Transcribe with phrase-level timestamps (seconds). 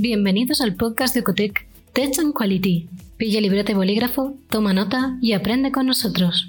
[0.00, 2.88] Bienvenidos al podcast de Ecotec, Tech and Quality.
[3.16, 6.48] Pilla librete bolígrafo, toma nota y aprende con nosotros.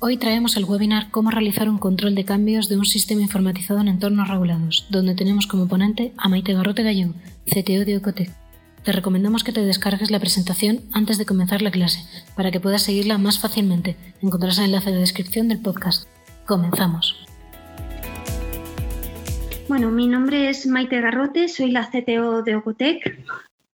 [0.00, 3.86] Hoy traemos al webinar cómo realizar un control de cambios de un sistema informatizado en
[3.86, 8.34] entornos regulados, donde tenemos como ponente a Maite Garrote Gallego, CTO de Ecotec.
[8.82, 12.00] Te recomendamos que te descargues la presentación antes de comenzar la clase,
[12.34, 13.94] para que puedas seguirla más fácilmente.
[14.20, 16.08] Encontrarás el enlace en la descripción del podcast.
[16.44, 17.25] Comenzamos.
[19.68, 23.18] Bueno, mi nombre es Maite Garrote, soy la CTO de Ocotec.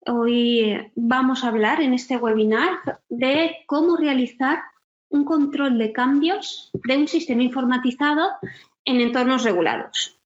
[0.06, 2.78] Hoy vamos a hablar en este webinar
[3.10, 4.62] de cómo realizar
[5.10, 8.22] un control de cambios de un sistema informatizado
[8.86, 10.18] en entornos regulados.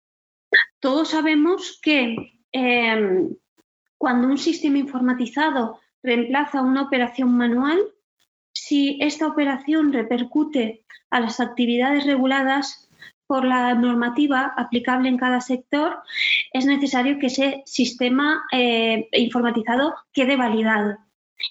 [0.78, 3.34] Todos sabemos que em,
[3.98, 7.80] cuando un sistema informatizado reemplaza una operación manual,
[8.52, 12.85] si esta operación repercute a las actividades reguladas,
[13.26, 15.98] por la normativa aplicable en cada sector,
[16.52, 20.98] es necesario que ese sistema eh, informatizado quede validado.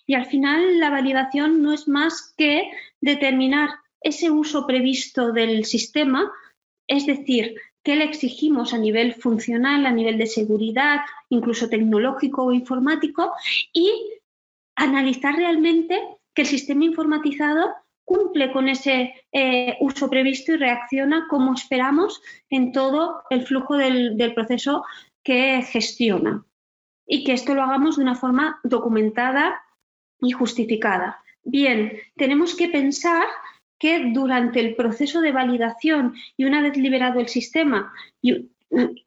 [0.07, 2.70] Y al final la validación no es más que
[3.01, 3.70] determinar
[4.01, 6.31] ese uso previsto del sistema,
[6.87, 12.51] es decir, qué le exigimos a nivel funcional, a nivel de seguridad, incluso tecnológico o
[12.51, 13.31] informático,
[13.73, 13.91] y
[14.76, 16.01] analizar realmente
[16.34, 17.73] que el sistema informatizado
[18.05, 24.34] cumple con ese eh, uso previsto y reacciona como esperamos en todo el flujo del,
[24.34, 24.85] proceso
[25.23, 26.45] que gestiona.
[27.07, 29.62] Y que esto lo hagamos de una forma documentada
[30.21, 31.20] y justificada.
[31.43, 33.27] Bien, tenemos que pensar
[33.77, 37.93] que durante el proceso de validación y una vez liberado el sistema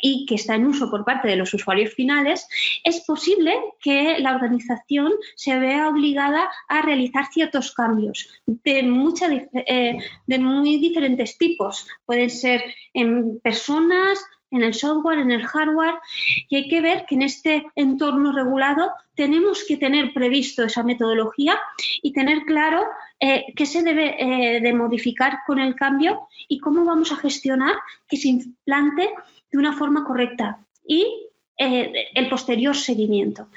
[0.00, 2.46] y que está en uso por parte de los usuarios finales,
[2.84, 10.38] es posible que la organización se vea obligada a realizar ciertos cambios de, eh, de
[10.38, 11.86] muy diferentes tipos.
[12.06, 12.62] Pueden ser
[12.94, 14.18] en personas,
[14.50, 15.96] en el software, en el hardware,
[16.48, 21.58] y hay que ver que en este entorno regulado tenemos que tener previsto esa metodología
[22.02, 22.84] y tener claro
[23.20, 27.74] eh, qué se debe eh, de modificar con el cambio y cómo vamos a gestionar
[28.08, 29.10] que se implante
[29.50, 33.48] de una forma correcta y eh, el posterior seguimiento.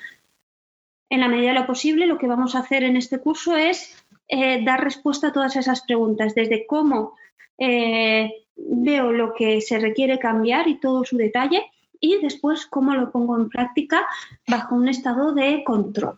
[1.09, 4.06] En la medida de lo posible, lo que vamos a hacer en este curso es
[4.28, 7.18] eh, dar respuesta a todas esas preguntas, desde cómo
[7.57, 11.69] eh, veo lo que se requiere cambiar y todo su detalle,
[12.00, 14.08] y después cómo lo pongo en práctica
[14.47, 16.18] bajo un estado de control.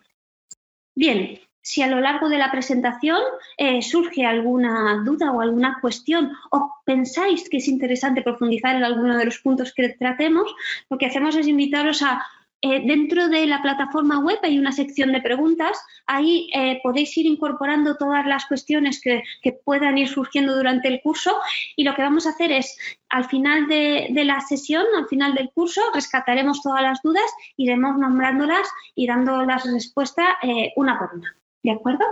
[0.94, 3.20] Bien, si a lo largo de la presentación
[3.56, 9.16] eh, surge alguna duda o alguna cuestión o pensáis que es interesante profundizar en alguno
[9.16, 10.54] de los puntos que tratemos,
[10.90, 12.22] lo que hacemos es invitaros a
[12.60, 15.78] eh, dentro de la plataforma web hay una sección de preguntas.
[16.06, 19.22] Ahí eh, podéis ir incorporando todas las cuestiones que,
[19.64, 21.34] puedan ir surgiendo durante el curso
[21.76, 22.76] y lo que vamos a hacer es,
[23.08, 28.68] al final de, la sesión, al final del curso, rescataremos todas las dudas, iremos nombrándolas
[28.94, 30.28] y dando las respuestas
[30.76, 31.36] una por una.
[31.64, 32.04] ¿De acuerdo?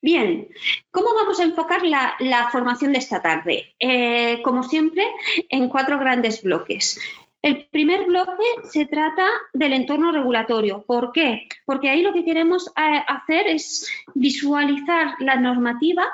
[0.00, 0.48] Bien,
[0.90, 3.74] ¿cómo vamos a enfocar la, formación de esta tarde?
[3.78, 5.06] Eh, como siempre,
[5.50, 6.98] en cuatro grandes bloques.
[7.42, 10.82] El primer bloque se trata del entorno regulatorio.
[10.86, 11.46] ¿Por qué?
[11.66, 16.08] Porque ahí lo que queremos eh, hacer es visualizar la normativa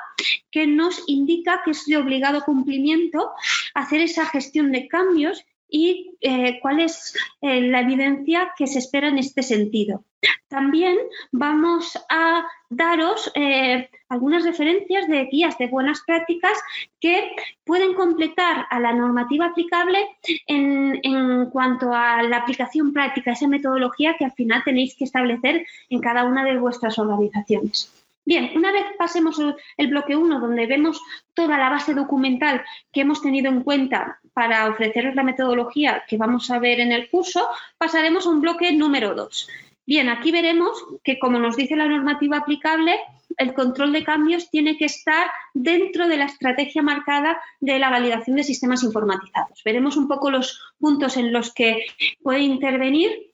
[0.51, 3.31] que nos indica que es de obligado cumplimiento
[3.73, 5.45] hacer esa gestión de cambios
[5.75, 10.05] y eh, cuál es la evidencia que se espera en este sentido.
[10.47, 10.97] También
[11.31, 16.53] vamos a daros eh, algunas referencias de guías de buenas prácticas
[16.99, 17.31] que
[17.63, 19.99] pueden completar a la normativa aplicable
[20.47, 25.65] en, en, cuanto a la aplicación práctica, esa metodología que al final tenéis que establecer
[25.89, 28.02] en cada una de vuestras organizaciones.
[28.25, 29.37] Bien, una vez pasemos
[29.77, 31.01] el bloque 1, donde vemos
[31.33, 36.49] toda la base documental que hemos tenido en cuenta para ofreceros la metodología que vamos
[36.49, 37.45] a ver en el curso,
[37.77, 39.49] pasaremos a un bloque número 2,
[39.85, 42.97] Bien, aquí veremos que, como nos dice la normativa aplicable,
[43.37, 48.37] el control de cambios tiene que estar dentro de la estrategia marcada de la validación
[48.37, 49.61] de sistemas informatizados.
[49.65, 51.85] Veremos un poco los puntos en los que
[52.21, 53.33] puede intervenir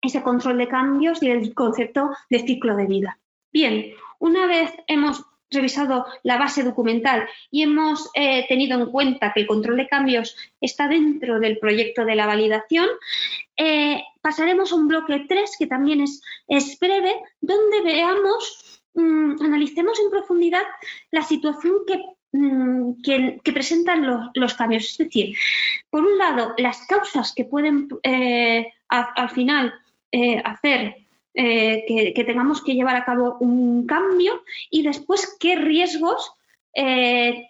[0.00, 3.18] ese control de cambios y el concepto de ciclo de vida.
[3.52, 3.92] Bien,
[4.22, 9.46] una vez hemos revisado la base documental y hemos eh, tenido en cuenta que el
[9.48, 12.86] control de cambios está dentro del proyecto de la validación,
[13.56, 16.22] eh, pasaremos a un bloque 3 que también es,
[16.80, 20.64] breve, donde veamos, mm, analicemos en profundidad
[21.10, 22.00] la situación que,
[22.32, 24.84] mm, presentan los, cambios.
[24.84, 25.36] Es decir,
[25.90, 29.74] por un lado, las causas que pueden eh, al final
[30.44, 31.01] hacer
[31.34, 36.32] eh, que, tengamos que llevar a cabo un cambio y después qué riesgos
[36.74, 37.48] eh,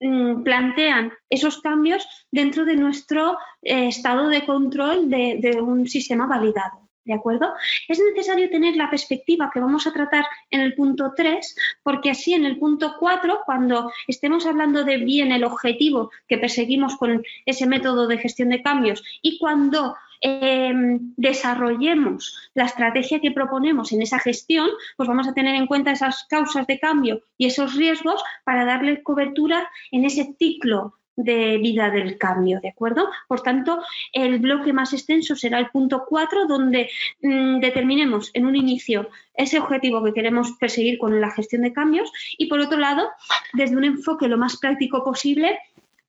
[0.00, 6.80] mm, plantean esos cambios dentro de nuestro eh, estado de control de, un sistema validado.
[7.04, 7.52] ¿De acuerdo?
[7.88, 12.32] Es necesario tener la perspectiva que vamos a tratar en el punto 3, porque así
[12.32, 17.66] en el punto 4, cuando estemos hablando de bien el objetivo que perseguimos con ese
[17.66, 24.18] método de gestión de cambios y cuando em, desarrollemos la estrategia que proponemos en esa
[24.18, 28.64] gestión, pues vamos a tener en cuenta esas causas de cambio y esos riesgos para
[28.64, 33.08] darle cobertura en ese ciclo de vida del cambio, ¿de acuerdo?
[33.28, 33.82] Por tanto,
[34.12, 36.88] el bloque más extenso será el punto 4, donde
[37.20, 42.10] mm, determinemos en un inicio ese objetivo que queremos perseguir con la gestión de cambios
[42.38, 43.10] y, por otro lado,
[43.52, 45.58] desde un enfoque lo más práctico posible,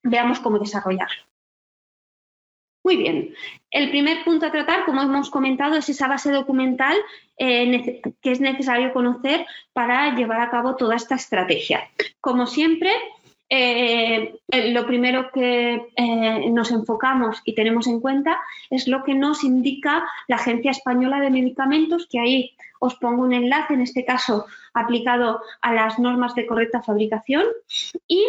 [0.03, 1.32] veamos cómo desarrollarlo.
[2.83, 3.33] Muy bien.
[3.71, 6.95] El primer punto a tratar, como hemos comentado, es esa base documental
[7.37, 11.89] eh, que es necesario conocer para llevar a cabo toda esta estrategia.
[12.19, 12.91] Como siempre,
[13.49, 18.39] eh, lo primero que eh, nos enfocamos y tenemos en cuenta
[18.69, 23.33] es lo que nos indica la Agencia Española de Medicamentos, que ahí os pongo un
[23.33, 27.45] enlace, en este caso aplicado a las normas de correcta fabricación.
[28.07, 28.25] Y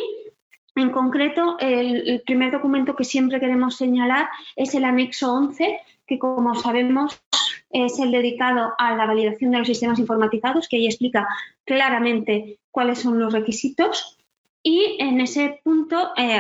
[0.77, 6.55] en concreto, el, primer documento que siempre queremos señalar es el anexo 11, que como
[6.55, 7.23] sabemos
[7.71, 11.27] es el dedicado a la validación de los sistemas informatizados, que ahí explica
[11.65, 14.19] claramente cuáles son los requisitos.
[14.67, 16.39] Y en ese punto, eh,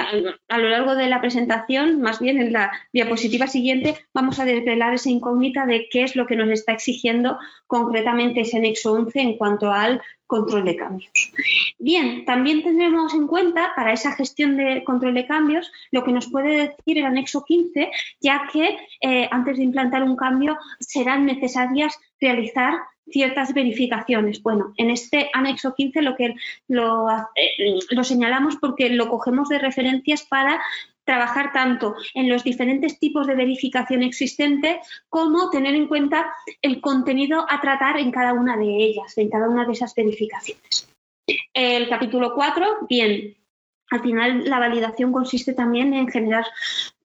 [0.49, 4.95] a lo largo de la presentación, más bien en la diapositiva siguiente, vamos a desvelar
[4.95, 9.37] esa incógnita de qué es lo que nos está exigiendo concretamente ese anexo 11 en
[9.37, 11.33] cuanto al control de cambios.
[11.79, 16.31] Bien, también tendremos en cuenta para esa gestión de control de cambios lo que nos
[16.31, 17.91] puede decir el anexo 15,
[18.21, 22.75] ya que eh, antes de implantar un cambio serán necesarias realizar
[23.11, 24.43] ciertas verificaciones.
[24.43, 26.35] Bueno, en este anexo 15 lo que
[26.69, 30.61] lo, eh, lo señalamos porque lo cogemos de referencias para
[31.05, 37.47] trabajar tanto en los diferentes tipos de verificación existente como tener en cuenta el contenido
[37.49, 40.89] a tratar en cada una de ellas, en cada una de esas verificaciones.
[41.53, 43.37] El capítulo 4, bien,
[43.91, 46.45] al final la validación consiste también en generar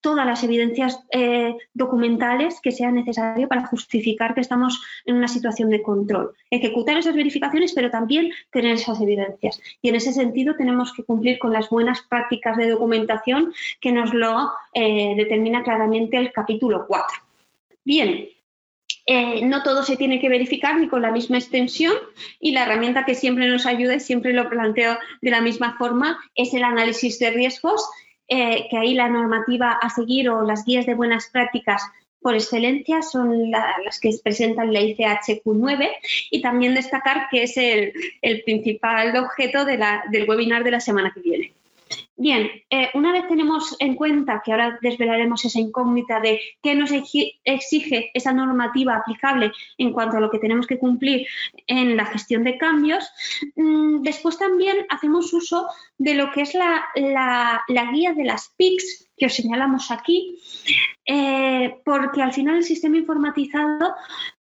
[0.01, 5.69] todas las evidencias eh, documentales que sean necesarias para justificar que estamos en una situación
[5.69, 6.33] de control.
[6.49, 9.61] Ejecutar esas verificaciones, pero también tener esas evidencias.
[9.81, 14.13] Y en ese sentido tenemos que cumplir con las buenas prácticas de documentación que nos
[14.13, 17.17] lo eh, determina claramente el capítulo 4.
[17.83, 18.29] Bien,
[19.05, 21.93] eh, no todo se tiene que verificar ni con la misma extensión
[22.39, 26.19] y la herramienta que siempre nos ayuda y siempre lo planteo de la misma forma
[26.35, 27.89] es el análisis de riesgos
[28.29, 31.81] eh, que ahí la normativa a seguir o las guías de buenas prácticas
[32.21, 35.89] por excelencia son las que presentan la ICHQ9
[36.31, 37.93] y también destacar que es el,
[38.43, 41.53] principal objeto del webinar de la semana que viene.
[42.21, 46.91] Bien, eh, una vez tenemos en cuenta que ahora desvelaremos esa incógnita de qué nos
[46.91, 51.25] exige esa normativa aplicable en cuanto a lo que tenemos que cumplir
[51.65, 53.09] en la gestión de cambios,
[53.55, 55.67] mm, después también hacemos uso
[55.97, 56.91] de lo que es la,
[57.93, 60.37] guía de las PICs que os señalamos aquí,
[61.05, 63.95] eh, porque al final el sistema informatizado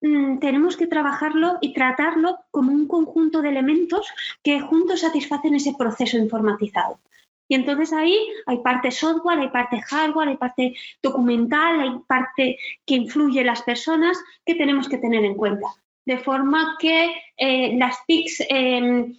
[0.02, 4.08] mm, tenemos que trabajarlo y tratarlo como un conjunto de elementos
[4.42, 7.00] que juntos satisfacen ese proceso informatizado.
[7.48, 12.96] Y entonces ahí hay parte software, hay parte hardware, hay parte documental, hay parte que
[12.96, 15.68] influye las personas que tenemos que tener en cuenta.
[16.06, 19.16] De forma que eh, las TICs em,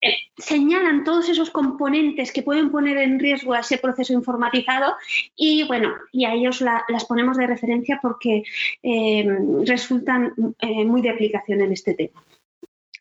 [0.00, 4.94] eh, señalan todos esos componentes que pueden poner en riesgo a ese proceso informatizado
[5.34, 8.44] y bueno, y a ellos las ponemos de referencia porque
[8.82, 12.22] em, resultan eh, muy de aplicación en este tema.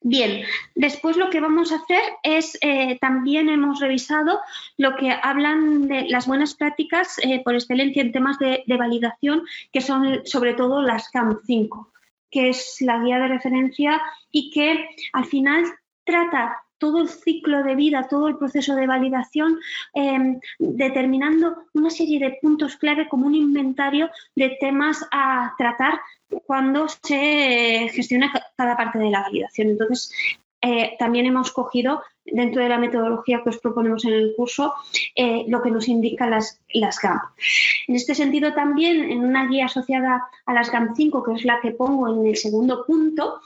[0.09, 4.39] Bien, después lo que vamos a hacer es, eh, también hemos revisado
[4.77, 9.81] lo que hablan de las buenas prácticas eh, por excelencia en temas de, validación, que
[9.81, 11.89] son sobre todo las CAM5,
[12.31, 15.65] que es la guía de referencia y que al final
[16.05, 19.59] trata todo el ciclo de vida, todo el proceso de validación,
[19.93, 25.99] em, determinando una serie de puntos clave como un inventario de temas a tratar
[26.45, 29.69] cuando se gestiona cada parte de la validación.
[29.69, 30.11] Entonces,
[30.61, 34.73] eh, también hemos cogido dentro de la metodología que os proponemos en el curso
[35.15, 37.21] eh, lo que nos indican las, las GAM.
[37.87, 41.61] En este sentido, también en una guía asociada a las GAM 5, que es la
[41.61, 43.39] que pongo en el segundo punto,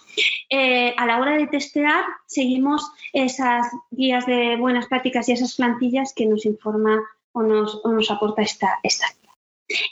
[0.50, 6.14] eh, a la hora de testear seguimos esas guías de buenas prácticas y esas plantillas
[6.16, 7.02] que nos informa
[7.34, 9.08] o nos, nos aporta esta, esta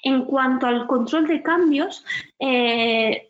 [0.04, 2.06] en cuanto al control de cambios,
[2.40, 3.30] eh,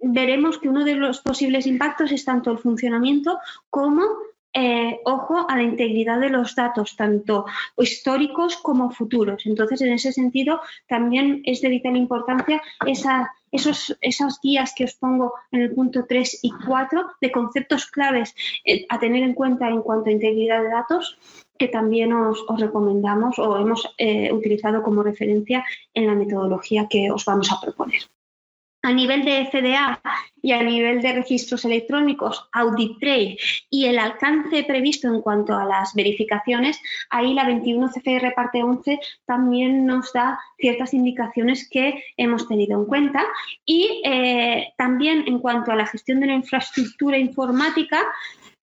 [0.00, 3.38] veremos que uno de los posibles impactos es tanto el funcionamiento
[3.70, 4.02] como
[4.54, 7.44] eh, ojo a la integridad de los datos, tanto
[7.76, 9.44] históricos como futuros.
[9.46, 15.34] Entonces, en ese sentido, también es de vital importancia esos, esas guías que os pongo
[15.52, 19.82] en el punto 3 y 4 de conceptos claves eh, a tener en cuenta en
[19.82, 21.18] cuanto a integridad de datos
[21.58, 27.24] que también os, recomendamos o hemos eh, utilizado como referencia en la metodología que os
[27.24, 28.02] vamos a proponer.
[28.82, 30.00] A nivel de FDA
[30.40, 33.36] y a nivel de registros electrónicos, Audit Trail
[33.68, 39.00] y el alcance previsto en cuanto a las verificaciones, ahí la 21 CFR parte 11
[39.26, 43.24] también nos da ciertas indicaciones que hemos tenido en cuenta.
[43.66, 48.06] Y eh, también en cuanto a la gestión de la infraestructura informática,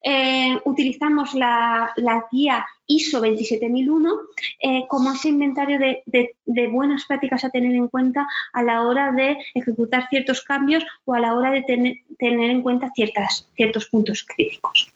[0.07, 1.91] eh, utilizamos la,
[2.31, 4.19] guía ISO 27001
[4.62, 9.39] eh, como ese inventario de, buenas prácticas a tener en cuenta a la hora de
[9.55, 14.93] ejecutar ciertos cambios o a la hora de tener, en cuenta ciertos puntos críticos.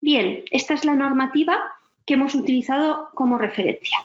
[0.00, 1.56] Bien, esta es la normativa
[2.04, 3.98] que hemos utilizado como referencia.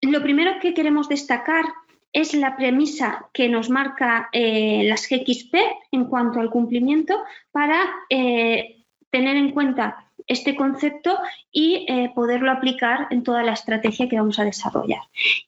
[0.00, 1.66] Lo primero que queremos destacar
[2.12, 5.54] es la premisa que nos marca eh, las GXP
[5.92, 11.18] en cuanto al cumplimiento para eh, tener en cuenta este concepto
[11.50, 15.00] y eh, poderlo aplicar en toda la estrategia que vamos a desarrollar.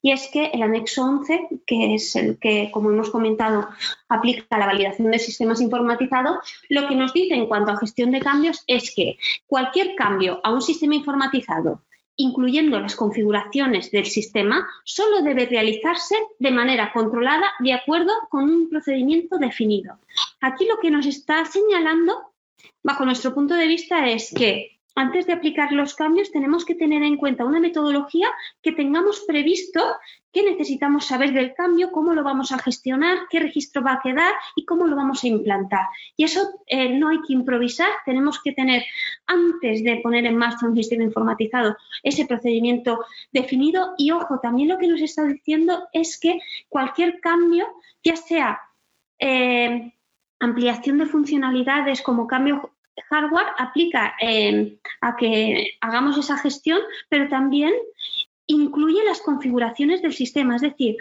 [0.03, 3.69] Y es que el anexo 11, que es el que, como hemos comentado,
[4.09, 8.21] aplica la validación de sistemas informatizados, lo que nos dice en cuanto a gestión de
[8.21, 9.17] cambios es que
[9.47, 11.81] cualquier cambio a un sistema informatizado
[12.17, 18.69] incluyendo las configuraciones del sistema, solo debe realizarse de manera controlada de acuerdo con un
[18.69, 19.99] procedimiento definido.
[20.41, 22.33] Aquí lo que nos está señalando,
[22.83, 27.03] bajo nuestro punto de vista, es que antes de aplicar los cambios tenemos que tener
[27.03, 28.29] en cuenta una metodología
[28.63, 29.81] que tengamos previsto
[30.35, 34.35] qué necesitamos saber del cambio, cómo lo vamos a gestionar, qué registro va a quedar
[34.57, 35.87] y cómo lo vamos a implantar.
[36.17, 38.85] Y eso eh, no hay que improvisar, tenemos que tener
[39.27, 44.79] antes de poner en marcha un sistema informatizado ese procedimiento definido y ojo, también lo
[44.79, 47.69] que nos está diciendo es que cualquier cambio,
[48.03, 48.61] ya sea
[49.21, 49.95] eh,
[50.41, 52.73] ampliación de funcionalidades como cambio
[53.11, 57.73] hardware aplica eh, a que hagamos esa gestión, pero también
[58.47, 60.57] incluye las configuraciones del sistema.
[60.57, 60.97] Es decir,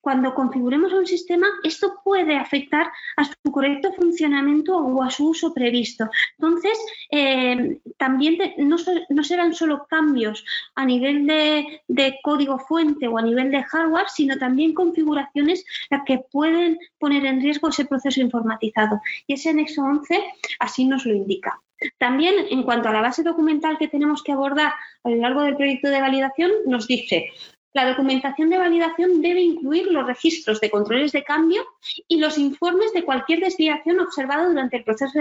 [0.00, 5.52] cuando configuremos un sistema, esto puede afectar a su correcto funcionamiento o a su uso
[5.52, 6.08] previsto.
[6.38, 6.78] Entonces,
[7.10, 8.78] eh, también no,
[9.24, 14.38] serán solo cambios a nivel de, de, código fuente o a nivel de hardware, sino
[14.38, 15.64] también configuraciones
[16.06, 19.00] que pueden poner en riesgo ese proceso informatizado.
[19.26, 20.24] Y ese anexo 11
[20.60, 21.60] así nos lo indica.
[21.98, 24.72] También, en cuanto a la base documental que tenemos que abordar
[25.04, 27.30] a lo largo del proyecto de validación, nos dice,
[27.72, 31.64] la documentación de validación debe incluir los registros de controles de cambio
[32.08, 35.20] y los informes de cualquier desviación observada durante el proceso,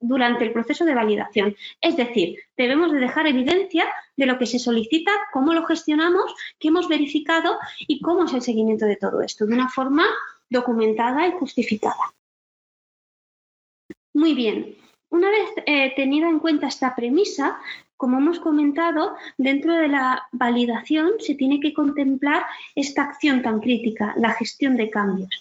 [0.00, 1.56] durante el proceso de validación.
[1.80, 6.68] Es decir, debemos de dejar evidencia de lo que se solicita, cómo lo gestionamos, qué
[6.68, 10.04] hemos verificado y cómo es el seguimiento de todo esto, de una forma
[10.50, 12.12] documentada y justificada.
[14.12, 14.76] Muy bien,
[15.14, 17.56] una vez eh, tenida en cuenta esta premisa,
[17.96, 22.44] como hemos comentado, dentro de la validación se tiene que contemplar
[22.74, 25.40] esta acción tan crítica, la gestión de cambios.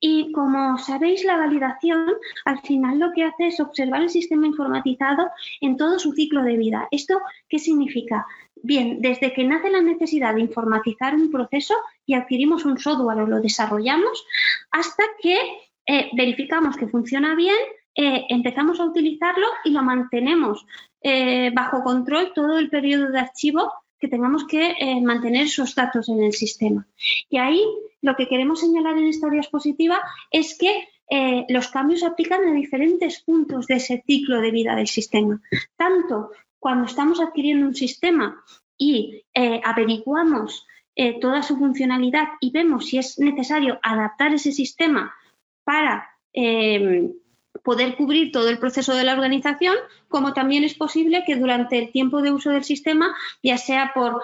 [0.00, 2.12] Y como sabéis, la validación
[2.44, 5.30] al final lo que hace es observar el sistema informatizado
[5.62, 6.86] en todo su ciclo de vida.
[6.90, 7.18] ¿Esto
[7.48, 8.26] qué significa?
[8.62, 13.26] Bien, desde que nace la necesidad de informatizar un proceso y adquirimos un software o
[13.26, 14.26] lo desarrollamos,
[14.70, 15.38] hasta que
[15.86, 17.56] eh, verificamos que funciona bien
[17.96, 20.66] eh, empezamos a utilizarlo y lo mantenemos
[21.00, 26.10] eh, bajo control todo el periodo de archivo que tengamos que eh, mantener esos datos
[26.10, 26.86] en el sistema.
[27.30, 27.64] Y ahí
[28.02, 29.98] lo que queremos señalar en esta diapositiva
[30.30, 30.88] es que
[31.48, 35.40] los cambios se aplican a diferentes puntos de ese ciclo de vida del sistema.
[35.76, 38.42] Tanto cuando estamos adquiriendo un sistema
[38.76, 39.22] y
[39.62, 40.66] averiguamos
[41.20, 45.14] toda su funcionalidad y vemos si es necesario adaptar ese sistema
[45.62, 46.10] para
[47.62, 49.74] poder cubrir todo el proceso de la organización,
[50.08, 54.22] como también es posible que durante el tiempo de uso del sistema, ya sea por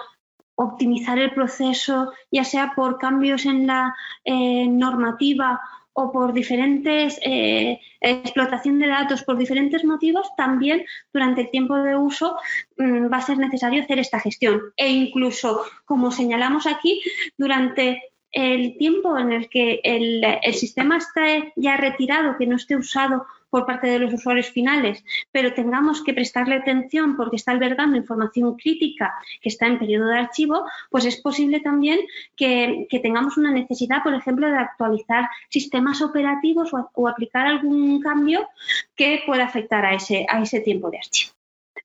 [0.55, 5.59] optimizar el proceso, ya sea por cambios en la eh, normativa
[5.93, 11.95] o por diferentes eh, explotación de datos por diferentes motivos, también durante el tiempo de
[11.95, 12.37] uso
[12.77, 14.73] mm, va a ser necesario hacer esta gestión.
[14.75, 17.01] E incluso, como señalamos aquí,
[17.37, 23.25] durante el tiempo en el que el, sistema esté ya retirado, que no esté usado
[23.51, 28.55] por parte de los usuarios finales, pero tengamos que prestarle atención porque está albergando información
[28.55, 31.99] crítica que está en periodo de archivo, pues es posible también
[32.35, 38.47] que, tengamos una necesidad, por ejemplo, de actualizar sistemas operativos o, aplicar algún cambio
[38.95, 41.33] que pueda afectar a ese, a ese tiempo de archivo.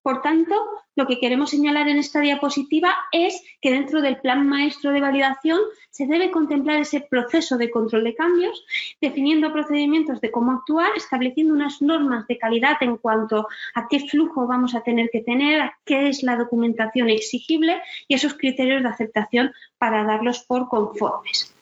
[0.02, 0.55] Por tanto,
[0.97, 5.61] lo que queremos señalar en esta diapositiva es que dentro del plan maestro de validación
[5.90, 8.64] se debe contemplar ese proceso de control de cambios,
[9.00, 14.47] definiendo procedimientos de cómo actuar, estableciendo unas normas de calidad en cuanto a qué flujo
[14.47, 19.52] vamos a tener que tener, qué es la documentación exigible y esos criterios de aceptación
[19.78, 21.55] para darlos por conformes.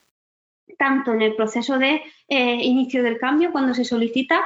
[0.79, 4.45] Tanto en el proceso de eh, inicio del cambio, cuando se solicita,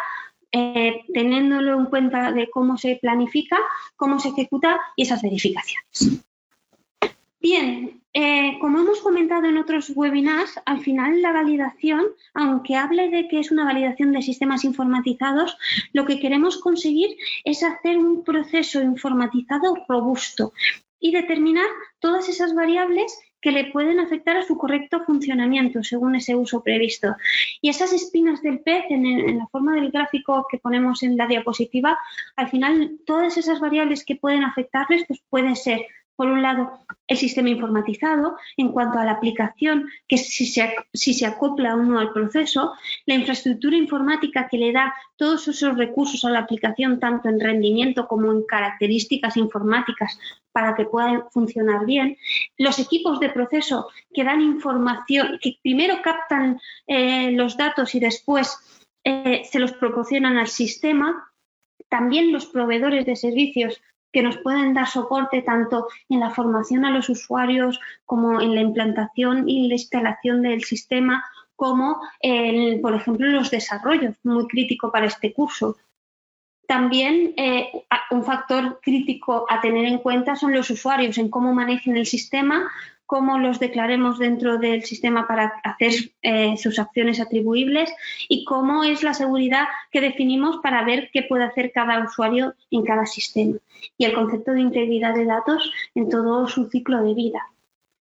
[0.53, 3.59] eh, teniéndolo en cuenta de cómo se planifica,
[3.97, 6.25] cómo se ejecuta y esas verificaciones.
[7.41, 12.05] Bien, eh, como hemos comentado en otros webinars, al final la validación,
[12.35, 15.57] aunque hable de que es una validación de sistemas informatizados,
[15.93, 20.53] lo que queremos conseguir es hacer un proceso informatizado robusto
[20.99, 26.35] y determinar todas esas variables que le pueden afectar a su correcto funcionamiento según ese
[26.35, 27.17] uso previsto.
[27.61, 31.99] Y esas espinas del pez, en, la forma del gráfico que ponemos en la diapositiva,
[32.37, 35.87] al final todas esas variables que pueden afectarles pues pueden ser
[36.21, 41.15] por un lado, el sistema informatizado en cuanto a la aplicación, que si se, si
[41.15, 42.75] se acopla o no al proceso,
[43.07, 48.07] la infraestructura informática que le da todos esos recursos a la aplicación, tanto en rendimiento
[48.07, 50.19] como en características informáticas,
[50.53, 52.19] para que pueda funcionar bien,
[52.59, 58.59] los equipos de proceso que dan información, que primero captan eh, los datos y después
[59.05, 61.33] eh, se los proporcionan al sistema,
[61.89, 63.81] también los proveedores de servicios
[64.13, 68.61] que nos pueden dar soporte tanto en la formación a los usuarios como en la
[68.61, 71.25] implantación y la instalación del sistema,
[71.57, 75.77] como, en, por ejemplo, los desarrollos, muy crítico para este curso.
[76.67, 81.97] También eh, un factor crítico a tener en cuenta son los usuarios, en cómo manejen
[81.97, 82.71] el sistema,
[83.11, 87.93] cómo los declaremos dentro del sistema para hacer eh, sus acciones atribuibles
[88.29, 92.85] y cómo es la seguridad que definimos para ver qué puede hacer cada usuario en
[92.85, 93.59] cada sistema
[93.99, 97.49] y el concepto de integridad de datos en todo su ciclo de vida.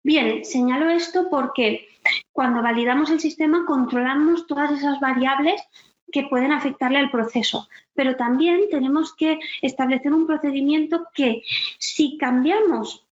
[0.02, 1.86] Bien, señalo esto porque
[2.32, 5.62] cuando validamos el sistema controlamos todas esas variables
[6.10, 11.44] que pueden afectarle al proceso, pero también tenemos que establecer un procedimiento que
[11.78, 13.05] si cambiamos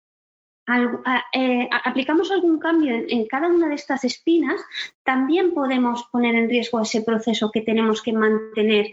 [0.66, 4.60] eh, aplicamos algún cambio en, cada una de estas espinas,
[5.02, 8.92] también podemos poner en riesgo ese proceso que tenemos que mantener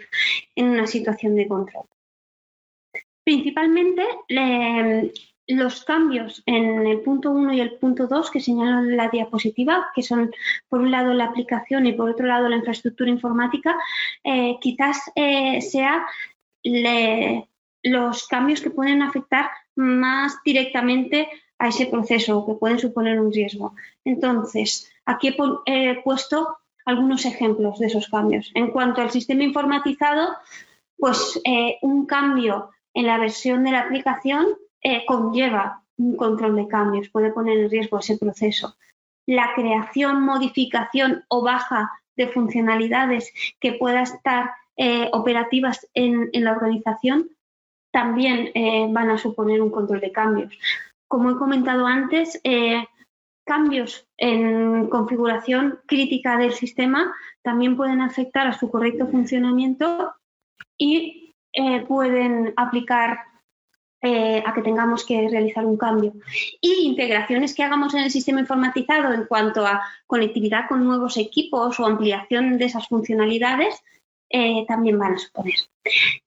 [0.55, 1.85] en una situación de control.
[3.23, 4.03] Principalmente
[5.47, 10.03] los cambios en el punto 1 y el punto 2 que señalan la diapositiva, que
[10.03, 10.31] son
[10.67, 13.75] por un lado la aplicación y por otro lado la infraestructura informática,
[14.23, 16.05] eh, quizás eh, sea
[17.83, 21.29] los cambios que pueden afectar más directamente
[21.59, 23.75] a ese proceso que pueden suponer un riesgo.
[24.05, 28.51] Entonces, aquí he puesto algunos ejemplos de esos cambios.
[28.55, 30.29] En cuanto al sistema informatizado,
[30.97, 34.47] pues eh, un cambio en la versión de la aplicación
[34.81, 38.75] eh, conlleva un control de cambios, puede poner en riesgo ese proceso.
[39.25, 47.29] La creación, modificación o baja de funcionalidades que puedan estar eh, operativas en, la organización
[47.91, 48.51] también
[48.93, 50.53] van a suponer un control de cambios
[51.09, 52.85] como he comentado antes, eh,
[53.43, 60.13] cambios en configuración crítica del sistema también pueden afectar a su correcto funcionamiento
[60.77, 63.17] y eh, pueden aplicar
[64.01, 66.13] eh, a que tengamos que realizar un cambio.
[66.61, 71.79] Y integraciones que hagamos en el sistema informatizado en cuanto a conectividad con nuevos equipos
[71.79, 73.83] o ampliación de esas funcionalidades
[74.67, 75.55] también van a suponer.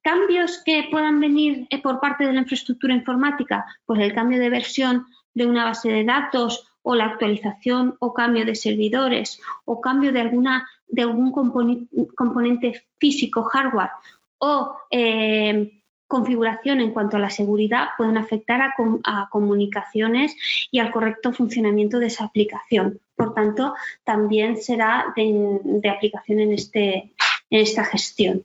[0.03, 4.51] Cambios que puedan venir eh, por parte de la infraestructura informática, pues el cambio de
[4.51, 10.13] versión de una base de datos o la actualización o cambio de servidores o cambio
[10.13, 13.91] de, alguna, de algún componente físico, hardware
[14.39, 20.37] o eh, configuración en cuanto a la seguridad pueden afectar a, comunicaciones
[20.71, 23.01] y al correcto funcionamiento de esa aplicación.
[23.17, 23.73] Por tanto,
[24.05, 27.12] también será de, aplicación en, este,
[27.53, 28.45] en esta gestión.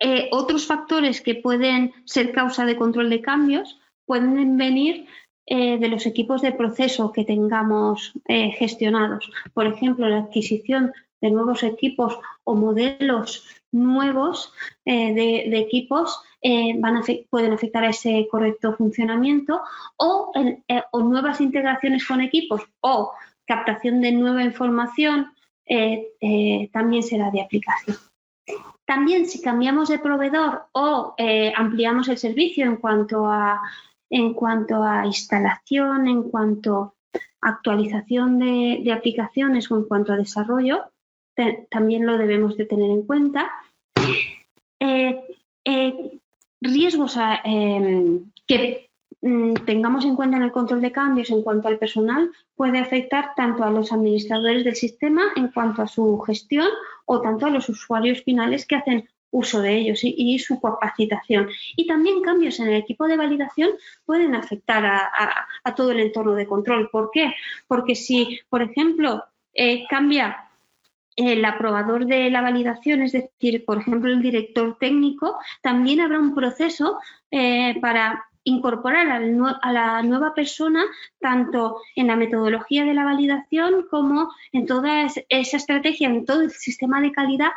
[0.00, 5.06] Eh, otros factores que pueden ser causa de control de cambios pueden venir
[5.46, 9.30] eh, de los equipos de proceso que tengamos eh, gestionados.
[9.54, 14.52] Por ejemplo, la adquisición de nuevos equipos o modelos nuevos
[14.84, 16.20] de, equipos
[16.78, 19.60] van pueden afectar a ese correcto funcionamiento
[19.96, 20.32] o,
[20.94, 23.12] nuevas integraciones con equipos o
[23.46, 25.30] captación de nueva información
[26.72, 27.96] también será de aplicación.
[28.90, 33.60] También si cambiamos de proveedor o eh, ampliamos el servicio en cuanto a
[34.10, 36.96] en cuanto a instalación, en cuanto
[37.40, 40.90] a actualización de, aplicaciones o en cuanto a desarrollo,
[41.70, 43.48] también lo debemos de tener en cuenta.
[44.80, 45.22] Eh,
[45.64, 46.18] eh,
[46.60, 48.89] riesgos em, que
[49.20, 53.64] tengamos en cuenta en el control de cambios en cuanto al personal puede afectar tanto
[53.64, 56.68] a los administradores del sistema en cuanto a su gestión
[57.04, 61.48] o tanto a los usuarios finales que hacen uso de ellos y, su capacitación.
[61.76, 63.70] Y también cambios en el equipo de validación
[64.04, 66.88] pueden afectar a, todo el entorno de control.
[66.90, 67.34] ¿Por qué?
[67.68, 70.48] Porque si, por ejemplo, eh, cambia
[71.14, 76.34] el aprobador de la validación, es decir, por ejemplo, el director técnico, también habrá un
[76.34, 76.98] proceso
[77.30, 80.84] eh, para incorporar a la nueva persona
[81.20, 86.50] tanto en la metodología de la validación como en toda esa estrategia, en todo el
[86.50, 87.50] sistema de calidad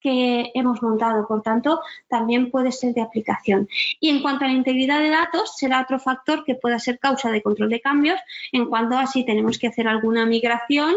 [0.00, 1.26] que hemos montado.
[1.26, 3.68] Por tanto, también puede ser de aplicación.
[3.98, 7.30] Y en cuanto a la integridad de datos, será otro factor que pueda ser causa
[7.30, 8.20] de control de cambios
[8.52, 10.94] en cuanto a si tenemos que hacer alguna migración.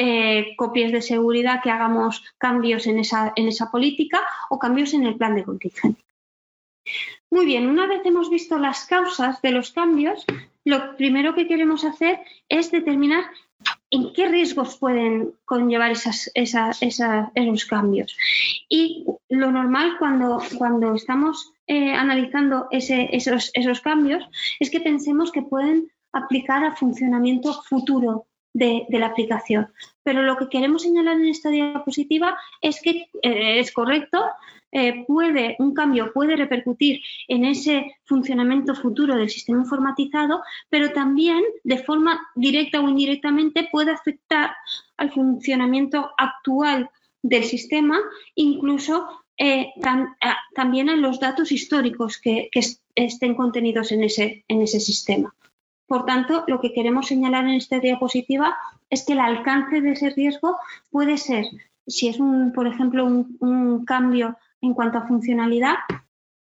[0.00, 5.04] Eh, copias de seguridad que hagamos cambios en esa, en esa política o cambios en
[5.04, 6.04] el plan de contingencia.
[7.30, 10.24] Muy bien, una vez hemos visto las causas de los cambios,
[10.64, 13.24] lo primero que queremos hacer es determinar
[13.90, 18.16] en qué riesgos pueden conllevar esos cambios.
[18.68, 24.24] Y lo normal cuando, cuando estamos eh, analizando esos, esos cambios
[24.60, 29.68] es que pensemos que pueden aplicar al funcionamiento futuro de, la aplicación.
[30.08, 34.24] Pero lo que queremos señalar en esta diapositiva es que eh, es correcto,
[34.72, 40.40] eh, puede, un cambio puede repercutir en ese funcionamiento futuro del sistema informatizado,
[40.70, 44.52] pero también de forma directa o indirectamente puede afectar
[44.96, 46.88] al funcionamiento actual
[47.20, 47.98] del sistema,
[48.34, 49.74] incluso eh,
[50.54, 52.48] también a los datos históricos que,
[52.94, 55.34] estén contenidos en ese, en ese sistema.
[55.88, 58.56] Por tanto, lo que queremos señalar en esta diapositiva
[58.90, 60.56] es que el alcance de ese riesgo
[60.90, 61.46] puede ser,
[61.86, 65.76] si es, un, por ejemplo, un cambio en cuanto a funcionalidad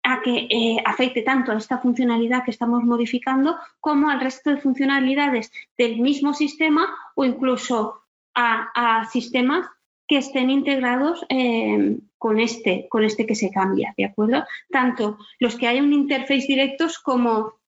[0.03, 4.61] a que eh, afecte tanto a esta funcionalidad que estamos modificando como al resto de
[4.61, 8.03] funcionalidades del mismo sistema o incluso
[8.35, 9.67] a, sistemas
[10.07, 14.45] que estén integrados eh, con, este, con este que se cambia, ¿de acuerdo?
[14.71, 17.60] Tanto los que hay un interface directos como,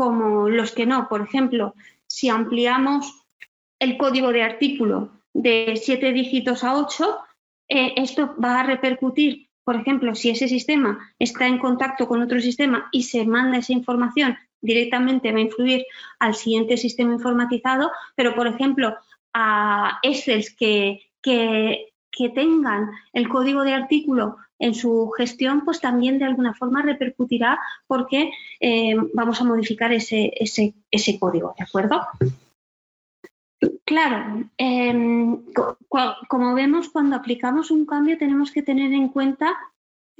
[0.00, 1.10] como los que no.
[1.10, 1.74] Por ejemplo,
[2.06, 3.26] si ampliamos
[3.78, 7.18] el código de artículo de siete dígitos a ocho,
[7.68, 12.40] eh, esto va a repercutir por ejemplo, si ese sistema está en contacto con otro
[12.40, 15.84] sistema y se manda esa información directamente va a influir
[16.18, 18.96] al siguiente sistema informatizado, pero por ejemplo,
[19.32, 21.86] a Excel que, que,
[22.34, 28.30] tengan el código de artículo en su gestión, pues también de alguna forma repercutirá porque
[28.60, 32.00] eh, vamos a modificar ese, ese, ese código, ¿de acuerdo?
[33.84, 35.42] Claro, em,
[36.28, 39.56] como vemos, cuando aplicamos un cambio tenemos que tener en cuenta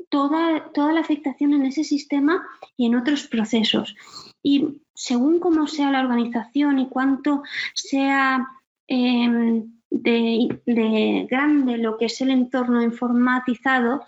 [0.09, 2.44] toda, toda la afectación en ese sistema
[2.76, 3.94] y en otros procesos.
[4.42, 7.42] Y según cómo sea la organización y cuánto
[7.74, 8.46] sea
[8.88, 14.05] em, de, grande lo que es el entorno informatizado,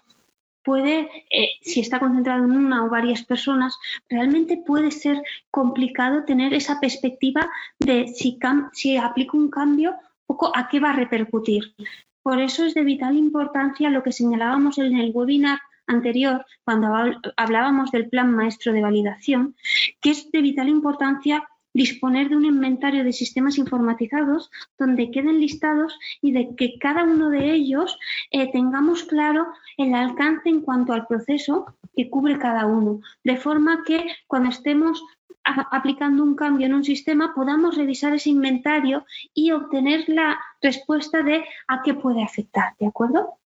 [0.64, 3.76] puede, eh, si está concentrado en una o varias personas,
[4.08, 7.48] realmente puede ser complicado tener esa perspectiva
[7.78, 8.38] de si,
[8.72, 9.94] si aplico un cambio,
[10.26, 11.74] poco a qué va a repercutir.
[12.22, 16.88] Por eso es de vital importancia lo que señalábamos en el webinar anterior, cuando
[17.36, 19.56] hablábamos del plan maestro de validación,
[20.00, 25.98] que es de vital importancia disponer de un inventario de sistemas informatizados donde queden listados
[26.20, 27.98] y de que cada uno de ellos
[28.30, 33.82] eh, tengamos claro el alcance en cuanto al proceso que cubre cada uno, de forma
[33.84, 35.02] que cuando estemos
[35.44, 39.04] aplicando un cambio en un sistema podamos revisar ese inventario
[39.34, 43.38] y obtener la respuesta de a qué puede afectar, ¿de acuerdo?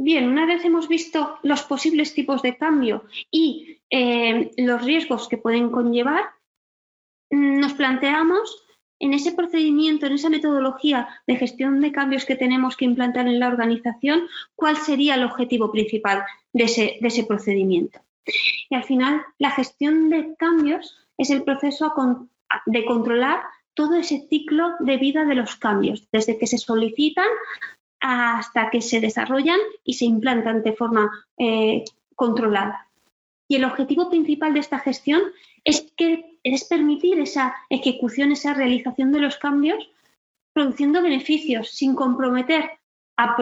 [0.00, 5.38] Bien, una vez hemos visto los posibles tipos de cambio y eh, los riesgos que
[5.38, 6.24] pueden conllevar,
[7.30, 8.64] nos planteamos
[9.00, 13.40] en ese procedimiento, en esa metodología de gestión de cambios que tenemos que implantar en
[13.40, 18.00] la organización, cuál sería el objetivo principal de ese procedimiento.
[18.70, 21.92] Y al final, la gestión de cambios es el proceso
[22.66, 23.42] de controlar
[23.74, 27.28] todo ese ciclo de vida de los cambios, desde que se solicitan
[28.00, 31.84] hasta que se desarrollan y se implantan de forma eh,
[32.14, 32.88] controlada.
[33.48, 35.22] Y el objetivo principal de esta gestión
[35.64, 39.90] es, que, es permitir esa ejecución, esa realización de los cambios,
[40.52, 42.70] produciendo beneficios sin comprometer
[43.16, 43.36] a,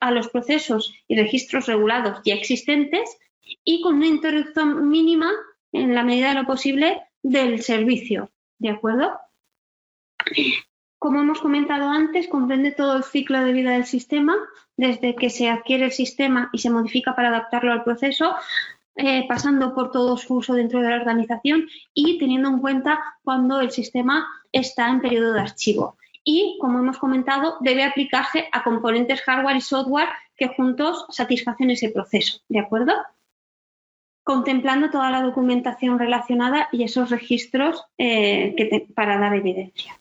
[0.00, 3.18] a los procesos y registros regulados ya existentes
[3.64, 5.30] y con una interrupción mínima,
[5.72, 8.30] en la medida de lo posible, del servicio.
[8.58, 9.18] ¿De acuerdo?
[11.02, 14.36] Como hemos comentado antes, comprende todo el ciclo de vida del sistema,
[14.76, 18.36] desde que se adquiere el sistema y se modifica para adaptarlo al proceso,
[18.94, 23.60] eh, pasando por todo su uso dentro de la organización y teniendo en cuenta cuando
[23.60, 25.96] el sistema está en periodo de archivo.
[26.22, 31.88] Y, como hemos comentado, debe aplicarse a componentes hardware y software que juntos satisfacen ese
[31.88, 32.42] proceso.
[32.48, 32.92] ¿De acuerdo?
[34.22, 39.96] Contemplando toda la documentación relacionada y esos registros eh, para dar evidencia.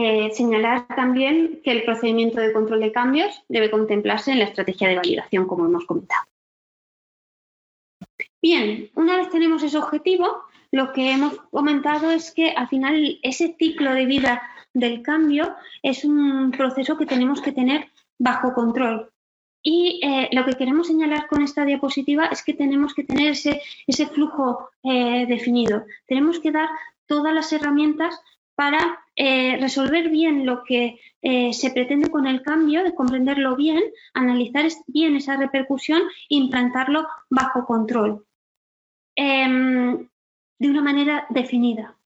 [0.00, 4.86] Eh, señalar también que el procedimiento de control de cambios debe contemplarse en la estrategia
[4.86, 6.22] de validación, como hemos comentado.
[8.40, 13.56] Bien, una vez tenemos ese objetivo, lo que hemos comentado es que al final ese
[13.58, 14.40] ciclo de vida
[14.72, 17.88] del cambio es un proceso que tenemos que tener
[18.20, 19.10] bajo control.
[19.64, 24.06] Y eh, lo que queremos señalar con esta diapositiva es que tenemos que tener ese,
[24.14, 25.84] flujo eh, definido.
[26.06, 26.68] Tenemos que dar
[27.06, 28.20] todas las herramientas
[28.54, 33.82] para eh, resolver bien lo que se pretende con el cambio, de comprenderlo bien,
[34.14, 38.24] analizar bien esa repercusión e implantarlo bajo control.
[39.20, 40.08] Em,
[40.60, 41.96] de una manera definida.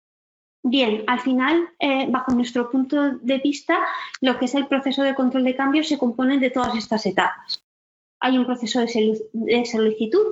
[0.63, 3.79] Bien, al final, eh, bajo nuestro punto de vista,
[4.23, 7.63] lo que es el proceso de control de cambio se compone de todas estas etapas.
[8.21, 10.27] Hay un proceso de solicitud.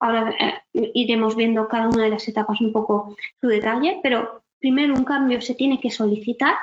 [0.00, 4.94] Ahora eh, iremos viendo cada una de las etapas un poco su detalle, pero primero
[4.94, 6.54] un cambio se tiene que solicitar,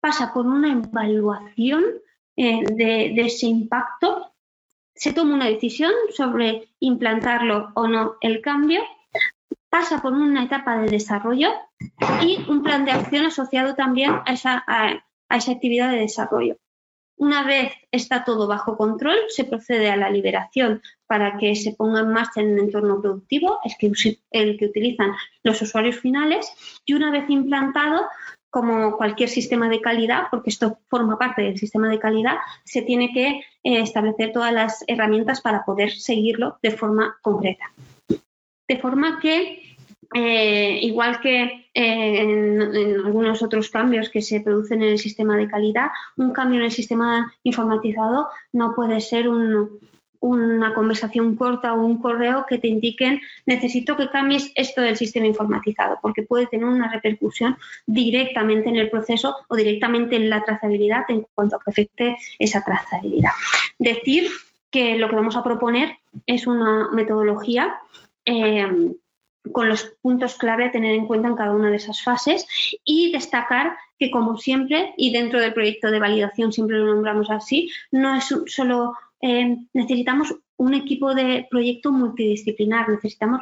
[0.00, 1.84] pasa por una evaluación
[2.36, 4.32] eh, de, de ese impacto,
[4.94, 8.80] se toma una decisión sobre implantarlo o no el cambio
[9.72, 11.48] pasa por una etapa de desarrollo
[12.20, 14.64] y un plan de acción asociado también a esa,
[15.28, 16.58] actividad de desarrollo.
[17.22, 22.00] Una vez está todo bajo control, se procede a la liberación para que se ponga
[22.00, 23.76] en marcha en un entorno productivo, es
[24.32, 25.12] el que utilizan
[25.44, 26.52] los usuarios finales,
[26.84, 28.06] y una vez implantado,
[28.50, 33.12] como cualquier sistema de calidad, porque esto forma parte del sistema de calidad, se tiene
[33.12, 37.72] que eh, establecer todas las herramientas para poder seguirlo de forma concreta.
[38.66, 39.76] De forma que,
[40.14, 42.60] eh, igual que eh, en,
[43.04, 46.72] algunos otros cambios que se producen en el sistema de calidad, un cambio en el
[46.72, 53.96] sistema informatizado no puede ser una conversación corta o un correo que te indiquen necesito
[53.96, 59.36] que cambies esto del sistema informatizado, porque puede tener una repercusión directamente en el proceso
[59.48, 63.32] o directamente en la trazabilidad en cuanto a que afecte esa trazabilidad.
[63.78, 64.28] Decir
[64.70, 67.76] que lo que vamos a proponer es una metodología
[68.24, 68.94] eh,
[69.50, 72.46] con los puntos clave a tener en cuenta en cada una de esas fases
[72.84, 77.70] y destacar que como siempre y dentro del proyecto de validación siempre lo nombramos así,
[77.90, 83.40] no es solo eh, necesitamos un equipo de proyecto multidisciplinar, necesitamos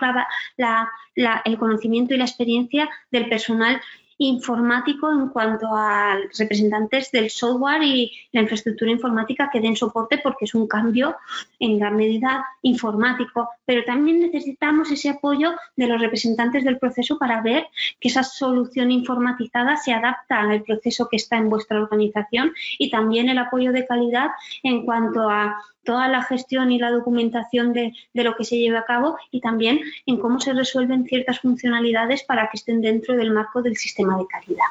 [1.45, 3.81] el conocimiento y la experiencia del personal
[4.21, 10.45] informático en cuanto a representantes del software y la infraestructura informática que den soporte porque
[10.45, 11.17] es un cambio
[11.59, 17.41] en gran medida informático, pero también necesitamos ese apoyo de los representantes del proceso para
[17.41, 22.91] ver que esa solución informatizada se adapta al proceso que está en vuestra organización y
[22.91, 24.29] también el apoyo de calidad
[24.63, 28.85] en cuanto a toda la gestión y la documentación de, lo que se lleve a
[28.85, 33.63] cabo y también en cómo se resuelven ciertas funcionalidades para que estén dentro del marco
[33.63, 34.67] del sistema de calidad.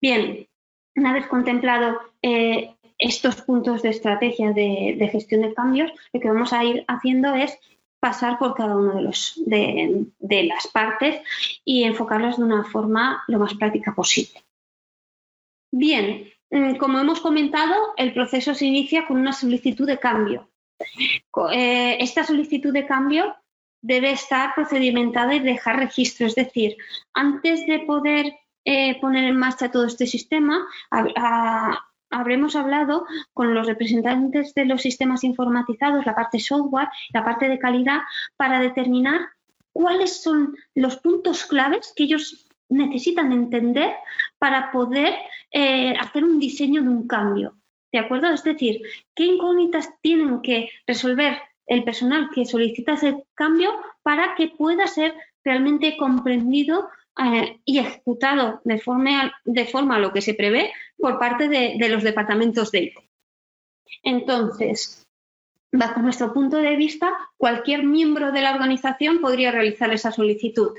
[0.00, 0.46] Bien,
[0.96, 6.52] una vez contemplado eh, estos puntos de estrategia de, gestión de cambios, lo que vamos
[6.52, 7.58] a ir haciendo es
[8.00, 11.20] pasar por cada una de, los, de las partes
[11.64, 14.42] y enfocarlas de una forma lo más práctica posible.
[15.72, 16.30] Bien,
[16.78, 20.50] como hemos comentado, el proceso se inicia con una solicitud de cambio.
[21.52, 23.34] Eh, esta solicitud de cambio
[23.80, 26.76] debe estar procedimentada y dejar registro, es decir,
[27.14, 28.34] antes de poder
[28.64, 30.64] eh, poner en marcha todo este sistema,
[32.10, 37.58] habremos hablado con los representantes de los sistemas informatizados, la parte software, la parte de
[37.58, 38.00] calidad,
[38.36, 39.20] para determinar
[39.72, 43.92] cuáles son los puntos claves que ellos necesitan entender
[44.38, 45.14] para poder
[45.50, 47.56] eh, hacer un diseño de un cambio.
[47.92, 48.28] ¿De acuerdo?
[48.28, 48.82] Es decir,
[49.14, 53.70] ¿qué incógnitas tienen que resolver el personal que solicita ese cambio
[54.02, 56.88] para que pueda ser realmente comprendido
[57.22, 61.76] eh, y ejecutado de forma, de forma a lo que se prevé por parte de,
[61.78, 62.94] de los departamentos de IT?
[64.02, 65.06] Entonces,
[65.70, 70.72] bajo nuestro punto de vista, cualquier miembro de la organización podría realizar esa solicitud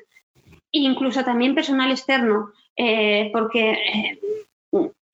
[0.80, 3.72] incluso también personal externo, eh, porque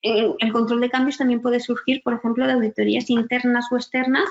[0.02, 4.28] eh, el control de cambios también puede surgir, por ejemplo, de auditorías internas o externas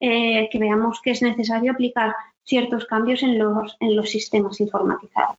[0.00, 5.38] eh, que veamos que es necesario aplicar ciertos cambios en los, en los sistemas informatizados.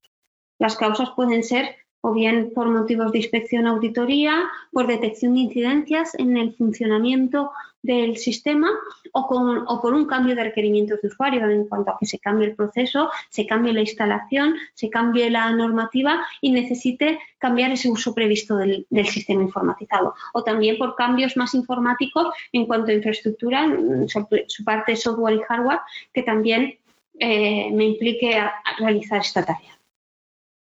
[0.60, 5.42] Las causas pueden ser o bien por motivos de inspección o auditoría, por detección de
[5.42, 7.52] incidencias en el funcionamiento
[7.84, 8.70] del sistema
[9.12, 12.56] o, por un cambio de requerimientos de usuario en cuanto a que se cambie el
[12.56, 18.58] proceso, se cambie la instalación, se cambie la normativa y necesite cambiar ese uso previsto
[18.58, 20.14] del, sistema informatizado.
[20.34, 23.68] O también por cambios más informáticos en cuanto a infraestructura,
[24.08, 25.80] su, parte software y hardware,
[26.14, 26.78] que también
[27.20, 28.40] eh, me implique
[28.78, 29.78] realizar esta tarea.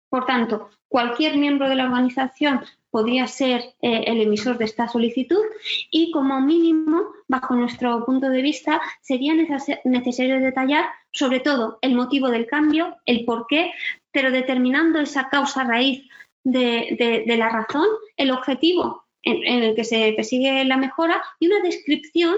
[0.10, 5.42] Por tanto, cualquier miembro de la organización podría ser eh, el emisor de esta solicitud
[5.90, 12.30] y como mínimo, bajo nuestro punto de vista, sería necesario detallar sobre todo el motivo
[12.30, 13.72] del cambio, el por qué,
[14.12, 16.08] pero determinando esa causa raíz
[16.44, 22.36] de, la razón, el objetivo en, el que se persigue la mejora y una descripción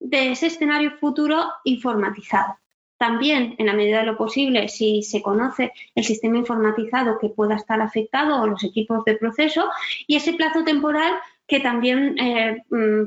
[0.00, 2.56] de ese escenario futuro informatizado.
[2.96, 7.56] También, en la medida de lo posible, si se conoce el sistema informatizado que pueda
[7.56, 9.68] estar afectado o los equipos de proceso
[10.06, 11.14] y ese plazo temporal
[11.46, 13.02] que también eh, mm,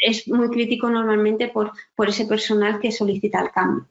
[0.00, 1.72] es muy crítico normalmente por,
[2.06, 3.86] ese personal que solicita el cambio.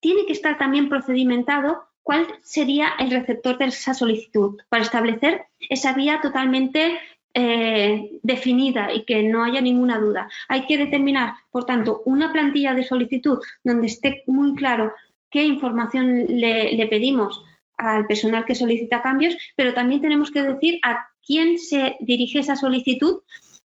[0.00, 5.92] tiene que estar también procedimentado cuál sería el receptor de esa solicitud para establecer esa
[5.92, 6.98] vía totalmente
[7.40, 10.28] eh, definida y que no haya ninguna duda.
[10.48, 14.92] Hay que determinar, por tanto, una plantilla de solicitud donde esté muy claro
[15.30, 17.44] qué información le, pedimos
[17.76, 22.56] al personal que solicita cambios, pero también tenemos que decir a quién se dirige esa
[22.56, 23.20] solicitud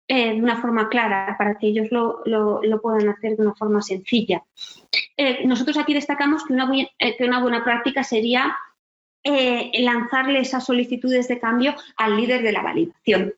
[0.09, 4.43] eh, de una forma clara para que ellos lo, puedan hacer de una forma sencilla.
[5.15, 8.53] Eh, nosotros aquí destacamos que una, que una buena práctica sería
[9.23, 13.33] lanzarle esas solicitudes de cambio al líder de la validación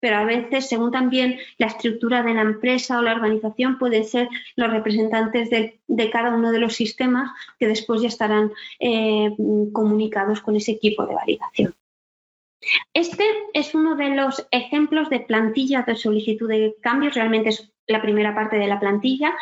[0.00, 4.28] pero a veces, según también la estructura de la empresa o la organización, pueden ser
[4.56, 9.30] los representantes de, cada uno de los sistemas que después ya estarán eh,
[9.72, 11.74] comunicados con ese equipo de validación.
[12.94, 18.02] Este es uno de los ejemplos de plantilla de solicitud de cambios, realmente es la
[18.02, 19.34] primera parte de la plantilla.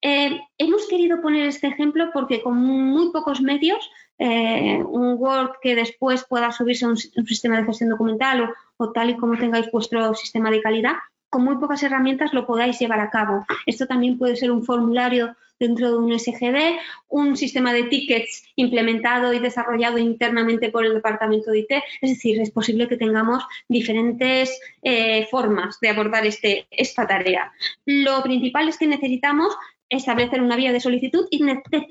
[0.00, 5.74] Eh, hemos querido poner este ejemplo porque con muy pocos medios eh, un Word que
[5.74, 10.14] después pueda subirse a un, sistema de gestión documental o, tal y como tengáis vuestro
[10.14, 10.94] sistema de calidad,
[11.28, 13.44] con muy pocas herramientas lo podáis llevar a cabo.
[13.66, 19.32] Esto también puede ser un formulario dentro de un SGD, un sistema de tickets implementado
[19.32, 21.70] y desarrollado internamente por el departamento de IT.
[22.00, 27.52] Es decir, es posible que tengamos diferentes eh, formas de abordar este, esta tarea.
[27.84, 29.56] Lo principal es que necesitamos
[29.88, 31.42] establecer una vía de solicitud y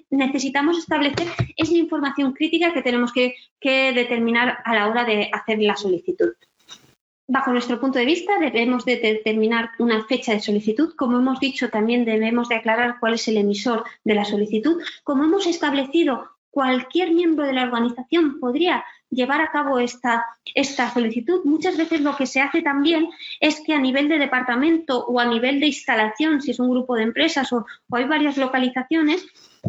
[0.10, 5.76] necesitamos establecer esa información crítica que tenemos que, determinar a la hora de hacer la
[5.76, 6.34] solicitud.
[7.28, 10.94] Bajo nuestro punto de vista, debemos de determinar una fecha de solicitud.
[10.96, 14.82] Como hemos dicho, también debemos de aclarar cuál es el emisor de la solicitud.
[15.04, 21.41] Como hemos establecido, cualquier miembro de la organización podría llevar a cabo esta, esta solicitud.
[21.45, 25.26] Muchas veces lo que se hace también es que a nivel de departamento o a
[25.26, 29.26] nivel de instalación, si es un grupo de empresas o, hay varias localizaciones,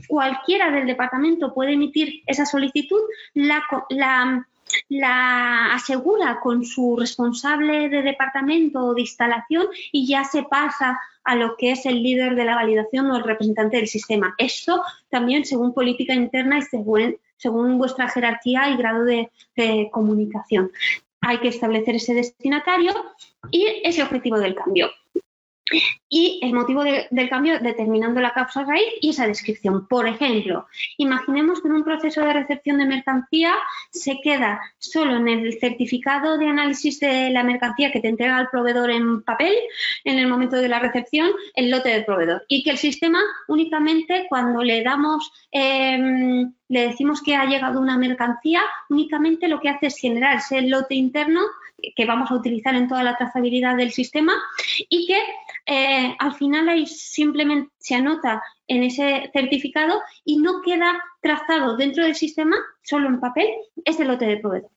[0.09, 3.01] cualquiera del departamento puede emitir esa solicitud,
[3.35, 4.47] la, la,
[4.89, 11.37] la asegura con su responsable de departamento o de instalación y ya se pasa a
[11.37, 14.35] lo que es el líder de la validación o el representante del sistema.
[14.39, 19.31] Esto también según política interna y según, según vuestra jerarquía y grado de,
[19.93, 20.73] comunicación.
[21.21, 22.93] Hay que establecer ese destinatario
[23.51, 24.91] y ese objetivo del cambio
[26.09, 29.87] y el motivo del cambio determinando la causa raíz y esa descripción.
[29.89, 30.67] Por ejemplo,
[30.99, 33.55] imaginemos que en un proceso de recepción de mercancía
[33.91, 38.49] se queda solo en el certificado de análisis de la mercancía que te entrega el
[38.49, 39.55] proveedor en papel
[40.05, 44.27] en el momento de la recepción el lote del proveedor y que el sistema únicamente
[44.29, 49.87] cuando le damos em, le decimos que ha llegado una mercancía, únicamente lo que hace
[49.87, 51.41] es generar ese lote interno
[51.95, 54.33] que vamos a utilizar en toda la trazabilidad del sistema
[54.89, 55.19] y que
[55.67, 62.05] eh, al final ahí simplemente se anota en ese certificado y no queda trazado dentro
[62.05, 63.49] del sistema, solo en papel,
[63.85, 64.71] ese lote de proveedor.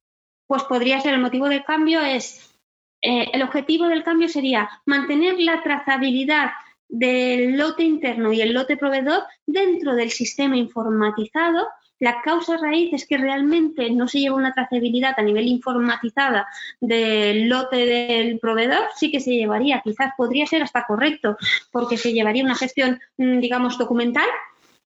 [0.47, 2.53] Pues podría ser el motivo del cambio es,
[3.01, 6.51] eh, el objetivo del cambio sería mantener la trazabilidad
[6.89, 11.67] del lote interno y el lote proveedor dentro del sistema informatizado.
[11.99, 16.47] La causa raíz es que realmente no se lleva una trazabilidad a nivel informatizada
[16.79, 21.37] del lote del proveedor, sí que se llevaría, quizás podría ser hasta correcto,
[21.71, 24.27] porque se llevaría una gestión, mm, digamos, documental,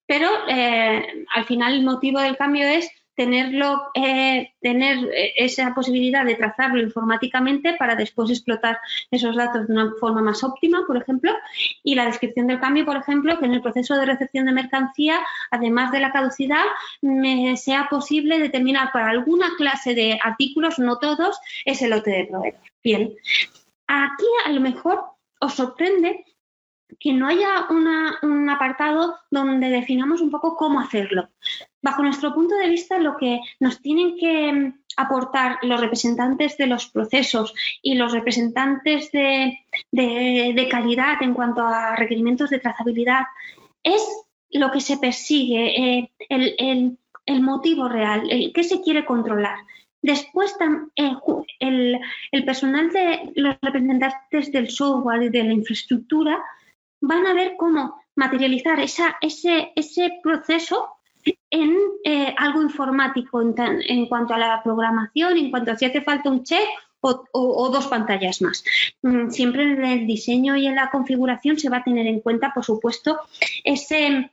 [0.06, 2.90] pero eh, al final el motivo del cambio es
[3.22, 8.80] tenerlo, eh, tener eh, esa posibilidad de trazarlo informáticamente para después explotar
[9.12, 11.32] esos datos de una forma más óptima, por ejemplo,
[11.84, 15.20] y la descripción del cambio, por ejemplo, que en el proceso de recepción de mercancía,
[15.52, 16.66] además de la caducidad,
[17.02, 22.60] me sea posible determinar para alguna clase de artículos, no todos, ese lote de proveedor.
[22.84, 23.14] Bien,
[23.86, 25.04] aquí a lo mejor
[25.40, 26.26] os sorprende
[27.00, 31.30] que no haya un apartado donde definamos un poco cómo hacerlo.
[31.82, 36.68] Bajo nuestro punto de vista, lo que nos tienen que mm, aportar los representantes de
[36.68, 39.58] los procesos y los representantes de,
[40.70, 43.24] calidad en cuanto a requerimientos de trazabilidad
[43.84, 44.04] es
[44.52, 49.58] lo que se persigue, eh, el, motivo real, el qué se quiere controlar.
[50.04, 50.56] Después,
[50.96, 51.16] eh,
[51.60, 56.40] el, personal de los representantes del software y de la infraestructura
[57.02, 60.88] van a ver cómo materializar ese, proceso
[61.50, 66.30] en eh, algo informático en, cuanto a la programación, en cuanto a si hace falta
[66.30, 66.68] un check
[67.02, 68.64] o, dos pantallas más.
[69.02, 72.54] Mm, siempre en el diseño y en la configuración se va a tener en cuenta,
[72.54, 73.20] por supuesto,
[73.64, 74.30] ese,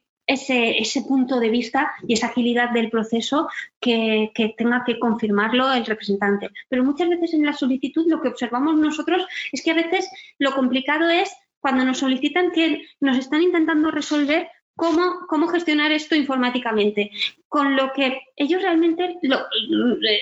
[1.09, 3.49] punto de vista y esa agilidad del proceso
[3.81, 6.51] que, tenga que confirmarlo el representante.
[6.69, 10.53] Pero muchas veces en la solicitud lo que observamos nosotros es que a veces lo
[10.55, 14.49] complicado es cuando nos solicitan que nos están intentando resolver
[14.79, 17.11] cómo, cómo gestionar esto informáticamente.
[17.49, 19.41] Con lo que ellos realmente lo,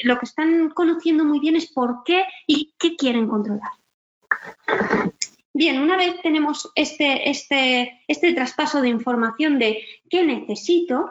[0.02, 3.70] lo, que están conociendo muy bien es por qué y qué quieren controlar.
[5.52, 11.10] Bien, una vez tenemos este, este, este traspaso de información de qué necesito,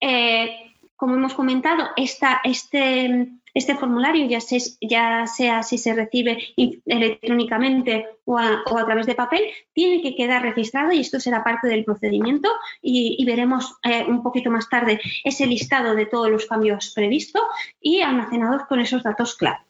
[0.00, 4.38] eh, como hemos comentado, esta, este, este formulario, ya,
[4.80, 6.38] ya sea si se recibe
[6.86, 9.42] electrónicamente o a, través de papel,
[9.72, 12.50] tiene que quedar registrado y esto será parte del procedimiento
[12.80, 17.42] y, veremos eh, un poquito más tarde ese listado de todos los cambios previstos
[17.80, 19.60] y almacenados con esos datos clave.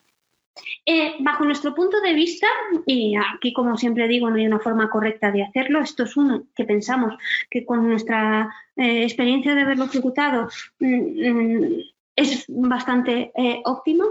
[0.84, 2.46] Eh, bajo nuestro punto de vista,
[2.86, 6.44] y aquí como siempre digo, no hay una forma correcta de hacerlo, esto es uno
[6.54, 7.14] que pensamos
[7.50, 10.48] que con nuestra eh, experiencia de haberlo ejecutado
[10.80, 11.82] mm, mm,
[12.16, 14.04] es bastante eh, óptimo.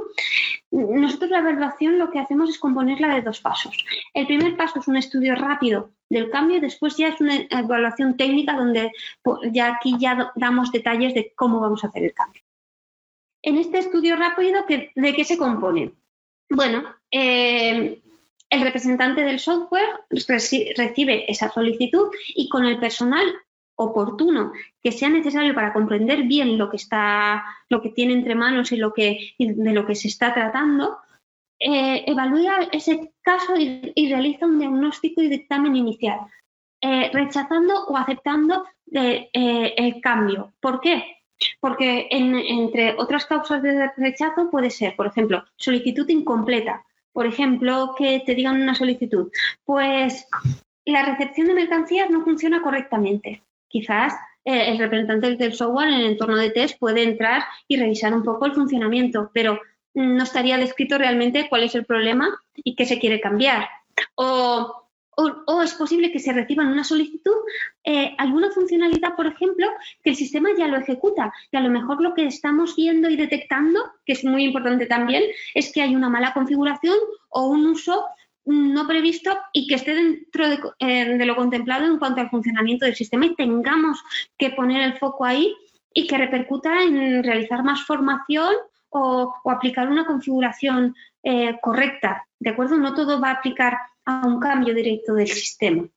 [0.72, 3.86] Nosotros la evaluación lo que hacemos es componerla de dos pasos.
[4.14, 8.18] El primer paso es un estudio rápido del cambio y después ya es una evaluación
[8.18, 8.92] técnica donde
[9.22, 12.42] pues, ya aquí ya damos detalles de cómo vamos a hacer el cambio.
[13.44, 15.94] En este estudio rápido, ¿de qué se compone?
[16.50, 18.00] Bueno, eh,
[18.50, 23.26] el representante del software recibe esa solicitud y con el personal
[23.76, 24.52] oportuno
[24.82, 28.78] que sea necesario para comprender bien lo que está, lo que tiene entre manos y
[28.78, 31.00] lo que de lo que se está tratando,
[31.64, 36.22] eh, evalúa ese caso y, realiza un diagnóstico y dictamen inicial,
[36.82, 39.30] eh, rechazando o aceptando eh,
[39.78, 40.54] el cambio.
[40.60, 41.18] ¿Por qué?
[41.60, 46.84] Porque entre otras causas de rechazo puede ser, por ejemplo, solicitud incompleta.
[47.14, 49.32] Por ejemplo, que te digan una solicitud,
[49.66, 50.28] pues
[50.86, 54.14] la recepción de mercancías no funciona correctamente quizás
[54.44, 58.24] eh, el representante del software en el entorno de test puede entrar y revisar un
[58.24, 59.60] poco el funcionamiento, pero
[59.94, 63.68] no estaría descrito realmente cuál es el problema y qué se quiere cambiar.
[64.16, 64.78] O,
[65.64, 67.36] es posible que se reciba en una solicitud
[67.84, 69.68] eh, alguna funcionalidad, por ejemplo,
[70.04, 73.18] que el sistema ya lo ejecuta y a lo mejor lo que estamos viendo y
[73.18, 76.96] detectando, que es muy importante también, es que hay una mala configuración
[77.30, 78.06] o un uso
[78.46, 80.46] no previsto y que esté dentro
[80.80, 84.04] eh, de, lo contemplado en cuanto al funcionamiento del sistema y tengamos
[84.38, 85.56] que poner el foco ahí
[85.94, 88.54] y que repercuta en realizar más formación
[88.90, 92.78] o, aplicar una configuración eh, correcta, ¿de acuerdo?
[92.78, 95.88] No todo va a aplicar a un cambio directo del sistema.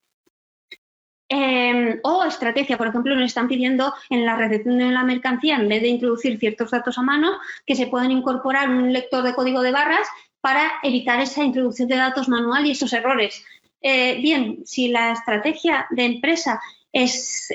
[1.28, 5.68] Em, o estrategia, por ejemplo, nos están pidiendo en la recepción de la mercancía, en
[5.68, 9.62] vez de introducir ciertos datos a mano, que se puedan incorporar un lector de código
[9.62, 10.06] de barras
[10.44, 13.42] para evitar esa introducción de datos manual y esos errores.
[13.80, 16.60] Eh, bien, si la estrategia de empresa
[16.92, 17.50] es,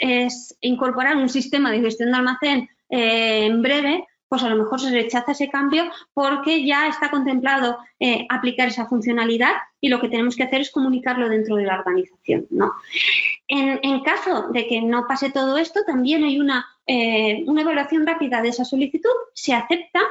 [0.62, 4.90] incorporar un sistema de gestión de almacén eh, en breve, pues a lo mejor se
[4.90, 5.84] rechaza ese cambio
[6.16, 10.72] porque ya está contemplado eh, aplicar esa funcionalidad y lo que tenemos que hacer es
[10.72, 12.48] comunicarlo dentro de la organización.
[13.48, 18.50] En, en caso de que no pase todo esto, también hay una evaluación rápida de
[18.50, 20.02] esa solicitud, se acepta,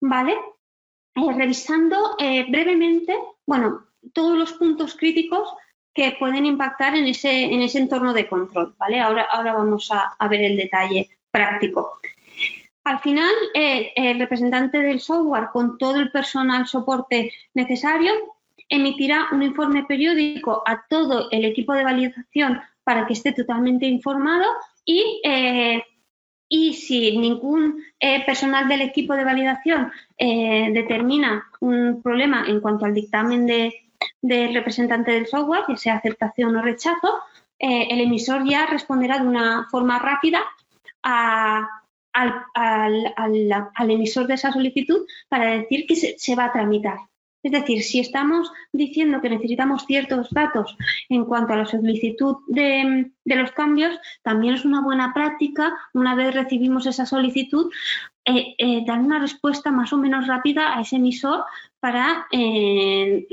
[0.00, 0.34] ¿vale?
[1.18, 5.52] Eh, revisando eh, brevemente, bueno, todos los puntos críticos
[5.92, 9.00] que pueden impactar en ese, en ese entorno de control, ¿vale?
[9.00, 11.98] Ahora, ahora vamos a, ver el detalle práctico.
[12.84, 18.12] Al final, eh, el representante del software con todo el personal soporte necesario
[18.68, 24.44] emitirá un informe periódico a todo el equipo de validación para que esté totalmente informado
[24.84, 25.20] y
[26.48, 32.86] y si ningún eh, personal del equipo de validación eh, determina un problema en cuanto
[32.86, 37.20] al dictamen del representante del software, que sea aceptación o rechazo,
[37.58, 40.40] eh, el emisor ya responderá de una forma rápida
[41.02, 41.66] al,
[43.90, 46.98] emisor de esa solicitud para decir que se va a tramitar.
[47.42, 50.76] Es decir, si estamos diciendo que necesitamos ciertos datos
[51.08, 56.34] en cuanto a la solicitud de, los cambios, también es una buena práctica, una vez
[56.34, 57.70] recibimos esa solicitud,
[58.24, 61.44] eh, eh, dar una respuesta más o menos rápida a ese emisor
[61.78, 63.26] para eh,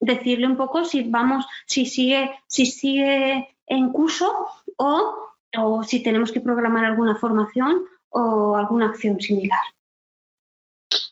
[0.00, 5.14] decirle un poco si vamos, si sigue, si sigue en curso o,
[5.56, 9.60] o si tenemos que programar alguna formación o alguna acción similar.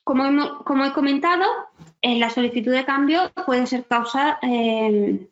[0.06, 1.44] Como, como he comentado,
[2.00, 5.26] eh, la solicitud de cambio puede ser causa eh,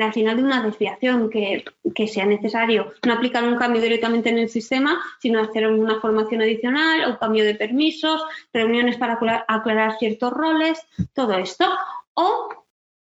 [0.00, 1.64] al final de una desviación que,
[2.06, 7.10] sea necesario no aplicar un cambio directamente en el sistema, sino hacer una formación adicional
[7.10, 8.22] o cambio de permisos,
[8.52, 9.18] reuniones para
[9.48, 10.80] aclarar ciertos roles,
[11.12, 11.66] todo esto.
[12.14, 12.48] O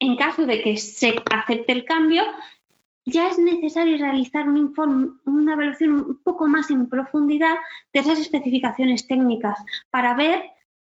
[0.00, 2.24] en caso de que se acepte el cambio,
[3.04, 7.54] ya es necesario realizar un informe, una evaluación un poco más en profundidad
[7.92, 9.60] de esas especificaciones técnicas
[9.90, 10.42] para ver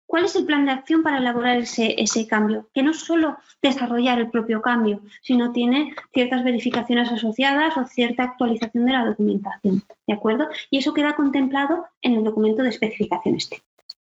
[0.08, 2.70] ¿Cuál es el plan de acción para elaborar ese, cambio?
[2.72, 8.86] Que no solo desarrollar el propio cambio, sino tiene ciertas verificaciones asociadas o cierta actualización
[8.86, 9.82] de la documentación.
[10.06, 10.48] ¿De acuerdo?
[10.70, 13.98] Y eso queda contemplado en el documento de especificaciones técnicas.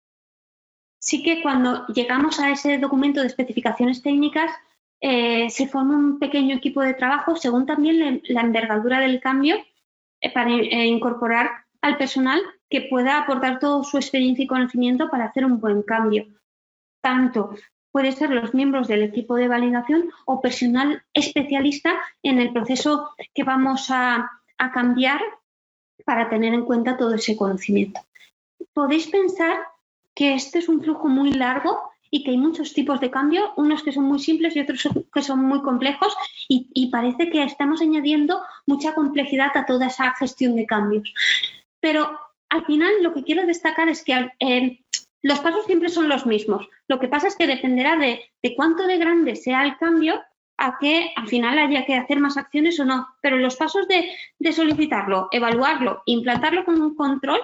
[1.00, 4.52] Sí que cuando llegamos a ese documento de especificaciones técnicas,
[5.02, 9.56] eh, se forma un pequeño equipo de trabajo según también la, envergadura del cambio
[10.22, 11.50] eh, para eh, incorporar
[11.82, 12.40] al personal
[12.70, 16.26] que pueda aportar toda su experiencia y conocimiento para hacer un buen cambio.
[17.02, 17.56] Tanto
[17.96, 23.46] puede ser los miembros del equipo de validación o personal especialista en el proceso que
[23.46, 24.30] vamos a,
[24.74, 25.22] cambiar
[26.04, 28.02] para tener en cuenta todo ese conocimiento.
[28.74, 29.60] Podéis pensar
[30.14, 33.82] que este es un flujo muy largo y que hay muchos tipos de cambio, unos
[33.82, 36.14] que son muy simples y otros que son muy complejos
[36.50, 41.14] y, y, parece que estamos añadiendo mucha complejidad a toda esa gestión de cambios.
[41.80, 42.20] Pero
[42.56, 44.80] al final lo que quiero destacar es que eh,
[45.22, 46.68] los pasos siempre son los mismos.
[46.88, 50.22] Lo que pasa es que dependerá de, cuánto de grande sea el cambio
[50.58, 53.08] a que al final haya que hacer más acciones o no.
[53.22, 57.42] Pero los pasos de, solicitarlo, evaluarlo, implantarlo con un control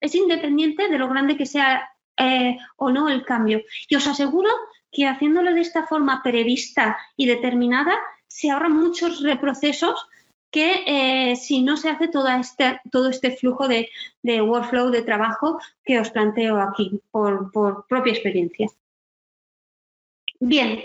[0.00, 3.62] es independiente de lo grande que sea eh, o no el cambio.
[3.88, 4.50] Y os aseguro
[4.92, 10.06] que haciéndolo de esta forma prevista y determinada se ahorran muchos reprocesos
[10.50, 13.88] que eh, si no se hace todo este, todo este flujo de,
[14.24, 17.50] workflow de trabajo que os planteo aquí por,
[17.88, 18.68] propia experiencia.
[20.40, 20.80] Bien,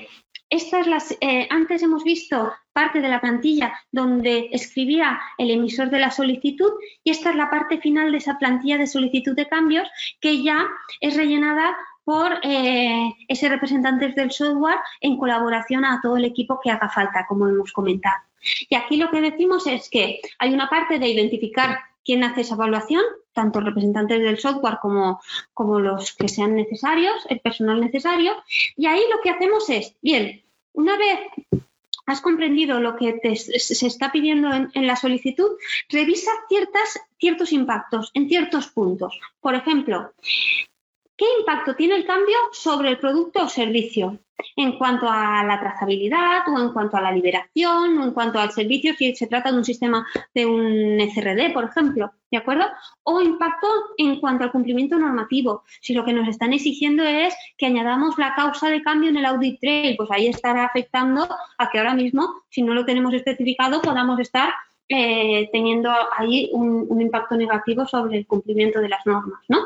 [0.49, 5.99] estas las, eh, antes hemos visto parte de la plantilla donde escribía el emisor de
[5.99, 6.72] la solicitud
[7.03, 9.88] y esta es la parte final de esa plantilla de solicitud de cambios
[10.20, 10.68] que ya
[10.99, 11.76] es rellenada
[12.06, 17.26] por eh, ese representante del software en colaboración a todo el equipo que haga falta,
[17.28, 18.22] como hemos comentado.
[18.70, 22.53] Y aquí lo que decimos es que hay una parte de identificar quién hace esa
[22.53, 23.03] evaluación,
[23.34, 25.20] tanto representantes del software como,
[25.53, 28.34] como los que sean necesarios, el personal necesario.
[28.78, 30.43] Y ahí lo que hacemos es, bien,
[30.74, 31.20] una vez
[32.06, 35.58] has comprendido lo que se está pidiendo en, en, la solicitud,
[35.89, 39.20] revisa ciertas, ciertos impactos en ciertos puntos.
[39.41, 40.14] Por ejemplo,
[41.18, 44.20] ¿qué impacto tiene el cambio sobre el producto o servicio?
[44.55, 48.51] en cuanto a la trazabilidad o en cuanto a la liberación o en cuanto al
[48.51, 52.66] servicio si se trata de un sistema de un SRD, por ejemplo, ¿de acuerdo?
[53.03, 55.63] O impacto en cuanto al cumplimiento normativo.
[55.82, 59.26] Si lo que nos están exigiendo es que añadamos la causa de cambio en el
[59.26, 63.82] audit trail, pues ahí estará afectando a que ahora mismo, si no lo tenemos especificado,
[63.82, 64.53] podamos estar
[64.88, 69.59] eh, teniendo ahí un impacto negativo sobre el cumplimiento de las normas, ¿no?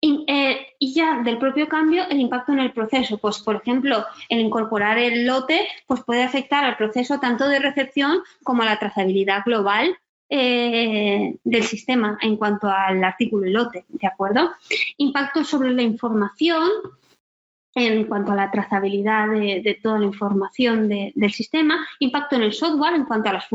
[0.00, 3.18] Eh, y, ya del propio cambio, el impacto en el proceso.
[3.18, 8.20] Pues, por ejemplo, el incorporar el lote pues puede afectar al proceso tanto de recepción
[8.44, 9.98] como a la trazabilidad global
[10.30, 14.50] eh, del sistema en cuanto al artículo y lote, ¿de acuerdo?
[14.98, 16.68] Impacto sobre la información,
[17.86, 22.94] en cuanto a la trazabilidad de, toda la información del sistema, impacto en el software
[22.94, 23.46] en cuanto a, las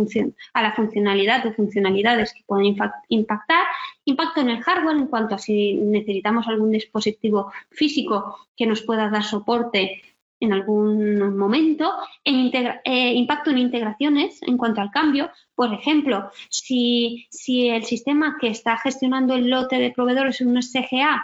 [0.54, 2.76] a la funcionalidad de funcionalidades que pueden
[3.10, 3.66] impactar,
[4.06, 9.10] impacto en el hardware en cuanto a si necesitamos algún dispositivo físico que nos pueda
[9.10, 10.02] dar soporte
[10.40, 11.92] en algún momento,
[12.26, 15.32] eh, impacto en integraciones en cuanto al cambio.
[15.56, 20.62] Por ejemplo, si, si el sistema que está gestionando el lote de proveedores es un
[20.62, 21.24] SGA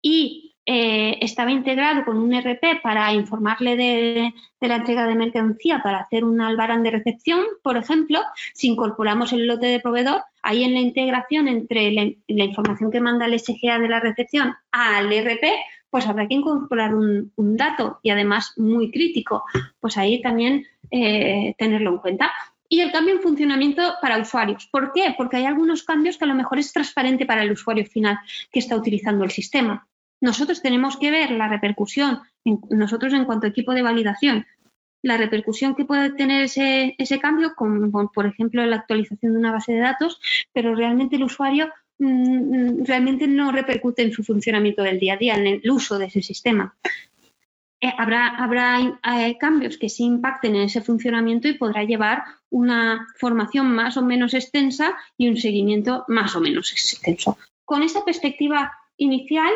[0.00, 6.00] y eh, estaba integrado con un RP para informarle de, la entrega de mercancía para
[6.00, 8.20] hacer un albarán de recepción, por ejemplo,
[8.52, 13.26] si incorporamos el lote de proveedor, ahí en la integración entre la, información que manda
[13.26, 15.44] el SGA de la recepción al RP,
[15.88, 19.44] pues habrá que incorporar un, dato y además muy crítico,
[19.78, 22.32] pues ahí también eh, tenerlo en cuenta.
[22.68, 24.66] Y el cambio en funcionamiento para usuarios.
[24.66, 25.14] ¿Por qué?
[25.16, 28.18] Porque hay algunos cambios que a lo mejor es transparente para el usuario final
[28.50, 29.86] que está utilizando el sistema.
[30.26, 32.18] Nosotros tenemos que ver la repercusión,
[32.68, 34.44] nosotros en cuanto a equipo de validación,
[35.00, 39.52] la repercusión que puede tener ese, ese cambio, como por ejemplo la actualización de una
[39.52, 40.20] base de datos,
[40.52, 45.36] pero realmente el usuario mm, realmente no repercute en su funcionamiento del día a día,
[45.36, 46.74] en el uso de ese sistema.
[47.80, 53.06] Eh, habrá, habrá eh, cambios que sí impacten en ese funcionamiento y podrá llevar una
[53.16, 57.38] formación más o menos extensa y un seguimiento más o menos extenso.
[57.64, 59.52] Con esa perspectiva inicial,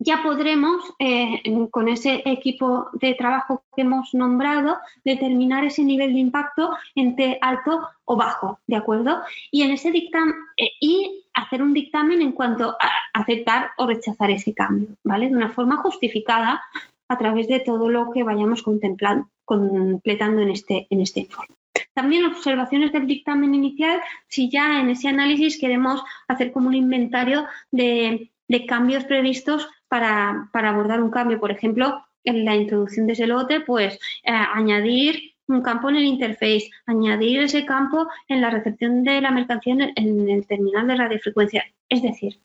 [0.00, 6.20] ya podremos, eh, con ese equipo de trabajo que hemos nombrado, determinar ese nivel de
[6.20, 9.20] impacto entre alto o bajo, ¿de acuerdo?
[9.50, 14.30] Y en ese dictamen, eh, y hacer un dictamen en cuanto a aceptar o rechazar
[14.30, 15.28] ese cambio, ¿vale?
[15.28, 16.62] De una forma justificada
[17.08, 21.54] a través de todo lo que vayamos contemplando, completando en este, en este informe.
[21.92, 27.44] También observaciones del dictamen inicial, si ya en ese análisis queremos hacer como un inventario
[27.70, 31.40] de, de cambios previstos para, abordar un cambio.
[31.40, 36.04] Por ejemplo, en la introducción de ese lote, pues eh, añadir un campo en el
[36.04, 41.64] interface, añadir ese campo en la recepción de la mercancía en el, terminal de radiofrecuencia.
[41.88, 42.38] Es decir,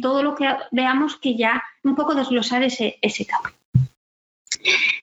[0.00, 3.52] todo lo que veamos que ya un poco desglosar ese, ese cambio.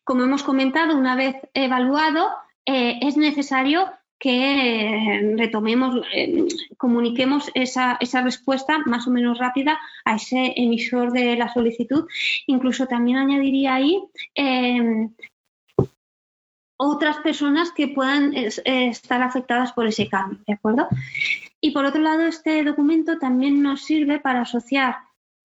[0.04, 2.30] Como hemos comentado, una vez evaluado,
[2.66, 3.92] eh, es necesario
[4.22, 6.46] que retomemos, eh,
[6.78, 12.06] comuniquemos esa, respuesta más o menos rápida a ese emisor de la solicitud.
[12.46, 14.00] Incluso también añadiría ahí
[14.36, 15.10] em,
[16.78, 20.88] otras personas que puedan estar afectadas por ese cambio, ¿de acuerdo?
[21.60, 24.98] Y por otro lado, este documento también nos sirve para asociar,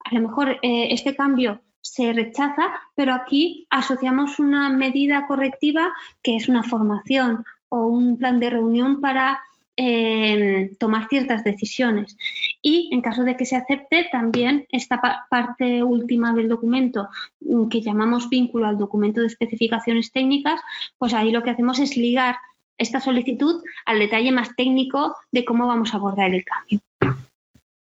[0.04, 6.36] a lo mejor eh, este cambio se rechaza, pero aquí asociamos una medida correctiva que
[6.36, 9.40] es una formación o un plan de reunión para
[9.78, 12.16] eh, tomar ciertas decisiones.
[12.62, 17.08] Y en caso de que se acepte, también esta parte última del documento
[17.40, 20.60] mm, que llamamos vínculo al documento de especificaciones técnicas,
[20.96, 22.36] pues ahí lo que hacemos es ligar
[22.78, 26.80] esta solicitud al detalle más técnico de cómo vamos a abordar el cambio.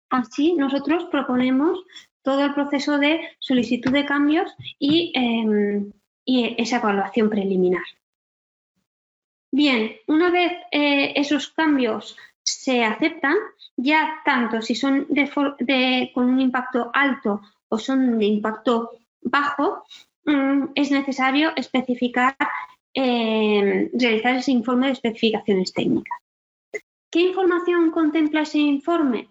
[0.08, 1.80] Así, nosotros proponemos
[2.22, 5.90] todo el proceso de solicitud de cambios y em,
[6.26, 7.82] esa evaluación preliminar.
[9.54, 13.36] Bien, una vez eh, esos cambios se aceptan,
[13.76, 15.06] ya tanto si son
[16.14, 19.84] con un impacto alto o son de impacto bajo,
[20.24, 22.34] mm, es necesario especificar,
[22.94, 26.18] eh, realizar ese informe de especificaciones técnicas.
[27.10, 29.28] ¿Qué información contempla ese informe?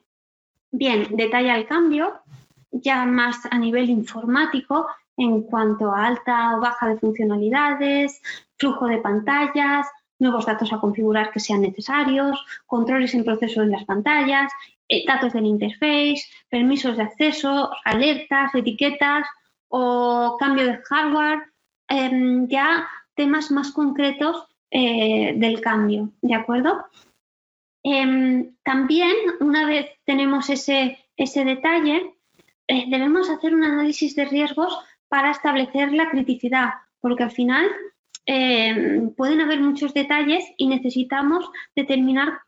[0.72, 2.22] Bien, detalla el cambio,
[2.70, 8.22] ya más a nivel informático, en cuanto a alta o baja de funcionalidades,
[8.58, 9.88] flujo de pantallas,
[10.22, 14.52] nuevos datos a configurar que sean necesarios, controles en proceso en las pantallas,
[14.88, 19.28] eh, datos del interface, permisos de acceso, alertas, etiquetas
[19.68, 21.40] o cambio de hardware,
[21.88, 26.86] em, ya temas más concretos eh, del cambio, ¿de acuerdo?
[27.84, 32.14] Em, también, una vez tenemos ese, ese detalle,
[32.68, 34.78] eh, debemos hacer un análisis de riesgos
[35.10, 36.70] para establecer la criticidad,
[37.02, 37.70] porque al final
[38.26, 42.40] eh, pueden haber muchos detalles y necesitamos determinar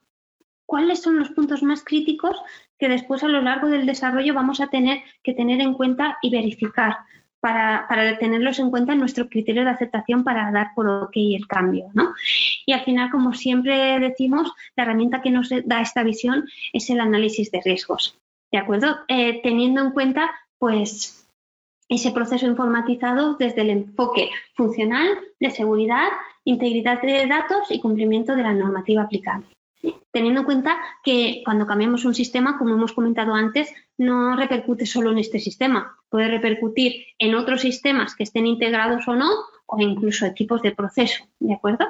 [0.65, 2.35] cuáles son los puntos más críticos
[2.77, 6.29] que después a lo largo del desarrollo vamos a tener que tener en cuenta y
[6.29, 6.97] verificar
[7.43, 11.91] para, tenerlos en cuenta en nuestro criterio de aceptación para dar por ok el cambio.
[12.65, 17.01] Y al final, como siempre decimos, la herramienta que nos da esta visión es el
[17.01, 18.17] análisis de riesgos.
[18.49, 18.97] ¿De acuerdo?
[19.09, 21.22] Eh, teniendo en cuenta, pues,
[21.93, 25.07] ese proceso informatizado desde el enfoque funcional,
[25.39, 26.09] de seguridad,
[26.43, 29.47] integridad de datos y cumplimiento de la normativa aplicable.
[30.11, 35.11] Teniendo en cuenta que cuando cambiamos un sistema, como hemos comentado antes, no repercute solo
[35.11, 39.29] en este sistema, puede repercutir en otros sistemas que estén integrados o no,
[39.65, 41.85] o incluso equipos de proceso, ¿de acuerdo?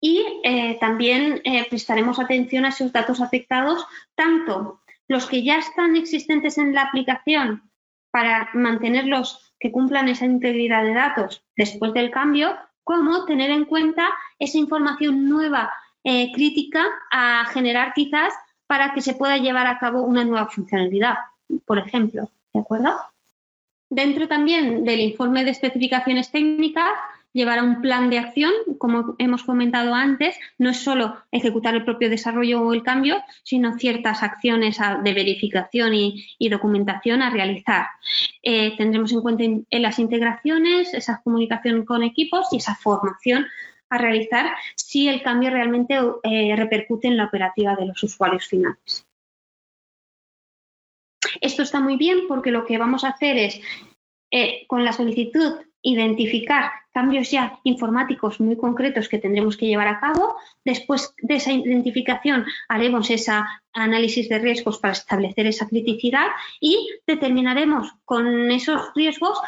[0.00, 5.96] Y eh, también eh, prestaremos atención a esos datos afectados, tanto los que ya están
[5.96, 7.69] existentes en la aplicación
[8.10, 14.08] para mantenerlos que cumplan esa integridad de datos después del cambio, como tener en cuenta
[14.38, 18.34] esa información nueva eh, crítica a generar quizás
[18.66, 21.16] para que se pueda llevar a cabo una nueva funcionalidad,
[21.66, 22.30] por ejemplo.
[22.52, 22.98] ¿De acuerdo?
[23.90, 26.90] dentro también del informe de especificaciones técnicas
[27.32, 31.84] llevar a un plan de acción, como hemos comentado antes, no es solo ejecutar el
[31.84, 37.86] propio desarrollo o el cambio, sino ciertas acciones de verificación y, documentación a realizar.
[38.42, 43.46] Eh, tendremos en cuenta en, las integraciones, esa comunicación con equipos y esa formación
[43.88, 49.06] a realizar si el cambio realmente eh, repercute en la operativa de los usuarios finales.
[51.40, 53.60] Esto está muy bien porque lo que vamos a hacer es,
[54.32, 60.00] eh, con la solicitud, identificar cambios ya informáticos muy concretos que tendremos que llevar a
[60.00, 60.36] cabo.
[60.64, 63.32] Después de esa identificación haremos ese
[63.72, 66.26] análisis de riesgos para establecer esa criticidad
[66.60, 69.38] y determinaremos con esos riesgos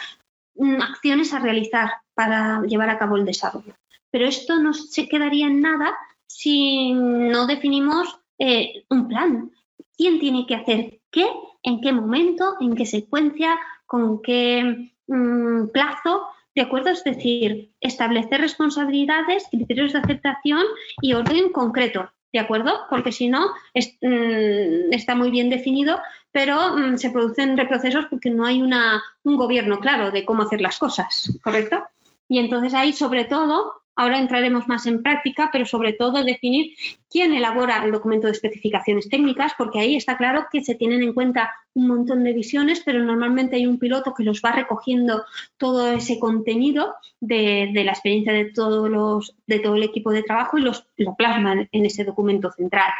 [0.55, 3.75] mm, acciones a realizar para llevar a cabo el desarrollo.
[4.11, 5.95] Pero esto no se quedaría en nada
[6.27, 9.51] si no definimos eh, un plan.
[9.97, 11.27] ¿Quién tiene que hacer qué?
[11.63, 12.57] ¿En qué momento?
[12.61, 13.59] ¿En qué secuencia?
[13.87, 16.27] ¿Con qué mm, plazo?
[16.55, 16.91] ¿De acuerdo?
[16.91, 20.65] Es decir, establecer responsabilidades, criterios de aceptación
[21.01, 22.11] y orden concreto.
[22.33, 22.73] ¿De acuerdo?
[22.89, 26.01] Porque si no, mm, está muy bien definido,
[26.31, 26.57] pero
[26.97, 31.39] se producen reprocesos porque no hay una, un gobierno claro de cómo hacer las cosas.
[31.43, 31.85] ¿Correcto?
[32.29, 36.75] Y entonces ahí, sobre todo, Ahora entraremos más en práctica, pero sobre todo definir
[37.11, 41.13] quién elabora el documento de especificaciones técnicas, porque ahí está claro que se tienen en
[41.13, 45.25] cuenta un montón de visiones, pero normalmente hay un piloto que los va recogiendo
[45.59, 50.57] todo ese contenido de, la experiencia de, todos los, de todo el equipo de trabajo
[50.57, 52.91] y los, lo plasma en ese documento central.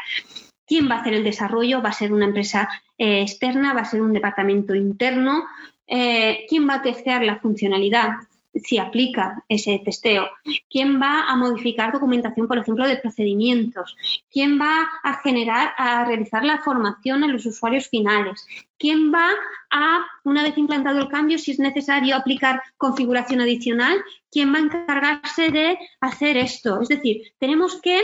[0.65, 1.81] ¿Quién va a hacer el desarrollo?
[1.81, 3.73] ¿Va a ser una empresa eh, externa?
[3.73, 5.43] ¿Va a ser un departamento interno?
[5.87, 8.11] Eh, ¿Quién va a testear la funcionalidad?
[8.55, 10.29] Si aplica ese testeo?
[10.69, 13.95] ¿Quién va a modificar documentación, por ejemplo, de procedimientos?
[14.31, 18.45] ¿Quién va a generar, a realizar la formación a los usuarios finales?
[18.77, 19.29] ¿Quién va
[19.71, 24.03] a, una vez implantado el cambio, si es necesario aplicar configuración adicional?
[24.31, 26.81] ¿Quién va a encargarse de hacer esto?
[26.81, 28.01] Es decir, tenemos que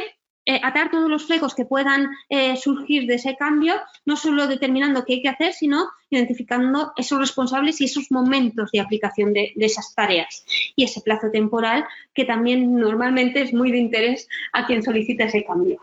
[0.50, 5.06] eh, atar todos los flecos que puedan eh, surgir de ese cambio, no solo determinando
[5.06, 9.93] qué hay que hacer, sino identificando esos responsables y esos momentos de aplicación de, esas
[9.93, 10.43] tareas
[10.76, 11.86] y ese plazo temporal
[12.16, 15.80] que también normalmente es muy de interés a quien solicita ese cambio.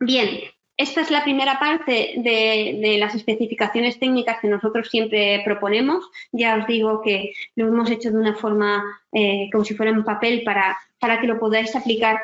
[0.00, 0.28] Bien,
[0.76, 6.04] esta es la primera parte de, las especificaciones técnicas que nosotros siempre proponemos.
[6.32, 10.02] Ya os digo que lo hemos hecho de una forma eh, como si fuera en
[10.02, 12.18] papel para, para que lo podáis aplicar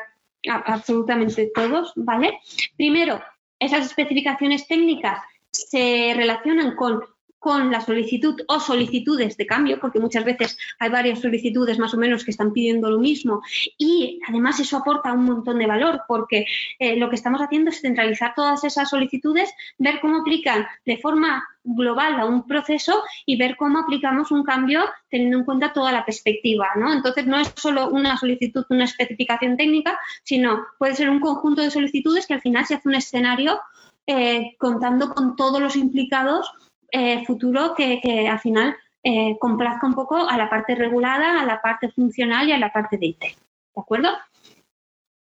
[0.49, 2.39] absolutamente todos, ¿vale?
[2.77, 3.21] Primero,
[3.59, 5.21] esas especificaciones técnicas
[5.51, 7.01] se relacionan con
[7.41, 11.97] con la solicitud o solicitudes de cambio, porque muchas veces hay varias solicitudes más o
[11.97, 13.41] menos que están pidiendo lo mismo
[13.79, 16.45] y además eso aporta un montón de valor porque
[16.77, 21.43] eh, lo que estamos haciendo es centralizar todas esas solicitudes, ver cómo aplican de forma
[21.63, 26.05] global a un proceso y ver cómo aplicamos un cambio teniendo en cuenta toda la
[26.05, 26.93] perspectiva, ¿no?
[26.93, 31.71] Entonces no es solo una solicitud, una especificación técnica, sino puede ser un conjunto de
[31.71, 33.59] solicitudes que al final se hace un escenario
[34.05, 36.51] eh, contando con todos los implicados
[36.91, 41.61] eh, futuro que, al final eh, complazca un poco a la parte regulada, a la
[41.61, 43.21] parte funcional y a la parte de IT.
[43.21, 44.09] ¿De acuerdo?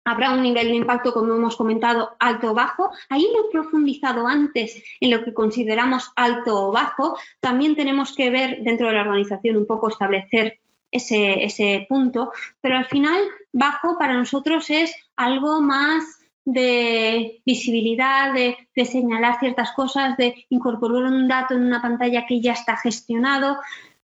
[0.05, 2.91] Habrá un nivel de impacto, como hemos comentado, alto o bajo.
[3.11, 7.19] Ahí hemos profundizado antes en lo que consideramos alto o bajo.
[7.41, 10.61] También tenemos que ver dentro de la organización un poco establecer
[10.91, 13.21] ese, ese punto, pero al final
[13.53, 16.18] bajo para nosotros es algo más
[16.51, 22.53] de visibilidad, de, señalar ciertas cosas, de incorporar un dato en una pantalla que ya
[22.53, 23.59] está gestionado,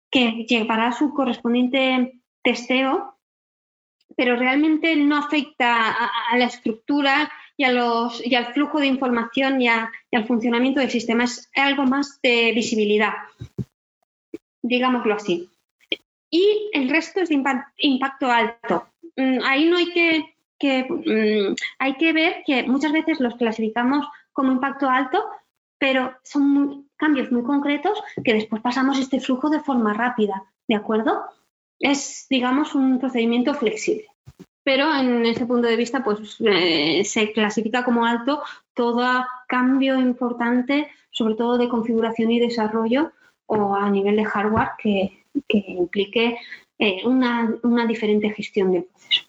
[0.10, 3.18] que llevará su correspondiente testeo,
[4.16, 10.26] pero realmente no afecta a, la estructura y, y, al flujo de información y, al
[10.26, 11.26] funcionamiento del sistema.
[11.26, 13.16] Es algo más de visibilidad,
[14.62, 15.50] digámoslo así.
[16.32, 17.44] Y el resto es de
[17.80, 18.88] impacto alto.
[19.18, 24.06] Mm, ahí no hay que que mm, hay que ver que muchas veces los clasificamos
[24.34, 25.24] como impacto alto,
[25.80, 31.24] pero son cambios muy concretos que después pasamos este flujo de forma rápida, ¿de acuerdo?
[31.80, 34.06] Es, digamos, un procedimiento flexible.
[34.64, 38.44] Pero en ese punto de vista, pues eh, se clasifica como alto
[38.74, 43.14] todo cambio importante, sobre todo de configuración y desarrollo
[43.48, 46.38] o a nivel de hardware que, implique
[46.78, 49.29] eh, una, una diferente gestión del proceso.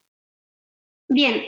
[1.13, 1.43] Bien,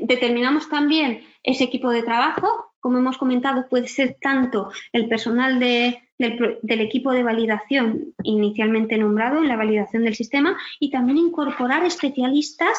[0.00, 2.72] determinamos también ese equipo de trabajo.
[2.80, 6.00] Como hemos comentado, puede ser tanto el personal del,
[6.80, 12.78] equipo de validación inicialmente nombrado en la validación del sistema y también incorporar especialistas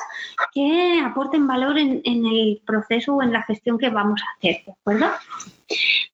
[0.52, 4.72] que aporten valor en, el proceso o en la gestión que vamos a hacer, ¿de
[4.72, 5.12] acuerdo?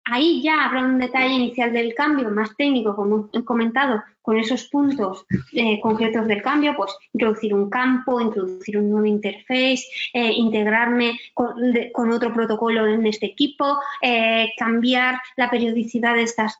[0.06, 4.66] Ahí ya habrá un detalle inicial del cambio más técnico, como he comentado, con esos
[4.66, 9.84] puntos eh, concretos del cambio, pues introducir un campo, introducir un nuevo interface,
[10.14, 16.58] eh, integrarme con, otro protocolo en este equipo, eh, cambiar la periodicidad de estas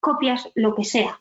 [0.00, 1.20] copias, lo que sea.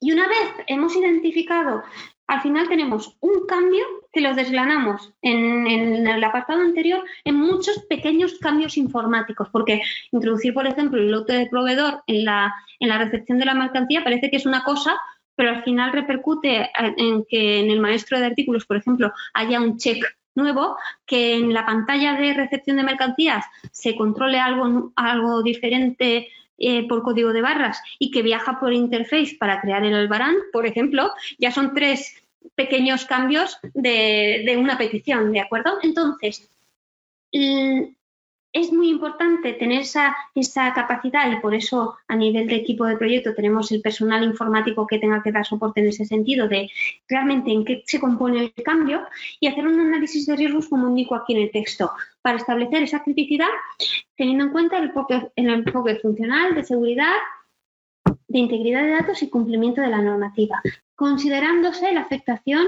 [0.00, 1.82] Y una vez hemos identificado
[2.28, 5.66] al final tenemos un cambio que lo desgranamos en,
[6.06, 9.80] el apartado anterior en muchos pequeños cambios informáticos, porque
[10.12, 14.04] introducir, por ejemplo, el lote de proveedor en la, en la recepción de la mercancía
[14.04, 14.94] parece que es una cosa,
[15.34, 19.78] pero al final repercute en que en el maestro de artículos, por ejemplo, haya un
[19.78, 20.76] check nuevo,
[21.06, 26.28] que en la pantalla de recepción de mercancías se controle algo, algo diferente
[26.58, 30.66] eh, por código de barras y que viaja por interface para crear el albarán, por
[30.66, 32.22] ejemplo, ya son tres
[32.54, 35.78] pequeños cambios de, de una petición, ¿de acuerdo?
[35.82, 36.50] Entonces,
[38.52, 42.96] es muy importante tener esa, esa, capacidad y por eso a nivel de equipo de
[42.96, 46.70] proyecto tenemos el personal informático que tenga que dar soporte en ese sentido de
[47.08, 49.06] realmente en qué se compone el cambio
[49.38, 51.90] y hacer un análisis de riesgos como indico aquí en el texto.
[52.22, 53.48] Para establecer esa criticidad
[54.16, 57.14] teniendo en cuenta el enfoque, el enfoque funcional de seguridad,
[58.28, 60.60] de integridad de datos y cumplimiento de la normativa,
[60.96, 62.66] considerándose la afectación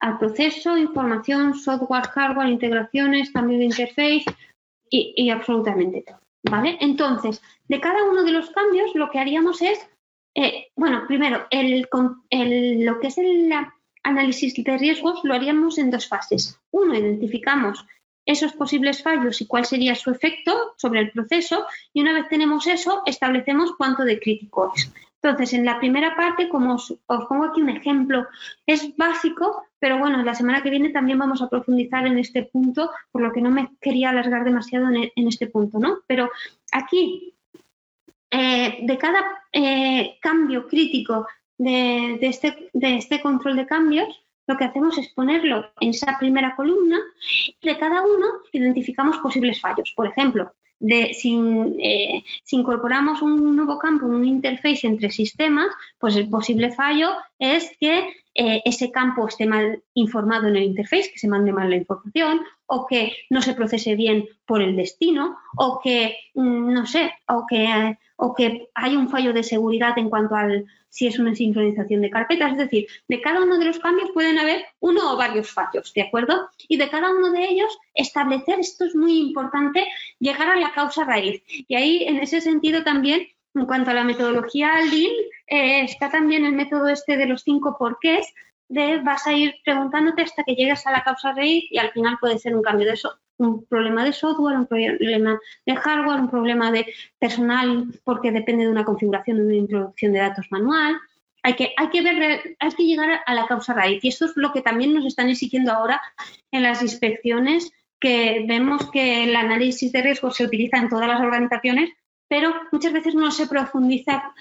[0.00, 4.24] al proceso, información, software, hardware, integraciones, cambio de interface,
[4.90, 6.18] y, absolutamente todo.
[6.50, 6.76] ¿Vale?
[6.80, 9.78] Entonces, de cada uno de los cambios, lo que haríamos es,
[10.34, 11.86] eh, bueno, primero, el,
[12.84, 13.50] lo que es el
[14.02, 16.60] análisis de riesgos lo haríamos en dos fases.
[16.70, 17.86] Uno, identificamos
[18.26, 22.66] esos posibles fallos y cuál sería su efecto sobre el proceso y una vez tenemos
[22.66, 24.92] eso, establecemos cuánto de crítico es.
[25.22, 28.26] Entonces, en la primera parte, como os, pongo aquí un ejemplo,
[28.66, 32.90] es básico, pero bueno, la semana que viene también vamos a profundizar en este punto,
[33.12, 35.98] por lo que no me quería alargar demasiado en, este punto, ¿no?
[36.06, 36.30] Pero
[36.72, 37.34] aquí,
[38.30, 39.22] eh, de cada
[39.52, 41.26] eh, cambio crítico
[41.58, 44.08] de, este, de este control de cambios,
[44.46, 46.98] lo que hacemos es ponerlo en esa primera columna
[47.60, 49.92] y de cada uno identificamos posibles fallos.
[49.94, 55.66] Por ejemplo, de, eh, si, incorporamos un nuevo campo, un interface entre sistemas,
[55.98, 61.10] pues el posible fallo es que eh, ese campo esté mal informado en el interface,
[61.12, 65.36] que se mande mal la información, o que no se procese bien por el destino,
[65.56, 70.10] o que, mm, no sé, o que, o que hay un fallo de seguridad en
[70.10, 72.52] cuanto al si es una sincronización de carpetas.
[72.52, 76.02] Es decir, de cada uno de los cambios pueden haber uno o varios fallos, ¿de
[76.02, 76.48] acuerdo?
[76.68, 79.88] Y de cada uno de ellos establecer, esto es muy importante,
[80.20, 81.42] llegar a la causa raíz.
[81.48, 85.12] Y ahí, en ese sentido, también, en cuanto a la metodología Lean,
[85.46, 88.26] eh, está también el método este de los cinco porqués,
[88.68, 92.16] de vas a ir preguntándote hasta que llegues a la causa raíz y al final
[92.20, 96.30] puede ser un cambio de eso, un problema de software, un problema de hardware, un
[96.30, 96.86] problema de
[97.18, 100.96] personal porque depende de una configuración de una introducción de datos manual.
[101.42, 104.32] Hay que, hay que ver, hay que llegar a la causa raíz y esto es
[104.34, 106.00] lo que también nos están exigiendo ahora
[106.50, 111.20] en las inspecciones que vemos que el análisis de riesgo se utiliza en todas las
[111.20, 111.90] organizaciones,
[112.28, 114.34] pero muchas veces no se profundiza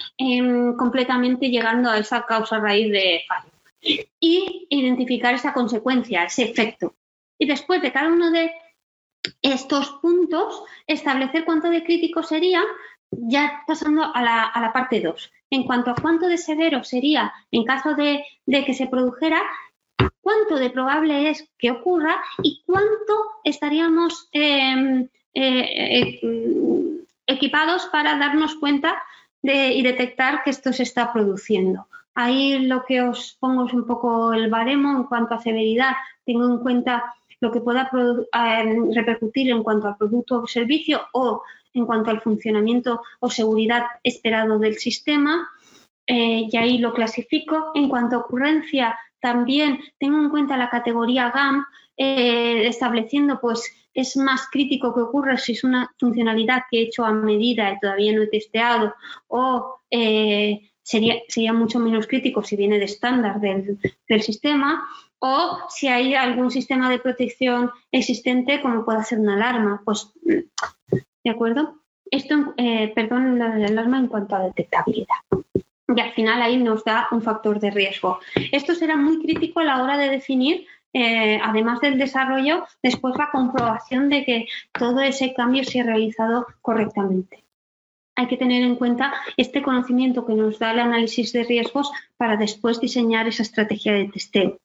[0.78, 3.50] completamente llegando a esa causa raíz de fallo.
[4.20, 6.96] Y identificar esa consecuencia, ese efecto.
[7.38, 8.52] Y después de cada uno de
[9.42, 12.62] estos puntos, establecer cuánto de crítico sería,
[13.12, 15.32] ya pasando a la, parte 2.
[15.50, 19.42] En cuanto a cuánto de severo sería en caso de, que se produjera,
[20.22, 23.14] cuánto de probable es que ocurra y cuánto
[23.44, 26.83] estaríamos em, eh, eh,
[27.28, 29.01] equipados para darnos cuenta
[29.41, 31.88] de, y detectar que esto se está produciendo.
[32.15, 35.93] Ahí lo que os pongo es un poco el baremo en cuanto a severidad.
[36.26, 41.41] Tengo en cuenta lo que pueda eh, repercutir en cuanto al producto o servicio o
[41.74, 45.49] en cuanto al funcionamiento o seguridad esperado del sistema.
[46.05, 47.71] Eh, y ahí lo clasifico.
[47.74, 51.65] En cuanto a ocurrencia, también tengo en cuenta la categoría GAM,
[51.98, 57.06] eh, estableciendo pues es más crítico que ocurra si es una funcionalidad que he hecho
[57.06, 58.96] a medida y todavía no he testeado
[59.28, 59.80] o
[60.82, 63.78] sería, sería mucho menos crítico si viene de estándar del,
[64.08, 64.84] del sistema
[65.26, 69.82] o si hay algún sistema de protección existente como pueda ser una alarma.
[69.86, 71.80] Pues, ¿de acuerdo?
[72.12, 75.16] Esto, eh, perdón, la, alarma en cuanto a detectabilidad.
[75.96, 78.20] Y al final ahí nos da un factor de riesgo.
[78.52, 83.32] Esto será muy crítico a la hora de definir, eh, además del desarrollo, después la
[83.32, 87.44] comprobación de que todo ese cambio se ha realizado correctamente.
[88.16, 92.38] Hay que tener en cuenta este conocimiento que nos da el análisis de riesgos para
[92.38, 94.60] después diseñar esa estrategia de testeo.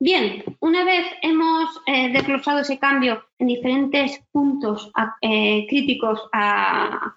[0.00, 4.90] Bien, una vez hemos eh, desglosado ese cambio en diferentes puntos
[5.22, 7.16] eh, críticos a,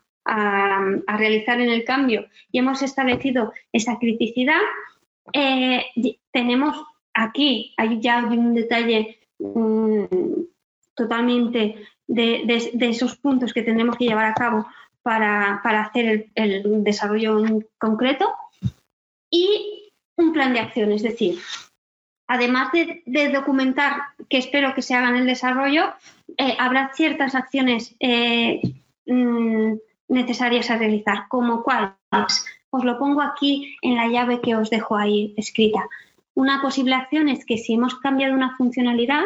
[1.08, 4.60] realizar en el cambio y hemos establecido esa criticidad,
[6.32, 6.76] tenemos
[7.18, 10.06] aquí, hay ya un detalle mm,
[10.96, 11.76] totalmente
[12.08, 14.68] de, esos puntos que tendremos que llevar a cabo
[15.02, 17.44] para, hacer el, desarrollo
[17.78, 18.34] concreto
[19.30, 21.40] y un plan de acción, es decir,
[22.28, 25.94] además de, documentar, que espero que se hagan el desarrollo,
[26.38, 28.62] eh, habrá ciertas acciones eh,
[29.06, 29.74] mm,
[30.10, 32.46] necesarias a realizar, como cuáles.
[32.70, 35.88] Os lo pongo aquí en la llave que os dejo ahí escrita.
[36.38, 39.24] Una posible acción es que si hemos cambiado una funcionalidad,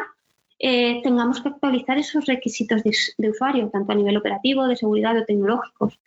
[0.59, 5.25] eh, tengamos que actualizar esos requisitos de, usuario, tanto a nivel operativo, de seguridad o
[5.25, 5.99] tecnológicos.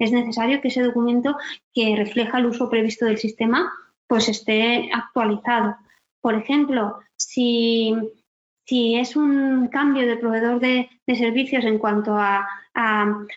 [0.00, 1.36] Es necesario que ese documento
[1.72, 3.72] que refleja el uso previsto del sistema
[4.08, 5.76] pues esté actualizado.
[6.20, 7.94] Por ejemplo, si,
[8.66, 12.48] es un cambio de proveedor de, servicios en cuanto a,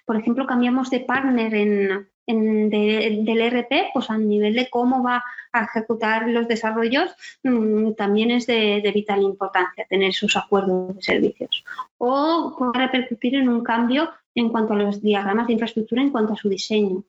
[0.06, 5.64] por ejemplo, cambiamos de partner en, del ERP, pues a nivel de cómo va a
[5.64, 7.12] ejecutar los desarrollos,
[7.44, 11.64] mm, también es de, vital importancia tener sus acuerdos de servicios.
[11.98, 16.34] O puede repercutir en un cambio en cuanto a los diagramas de infraestructura, en cuanto
[16.34, 17.04] a su diseño.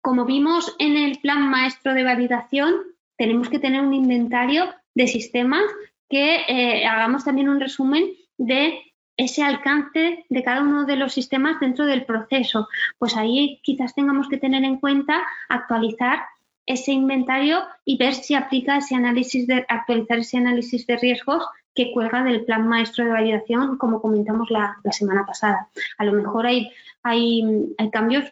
[0.00, 2.74] Como vimos en el plan maestro de validación,
[3.16, 4.64] tenemos que tener un inventario
[4.94, 5.62] de sistemas
[6.08, 8.80] que eh, hagamos también un resumen de
[9.20, 12.68] ese alcance de cada uno de los sistemas dentro del proceso.
[12.98, 16.20] Pues ahí quizás tengamos que tener en cuenta actualizar
[16.66, 21.44] ese inventario y ver si aplica ese análisis de actualizar ese análisis de riesgos
[21.74, 25.68] que cuelga del plan maestro de validación, como comentamos la, semana pasada.
[25.98, 26.70] A lo mejor hay,
[27.02, 27.42] hay,
[27.78, 28.24] hay cambios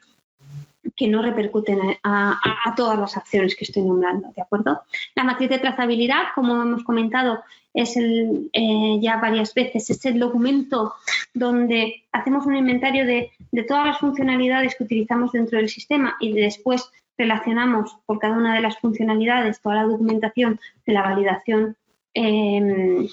[0.99, 4.83] que no repercuten a, todas las acciones que estoy nombrando, ¿de acuerdo?
[5.15, 7.43] La matriz de trazabilidad, como hemos comentado,
[7.73, 10.95] es el, eh, ya varias veces, es el documento
[11.33, 13.31] donde hacemos un inventario de,
[13.67, 18.61] todas las funcionalidades que utilizamos dentro del sistema y después relacionamos por cada una de
[18.61, 21.77] las funcionalidades toda la documentación de la validación
[22.15, 23.09] em,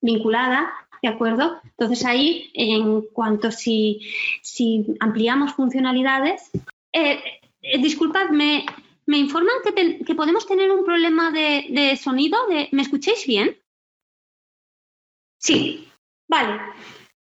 [0.00, 0.72] vinculada
[1.02, 1.60] ¿de acuerdo?
[1.64, 4.00] Entonces ahí, en cuanto si,
[4.40, 6.50] si ampliamos funcionalidades,
[6.92, 7.22] eh,
[7.62, 8.64] eh, disculpad, me,
[9.06, 9.54] informan
[10.06, 12.38] que, podemos tener un problema de, sonido.
[12.48, 13.56] ¿Me escucháis bien?
[15.38, 15.88] Sí,
[16.28, 16.60] vale.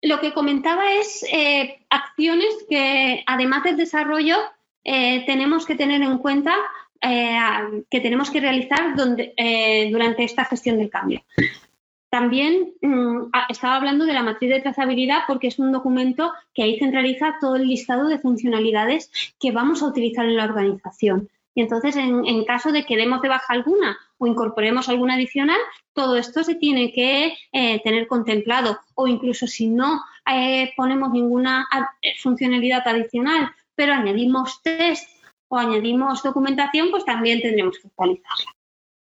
[0.01, 4.37] Lo que comentaba es eh, acciones que, además del desarrollo,
[4.83, 6.55] tenemos que tener en cuenta
[7.01, 11.23] que tenemos que realizar durante esta gestión del cambio.
[12.09, 16.63] También mm, ah, estaba hablando de la matriz de trazabilidad porque es un documento que
[16.63, 21.29] ahí centraliza todo el listado de funcionalidades que vamos a utilizar en la organización.
[21.57, 25.57] Y entonces, en, caso de que demos de baja alguna o incorporemos alguna adicional,
[25.91, 28.79] todo esto se tiene que eh, tener contemplado.
[28.93, 31.67] O incluso si no eh, ponemos ninguna
[32.03, 35.09] eh, funcionalidad adicional, pero añadimos test
[35.47, 38.55] o añadimos documentación, pues también tendremos que actualizarla.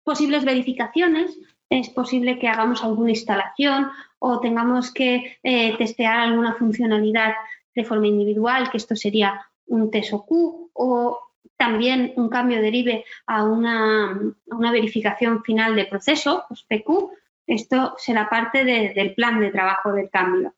[0.05, 1.37] Posibles verificaciones,
[1.71, 7.35] es posible que hagamos alguna instalación o tengamos que eh, testear alguna funcionalidad
[7.75, 11.21] de forma individual, que esto sería un TSOQ o
[11.57, 17.11] también un cambio derive a una, verificación final de proceso, pues PQ.
[17.47, 20.55] Esto será parte del plan de trabajo del cambio.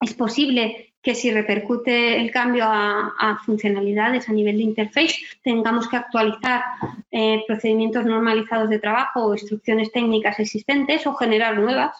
[0.00, 5.96] Es posible que si repercute el cambio a, funcionalidades a nivel de interface, tengamos que
[5.96, 6.64] actualizar
[7.12, 11.96] eh, procedimientos normalizados de trabajo o instrucciones técnicas existentes o generar nuevas.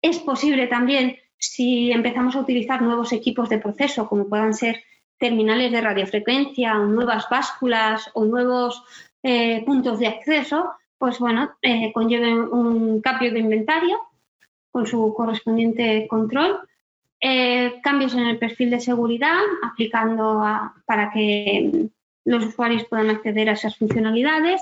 [0.00, 4.82] Es posible también si empezamos a utilizar nuevos equipos de proceso, como puedan ser
[5.18, 8.82] terminales de radiofrecuencia o nuevas básculas o nuevos
[9.22, 13.98] eh, puntos de acceso, pues bueno, eh, conlleven un cambio de inventario
[14.70, 16.66] con su correspondiente control
[17.24, 20.42] eh, cambios en el perfil de seguridad, aplicando
[20.84, 21.88] para que
[22.24, 24.60] los usuarios puedan acceder a esas funcionalidades.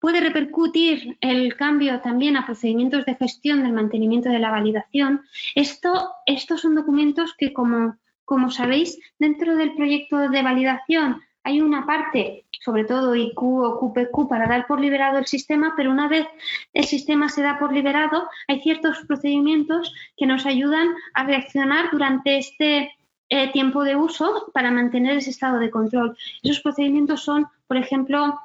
[0.00, 5.22] Puede repercutir el cambio también a procedimientos de gestión del mantenimiento de la validación.
[5.54, 12.44] Esto, estos son documentos que, como sabéis, dentro del proyecto de validación hay una parte,
[12.66, 16.26] sobre todo IQ o QPQ, para dar por liberado el sistema, pero una vez
[16.74, 22.38] el sistema se da por liberado, hay ciertos procedimientos que nos ayudan a reaccionar durante
[22.38, 22.90] este
[23.28, 26.18] eh, tiempo de uso para mantener ese estado de control.
[26.42, 28.36] Esos procedimientos son, por ejemplo,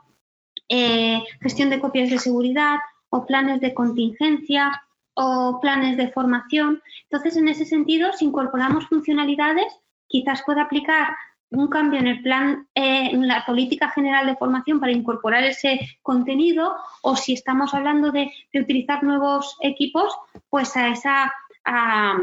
[0.69, 2.77] eh, gestión de copias de seguridad
[3.09, 4.83] o planes de contingencia
[5.15, 6.79] o planes de formación.
[7.09, 9.73] Entonces, en ese sentido, si incorporamos funcionalidades,
[10.07, 11.07] quizás pueda aplicar
[11.51, 15.79] un cambio en el plan, eh, en la política general de formación para incorporar ese
[16.01, 20.13] contenido o si estamos hablando de, utilizar nuevos equipos,
[20.49, 21.31] pues a esa
[21.63, 22.17] a,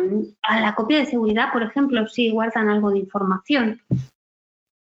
[0.61, 3.81] la copia de seguridad, por ejemplo, si guardan algo de información.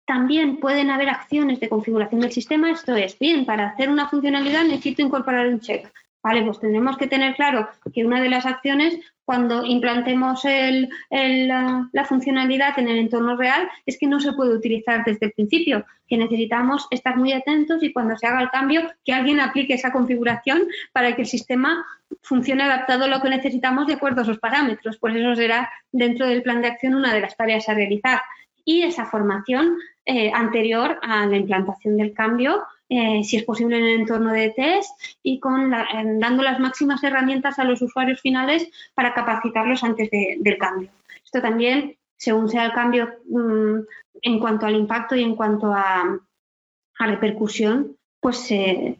[0.06, 4.64] También pueden haber acciones de configuración del sistema, esto es, bien, para hacer una funcionalidad
[4.64, 5.92] necesito incorporar un check.
[6.28, 12.78] Vale, pues tendremos que tener claro que una de las acciones cuando implantemos la, funcionalidad
[12.78, 16.86] en el entorno real es que no se puede utilizar desde el principio, que necesitamos
[16.92, 21.16] estar muy atentos y cuando se haga el cambio que alguien aplique esa configuración para
[21.16, 21.86] que el sistema
[22.22, 24.98] funcione adaptado a lo que necesitamos de acuerdo a esos parámetros.
[24.98, 28.20] Por eso será dentro del plan de acción una de las tareas a realizar.
[28.66, 33.84] Y esa formación eh, anterior a la implantación del cambio eh, si es posible en
[33.84, 34.90] el entorno de test
[35.22, 40.90] y con dando las máximas herramientas a los usuarios finales para capacitarlos antes del cambio.
[41.24, 43.80] Esto también, según sea el cambio mm,
[44.22, 46.18] en cuanto al impacto y en cuanto a,
[47.00, 48.98] repercusión, pues se,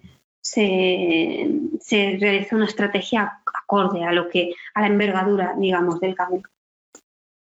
[2.20, 6.44] realiza una estrategia acorde a lo que a la envergadura, digamos, del cambio.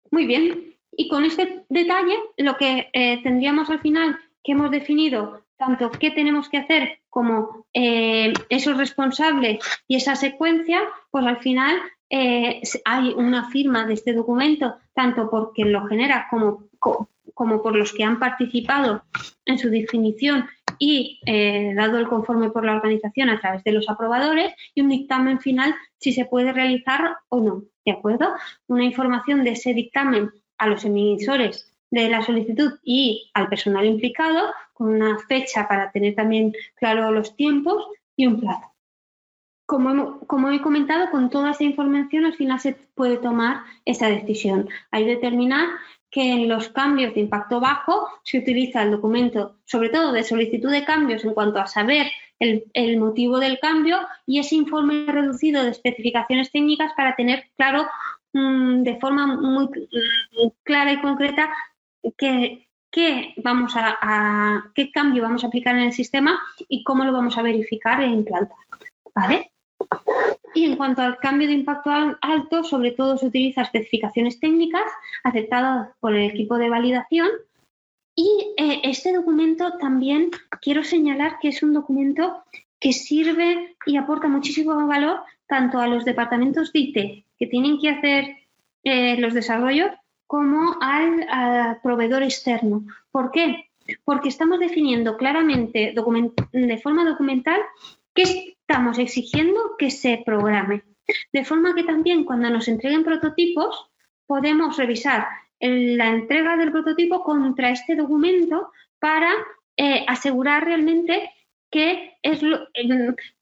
[0.10, 0.76] Muy bien.
[0.92, 6.12] Y con este detalle, lo que eh, tendríamos al final que hemos definido tanto qué
[6.12, 10.80] tenemos que hacer como eh, esos responsables y esa secuencia,
[11.12, 11.78] pues al final
[12.10, 16.64] eh, hay una firma de este documento, tanto por quien lo genera como,
[17.34, 19.04] como por los que han participado
[19.46, 20.48] en su definición
[20.80, 24.88] y eh, dado el conforme por la organización a través de los aprobadores y un
[24.88, 27.64] dictamen final si se puede realizar o no.
[27.86, 28.34] ¿De acuerdo?
[28.68, 34.54] Una información de ese dictamen a los emisores de la solicitud y al personal implicado,
[34.80, 38.74] con una fecha para tener también claro los tiempos y un plazo.
[39.66, 44.70] Como, como, he comentado, con toda esa información al final se puede tomar esa decisión.
[44.90, 45.68] Hay que determinar
[46.10, 50.72] que en los cambios de impacto bajo se utiliza el documento, sobre todo de solicitud
[50.72, 52.08] de cambios en cuanto a saber
[52.40, 57.86] el, el motivo del cambio y ese informe reducido de especificaciones técnicas para tener claro
[58.32, 61.54] mm, de forma muy mm, clara y concreta
[62.92, 67.38] qué, vamos a, qué cambio vamos a aplicar en el sistema y cómo lo vamos
[67.38, 68.58] a verificar e implantar.
[69.16, 69.52] ¿Vale?
[70.54, 74.92] Y en cuanto al cambio de impacto alto, sobre todo se utiliza especificaciones técnicas
[75.24, 77.30] aceptadas por el equipo de validación.
[78.16, 80.32] Y eh, este documento también
[80.62, 82.44] quiero señalar que es un documento
[82.80, 87.90] que sirve y aporta muchísimo valor tanto a los departamentos de IT que tienen que
[87.90, 88.38] hacer
[88.84, 89.92] eh, los desarrollos
[90.30, 92.84] como al, proveedor externo.
[93.12, 93.72] ¿Por qué?
[94.06, 95.92] Porque estamos definiendo claramente
[96.52, 97.60] de forma documental
[98.14, 100.84] qué estamos exigiendo que se programe.
[101.34, 103.90] De forma que también cuando nos entreguen prototipos
[104.28, 105.28] podemos revisar
[105.60, 109.32] la entrega del prototipo contra este documento para
[109.78, 111.32] eh, asegurar realmente
[111.72, 112.40] que es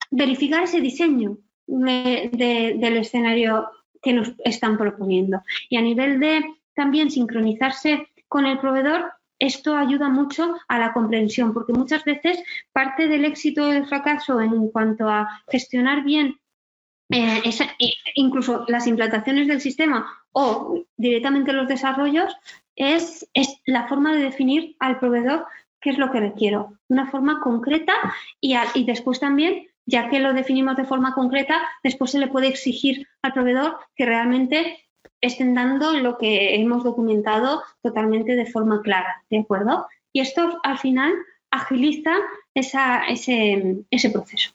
[0.09, 3.67] verificar ese diseño del escenario
[4.01, 5.41] que nos están proponiendo.
[5.67, 6.45] Y a nivel de
[6.77, 13.07] también sincronizarse con el proveedor, esto ayuda mucho a la comprensión, porque muchas veces parte
[13.07, 16.39] del éxito o del fracaso en cuanto a gestionar bien
[17.09, 17.41] eh,
[18.15, 22.35] incluso las implantaciones del sistema o directamente los desarrollos
[22.75, 25.45] es, es, la forma de definir al proveedor
[25.79, 27.93] qué es lo que requiero, una forma concreta
[28.41, 32.47] y, y después también, ya que lo definimos de forma concreta, después se le puede
[32.47, 34.86] exigir al proveedor que realmente
[35.21, 39.87] estén dando lo que hemos documentado totalmente de forma clara, ¿de acuerdo?
[40.13, 41.13] Y esto al final
[41.51, 42.15] agiliza
[42.53, 44.51] ese, ese proceso.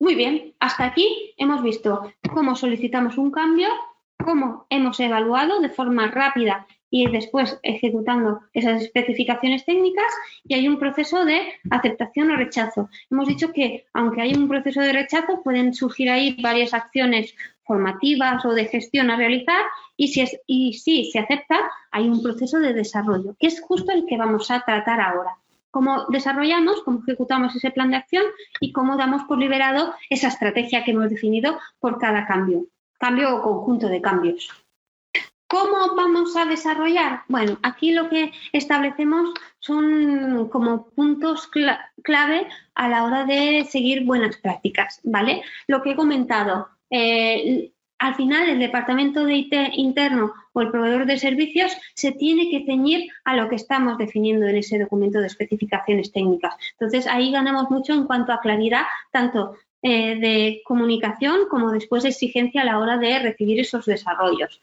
[0.00, 3.68] Muy bien, hasta aquí hemos visto cómo solicitamos un cambio,
[4.24, 10.12] cómo hemos evaluado de forma rápida y después ejecutando esas especificaciones técnicas
[10.44, 12.90] y hay un proceso de aceptación o rechazo.
[13.10, 17.34] Hemos dicho que aunque hay un proceso de rechazo pueden surgir ahí varias acciones
[17.64, 19.62] formativas o de gestión a realizar
[19.96, 24.06] y si, y si se acepta hay un proceso de desarrollo, que es justo el
[24.06, 25.36] que vamos a tratar ahora.
[25.70, 28.24] Cómo desarrollamos, cómo ejecutamos ese plan de acción
[28.58, 32.66] y cómo damos por liberado esa estrategia que hemos definido por cada cambio,
[32.98, 34.50] cambio o conjunto de cambios.
[35.50, 37.22] ¿Cómo vamos a desarrollar?
[37.26, 41.50] Bueno, aquí lo que establecemos son como puntos
[42.02, 42.46] clave
[42.76, 45.42] a la hora de seguir buenas prácticas, ¿vale?
[45.66, 51.04] Lo que he comentado, eh, al final el departamento de IT interno o el proveedor
[51.04, 55.26] de servicios se tiene que ceñir a lo que estamos definiendo en ese documento de
[55.26, 56.54] especificaciones técnicas.
[56.78, 62.10] Entonces ahí ganamos mucho en cuanto a claridad, tanto eh, de comunicación como después de
[62.10, 64.60] exigencia a la hora de recibir esos desarrollos.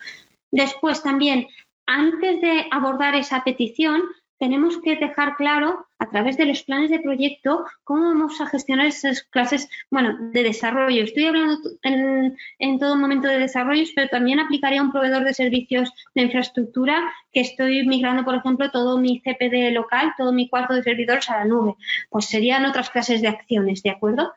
[0.51, 1.47] Después también
[1.85, 4.03] antes de abordar esa petición,
[4.39, 8.85] tenemos que dejar claro a través de los planes de proyecto cómo vamos a gestionar
[8.85, 11.03] esas clases, bueno, de desarrollo.
[11.03, 15.91] Estoy hablando en, todo momento de desarrollos, pero también aplicaría a un proveedor de servicios
[16.13, 20.83] de infraestructura que estoy migrando, por ejemplo, todo mi CPD local, todo mi cuarto de
[20.83, 21.75] servidores a la nube.
[22.09, 24.33] Pues serían otras clases de acciones, ¿de acuerdo?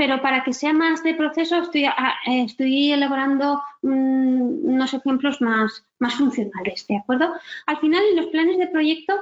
[0.00, 6.14] Pero para que sea más de proceso estoy, ah, elaborando mm, unos ejemplos más, más
[6.14, 7.34] funcionales, ¿de acuerdo?
[7.66, 9.12] Al final, en los planes de proyecto,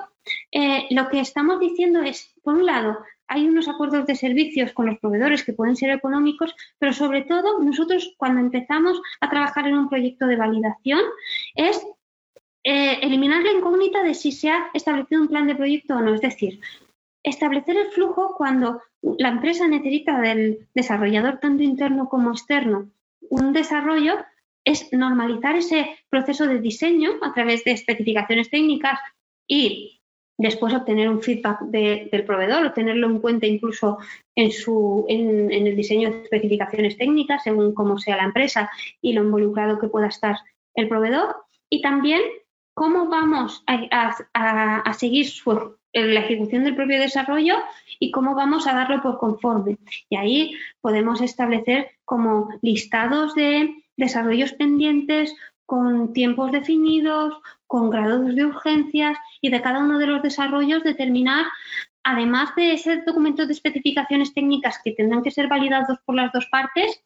[0.53, 2.97] eh, lo que estamos diciendo es, por un lado,
[3.27, 7.59] hay unos acuerdos de servicios con los proveedores que pueden ser económicos, pero sobre todo
[7.59, 11.01] nosotros cuando empezamos a trabajar en un proyecto de validación
[11.57, 11.85] es
[12.63, 16.15] eh, eliminar la incógnita de si se ha establecido un plan de proyecto o no.
[16.15, 16.61] Es decir,
[17.23, 22.91] establecer el flujo cuando la empresa necesita del desarrollador tanto interno como externo
[23.31, 24.17] un desarrollo
[24.65, 28.99] es normalizar ese proceso de diseño a través de especificaciones técnicas
[29.47, 30.01] y
[30.37, 33.99] después obtener un feedback del proveedor o tenerlo en cuenta incluso
[34.35, 38.71] en, su, en, el diseño de especificaciones técnicas según cómo sea la empresa
[39.01, 40.37] y lo involucrado que pueda estar
[40.75, 41.35] el proveedor.
[41.71, 42.21] Y también
[42.75, 47.57] cómo vamos a, a seguir su la ejecución del propio desarrollo
[47.99, 49.79] y cómo vamos a darlo por conforme.
[50.09, 55.35] Y ahí podemos establecer como listados de desarrollos pendientes
[55.67, 57.35] con tiempos definidos,
[57.67, 61.45] con grados de urgencias y de cada uno de los desarrollos determinar,
[62.03, 66.47] además de ese documento de especificaciones técnicas que tendrán que ser validados por las dos
[66.47, 67.03] partes,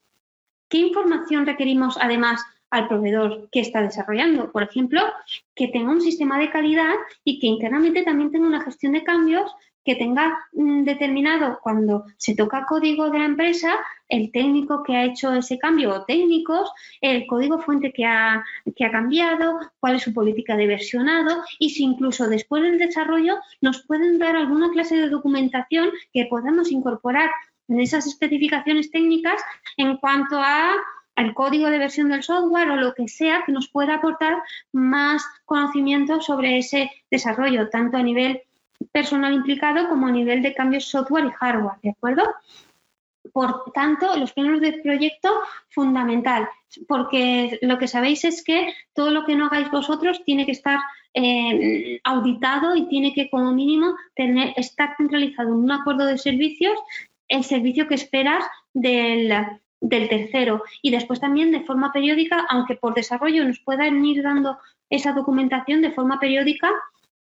[0.69, 2.41] qué información requerimos además
[2.73, 4.51] al proveedor que está desarrollando.
[4.51, 5.03] Por ejemplo,
[5.55, 9.55] que tenga un sistema de calidad y que internamente también tenga una gestión de cambios
[9.85, 13.75] que tenga mm, determinado cuando se toca código de la empresa,
[14.09, 16.71] el técnico que ha hecho ese cambio o técnicos,
[17.01, 18.43] el código fuente que ha,
[18.75, 23.39] que ha cambiado, cuál es su política de versionado y si incluso después del desarrollo
[23.61, 27.31] nos pueden dar alguna clase de documentación que podamos incorporar
[27.69, 29.43] en esas especificaciones técnicas
[29.77, 30.77] en cuanto a
[31.17, 35.25] el código de versión del software o lo que sea que nos pueda aportar más
[35.45, 38.43] conocimiento sobre ese desarrollo, tanto a nivel
[38.91, 42.25] personal implicado como a nivel de cambios software y hardware, ¿de acuerdo?
[43.33, 45.29] Por tanto, los planos de proyecto,
[45.69, 46.49] fundamental,
[46.89, 50.81] porque lo que sabéis es que todo lo que no hagáis vosotros tiene que estar
[51.15, 56.77] eh, auditado y tiene que, como mínimo, tener, estar centralizado en un acuerdo de servicios,
[57.29, 58.45] el servicio que esperas
[58.75, 59.33] del,
[59.83, 64.59] del tercero y después también de forma periódica, aunque por desarrollo nos puedan ir dando
[64.89, 66.71] esa documentación de forma periódica,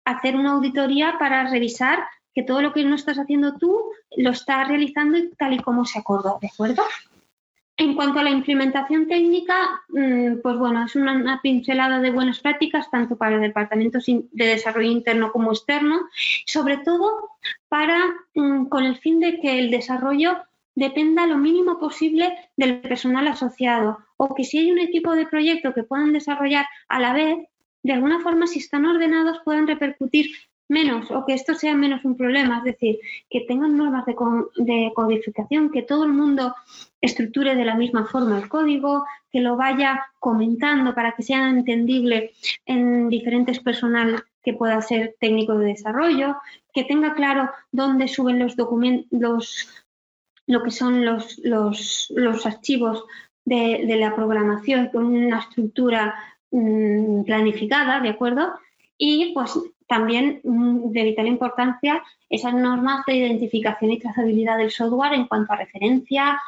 [0.06, 3.78] hacer una auditoría para revisar que todo lo que no estás haciendo tú
[4.18, 6.84] lo estás realizando tal y como se acordó, ¿de acuerdo?
[7.78, 12.90] En cuanto a la implementación técnica, mm, pues bueno, es una, pincelada de buenas prácticas
[12.90, 16.00] tanto para departamentos de desarrollo interno como externo,
[16.46, 17.32] sobre todo
[17.68, 18.00] para
[18.34, 20.38] mm, con el fin de que el desarrollo
[20.76, 23.98] dependa lo mínimo posible del personal asociado.
[24.18, 27.38] O que si hay un equipo de proyecto que puedan desarrollar a la vez,
[27.84, 30.28] de alguna forma si están ordenados puedan repercutir
[30.68, 33.00] menos o que esto sea menos un problema, es decir,
[33.30, 36.56] que tengan normas de, codificación, que todo el mundo
[37.02, 42.32] estructure de la misma forma el código, que lo vaya comentando para que sea entendible
[42.66, 46.38] en diferentes personal que pueda ser técnico de desarrollo,
[46.74, 49.85] que tenga claro dónde suben los documentos,
[50.48, 53.04] lo que son los, los, los archivos
[53.44, 56.16] de, de, la programación con una estructura
[56.52, 58.54] mmm, planificada, ¿de acuerdo?
[58.98, 59.58] Y pues
[59.88, 65.54] también mmm, de vital importancia esas normas de identificación y trazabilidad del software en cuanto
[65.54, 66.40] a referencia,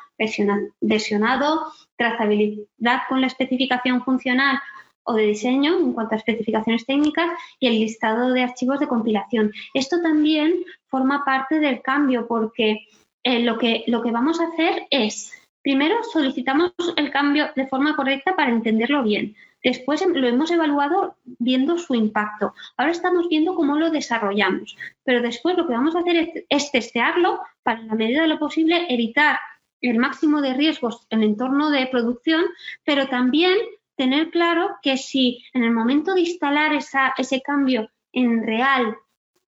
[0.81, 4.59] versionado, trazabilidad con la especificación funcional
[5.03, 7.29] o de diseño en cuanto a especificaciones técnicas
[7.59, 9.53] y el listado de archivos de compilación.
[9.73, 10.53] Esto también
[10.87, 12.87] forma parte del cambio porque
[13.27, 17.93] eh, lo, que, lo que vamos a hacer es, primero solicitamos el cambio de forma
[17.93, 19.35] correcta para entenderlo bien.
[19.61, 22.53] Después lo hemos evaluado viendo su impacto.
[22.77, 24.77] Ahora estamos viendo cómo lo desarrollamos.
[25.03, 28.29] Pero después lo que vamos a hacer es, es testearlo para, en la medida de
[28.29, 29.39] lo posible, evitar
[29.81, 32.45] el máximo de riesgos en el entorno de producción,
[32.85, 33.57] pero también
[33.97, 38.95] tener claro que si en el momento de instalar esa, ese cambio en real,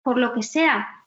[0.02, 1.04] por lo que sea,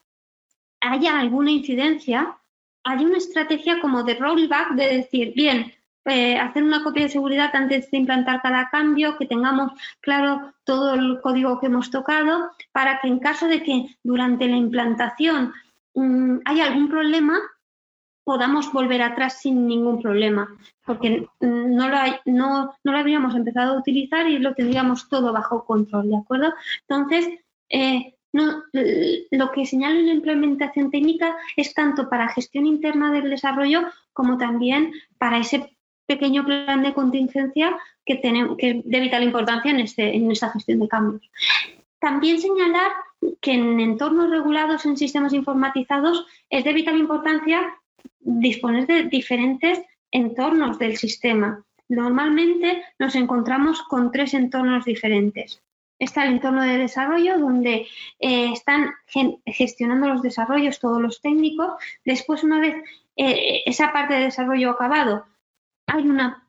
[0.81, 2.35] haya alguna incidencia,
[2.83, 5.73] hay una estrategia como de rollback, de decir, bien,
[6.05, 10.95] eh, hacer una copia de seguridad antes de implantar cada cambio, que tengamos claro todo
[10.95, 15.53] el código que hemos tocado, para que en caso de que durante la implantación
[15.93, 17.39] mmm, haya algún problema,
[18.23, 20.47] podamos volver atrás sin ningún problema,
[20.85, 25.65] porque no lo, no, no lo habríamos empezado a utilizar y lo tendríamos todo bajo
[25.65, 26.53] control, ¿de acuerdo?
[26.87, 27.27] Entonces,
[27.69, 33.87] eh, lo que señala en la implementación técnica es tanto para gestión interna del desarrollo
[34.13, 35.75] como también para ese
[36.05, 40.79] pequeño plan de contingencia que, tenemos, que de vital importancia en, este, en esta gestión
[40.79, 41.31] de cambios.
[41.99, 42.91] También señalar
[43.41, 47.75] que en entornos regulados en sistemas informatizados es de vital importancia
[48.19, 49.81] disponer de diferentes
[50.11, 51.63] entornos del sistema.
[51.89, 55.61] Normalmente nos encontramos con tres entornos diferentes.
[55.99, 57.87] Está el entorno de desarrollo, donde
[58.19, 58.91] eh, están
[59.45, 61.73] gestionando los desarrollos todos los técnicos.
[62.05, 62.75] Después, una vez
[63.17, 65.25] eh, esa parte de desarrollo acabado,
[65.87, 66.03] hay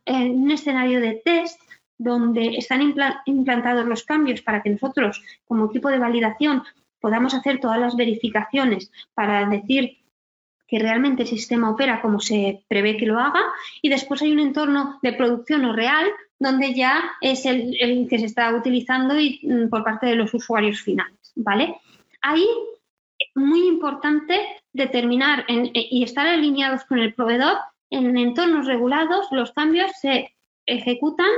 [0.06, 1.60] eh, un escenario de test
[1.98, 2.94] donde están
[3.26, 6.62] implantados los cambios para que nosotros, como equipo de validación,
[7.00, 9.99] podamos hacer todas las verificaciones para decir
[10.70, 13.42] que realmente el sistema opera como se prevé que lo haga
[13.82, 16.06] y después hay un entorno de producción o real
[16.38, 21.32] donde ya es el, que se está utilizando mm, por parte de los usuarios finales,
[21.34, 21.76] ¿vale?
[22.22, 22.46] Ahí
[23.34, 24.40] muy importante
[24.72, 27.58] determinar y estar alineados con el proveedor
[27.90, 30.34] en entornos regulados los cambios se
[30.66, 31.30] ejecutan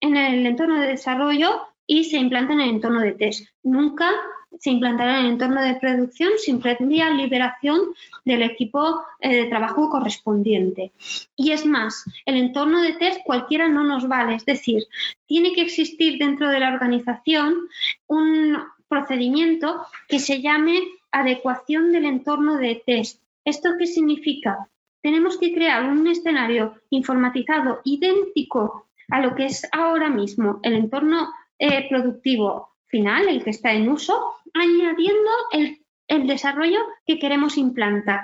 [0.00, 3.48] en el entorno de desarrollo y se implantan en el entorno de test.
[3.62, 4.10] Nunca
[4.58, 7.80] se implantará en el entorno de producción sin previa liberación
[8.24, 10.92] del equipo eh, de trabajo correspondiente.
[11.36, 14.84] Y es más, el entorno de test cualquiera no nos vale, es decir,
[15.26, 17.68] tiene que existir dentro de la organización
[18.06, 18.58] un
[18.88, 23.20] procedimiento que se llame adecuación del entorno de test.
[23.44, 24.68] ¿Esto qué significa?
[25.04, 31.28] tenemos que crear un escenario informatizado idéntico a lo que es ahora mismo el entorno
[31.58, 35.80] eh, productivo final, el que está en uso, añadiendo el,
[36.26, 38.22] desarrollo que queremos implantar.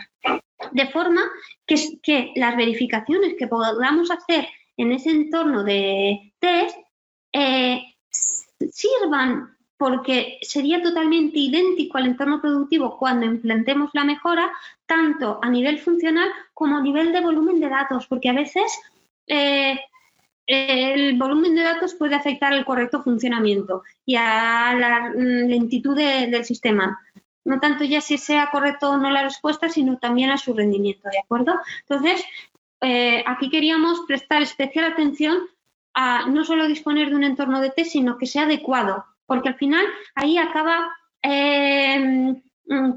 [0.73, 1.23] De forma
[1.67, 6.77] que, que, las verificaciones que podamos hacer en ese entorno de test
[7.33, 7.83] eh,
[8.71, 14.53] sirvan porque sería totalmente idéntico al entorno productivo cuando implantemos la mejora,
[14.85, 18.79] tanto a nivel funcional como a nivel de volumen de datos, porque a veces
[19.27, 19.81] eh,
[20.51, 27.01] el volumen de datos puede afectar el correcto funcionamiento y a la lentitud del sistema.
[27.45, 31.09] No tanto ya si sea correcto o no la respuesta, sino también a su rendimiento,
[31.11, 31.55] ¿de acuerdo?
[31.89, 32.25] Entonces,
[32.81, 35.39] eh, aquí queríamos prestar especial atención
[35.95, 39.55] a no solo disponer de un entorno de test, sino que sea adecuado porque al
[39.55, 39.87] final
[40.17, 40.91] ahí acaba
[41.23, 42.93] em, mm,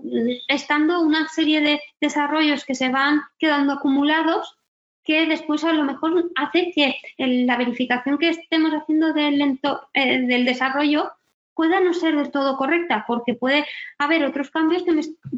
[0.48, 4.58] estando una serie de desarrollos que se van quedando acumulados
[5.04, 9.60] que después a lo mejor hace que la verificación que estemos haciendo del,
[9.94, 11.12] eh, del desarrollo
[11.54, 13.66] pueda no ser del todo correcta, porque puede
[13.98, 14.92] haber otros cambios que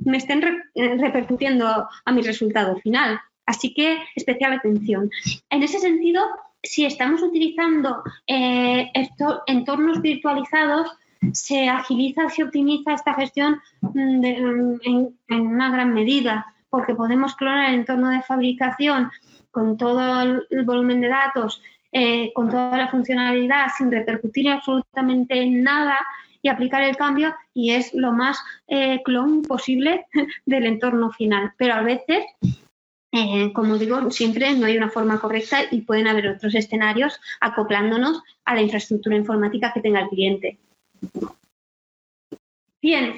[0.05, 0.43] me, estén
[0.75, 3.19] eh, repercutiendo a mi resultado final.
[3.45, 5.09] Así que especial atención.
[5.49, 6.25] En ese sentido,
[6.63, 8.91] si estamos utilizando eh,
[9.47, 10.89] entornos virtualizados,
[11.33, 14.25] se agiliza, se optimiza esta gestión mm,
[14.83, 19.11] en, una gran medida, porque podemos clonar el entorno de fabricación
[19.55, 21.61] con todo el, volumen de datos,
[21.93, 25.97] eh, con toda la funcionalidad, sin repercutir absolutamente en nada
[26.41, 28.37] y aplicar el cambio y es lo más
[28.67, 30.07] eh, clon posible
[30.45, 31.53] del entorno final.
[31.57, 32.25] Pero a veces
[33.13, 38.21] eh, como digo, siempre no hay una forma correcta y pueden haber otros escenarios acoplándonos
[38.43, 40.57] a la infraestructura informática que tenga el cliente.
[42.85, 43.15] Bien,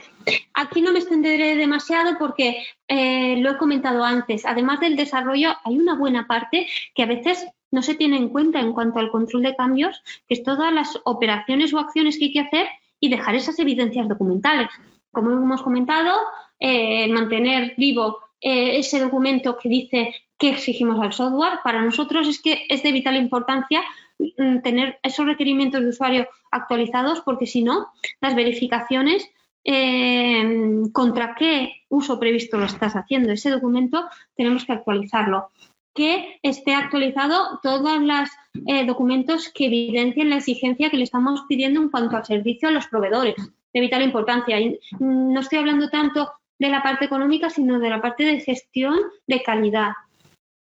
[0.53, 4.45] aquí no me extenderé demasiado porque eh, lo he comentado antes.
[4.45, 8.61] Además del desarrollo, hay una buena parte que a veces no se tiene en cuenta
[8.61, 12.31] en cuanto al control de cambios, que es todas las operaciones o acciones que hay
[12.31, 12.68] que hacer
[13.02, 14.69] y dejar esas evidencias documentales.
[15.11, 16.18] Como hemos comentado,
[16.61, 22.41] eh, mantener vivo eh, ese documento que dice qué exigimos al software, para nosotros es
[22.41, 23.84] que es de vital importancia
[24.18, 27.88] mm, tener esos requerimientos de usuario actualizados porque si no,
[28.22, 29.30] las verificaciones
[29.69, 33.34] eh, contra qué uso previsto lo estás haciendo.
[33.34, 35.49] Ese documento tenemos que actualizarlo.
[35.94, 38.30] Que esté actualizado todos los
[38.65, 42.72] eh, documentos que evidencien la exigencia que le estamos pidiendo en cuanto al servicio a
[42.72, 43.35] los proveedores.
[43.73, 44.57] De vital importancia.
[44.99, 49.44] No estoy hablando tanto de la parte económica, sino de la parte de gestión de
[49.44, 49.91] calidad.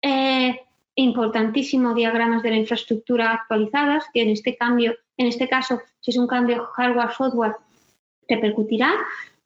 [0.01, 0.61] Eh,
[0.95, 6.17] importantísimo diagramas de la infraestructura actualizadas, que en este cambio, en este caso, si es
[6.17, 7.55] un cambio hardware-software,
[8.27, 8.93] repercutirá.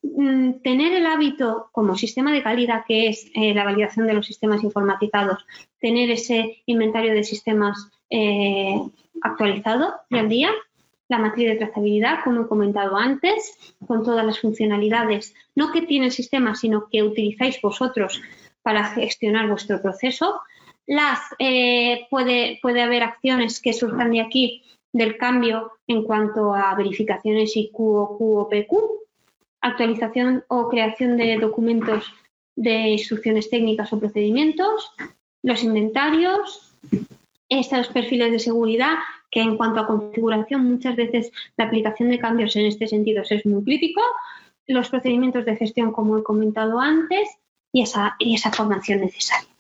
[0.04, 4.26] Mm, tener el hábito como sistema de calidad, que es eh, la validación de los
[4.26, 5.46] sistemas informatizados,
[5.80, 8.80] tener ese inventario de sistemas eh,
[9.22, 10.50] actualizado día al día,
[11.10, 16.08] la matriz de trazabilidad, como he comentado antes, con todas las funcionalidades, no que tiene
[16.08, 18.22] el sistema, sino que utilizáis vosotros
[18.62, 20.42] para gestionar vuestro proceso.
[20.86, 24.64] Las, eh, puede, puede haber acciones que surjan de aquí
[24.98, 28.72] del cambio en cuanto a verificaciones IQ o Q o PQ,
[29.62, 32.12] actualización o creación de documentos
[32.56, 34.92] de instrucciones técnicas o procedimientos,
[35.44, 36.74] los inventarios,
[37.48, 38.96] estos perfiles de seguridad
[39.30, 43.46] que en cuanto a configuración muchas veces la aplicación de cambios en este sentido es
[43.46, 44.02] muy crítico,
[44.66, 47.30] los procedimientos de gestión como he comentado antes
[47.72, 49.57] y esa formación necesaria.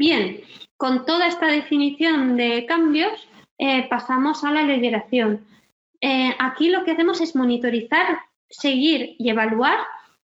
[0.00, 0.40] Bien,
[0.78, 3.28] con toda esta definición de cambios
[3.58, 5.44] eh, pasamos a la liberación.
[6.00, 8.18] Eh, aquí lo que hacemos es monitorizar,
[8.48, 9.78] seguir y evaluar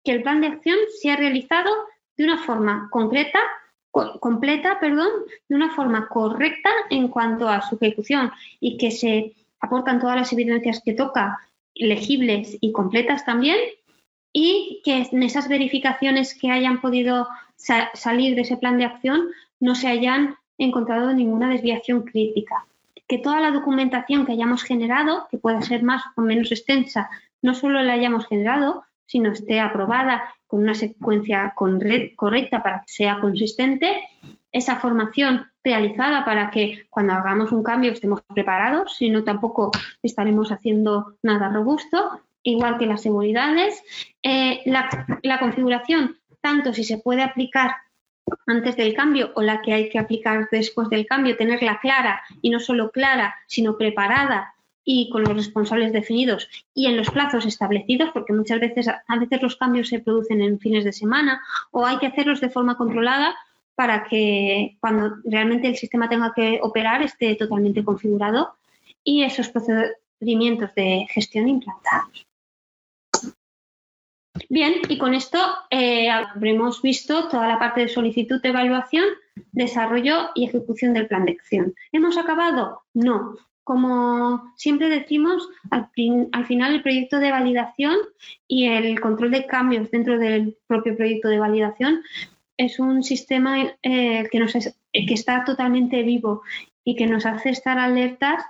[0.04, 1.70] que el plan de acción se ha realizado
[2.18, 3.38] de una forma concreta,
[3.92, 5.12] completa, perdón,
[5.48, 10.34] de una forma correcta en cuanto a su ejecución y que se aportan todas las
[10.34, 11.38] evidencias que toca,
[11.76, 13.60] legibles y completas también,
[14.34, 19.30] y que en esas verificaciones que hayan podido salir de ese plan de acción
[19.60, 22.66] no se hayan encontrado ninguna desviación crítica.
[23.08, 27.10] Que toda la documentación que hayamos generado, que pueda ser más o menos extensa,
[27.42, 33.20] no solo la hayamos generado, sino esté aprobada con una secuencia correcta para que sea
[33.20, 34.04] consistente,
[34.52, 39.72] esa formación realizada para que cuando hagamos un cambio estemos preparados, si no tampoco
[40.04, 43.84] estaremos haciendo nada robusto, igual que las seguridades,
[44.24, 47.72] eh, la configuración, tanto si se puede aplicar
[48.48, 52.50] antes del cambio o la que hay que aplicar después del cambio, tenerla clara y
[52.50, 54.54] no solo clara, sino preparada
[54.84, 59.42] y con los responsables definidos y en los plazos establecidos, porque muchas veces a veces
[59.42, 61.42] los cambios se producen en fines de semana
[61.72, 63.36] o hay que hacerlos de forma controlada
[63.76, 68.56] para que cuando realmente el sistema tenga que operar esté totalmente configurado
[69.04, 72.29] y esos procedimientos de gestión implantados.
[74.50, 75.40] Bien, y con esto
[75.70, 79.06] eh, habremos visto toda la parte de solicitud de evaluación,
[79.52, 81.74] desarrollo y ejecución del plan de acción.
[81.92, 82.82] ¿Hemos acabado?
[82.94, 83.36] No.
[83.64, 87.98] Como siempre decimos, al, final el proyecto de validación
[88.48, 92.02] y el control de cambios dentro del propio proyecto de validación
[92.58, 96.42] es un sistema eh, que, nos que está totalmente vivo
[96.84, 98.44] y que nos hace estar alertas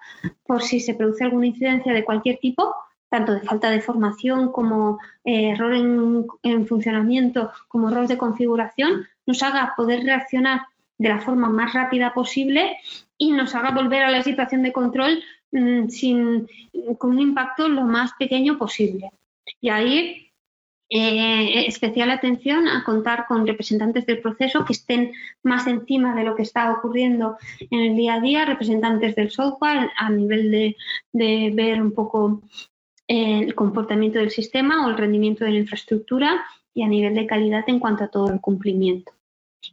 [0.46, 2.74] por si se produce alguna incidencia de cualquier tipo
[3.10, 9.44] tanto de falta de formación como eh, error en, funcionamiento, como error de configuración, nos
[9.44, 10.62] haga poder reaccionar
[10.98, 12.78] de la forma más rápida posible
[13.18, 16.48] y nos haga volver a la situación de control mm, sin,
[16.98, 19.12] con un impacto lo más pequeño posible.
[19.60, 20.30] Y ahí
[20.92, 25.14] eh, especial atención a contar con representantes del proceso que estén
[25.44, 27.38] más encima de lo que está ocurriendo
[27.70, 30.78] en el día a día, representantes del software a nivel de,
[31.14, 32.42] de ver un poco
[33.10, 36.46] el comportamiento del sistema o el rendimiento de la infraestructura
[36.76, 39.12] y a nivel de calidad en cuanto a todo el cumplimiento.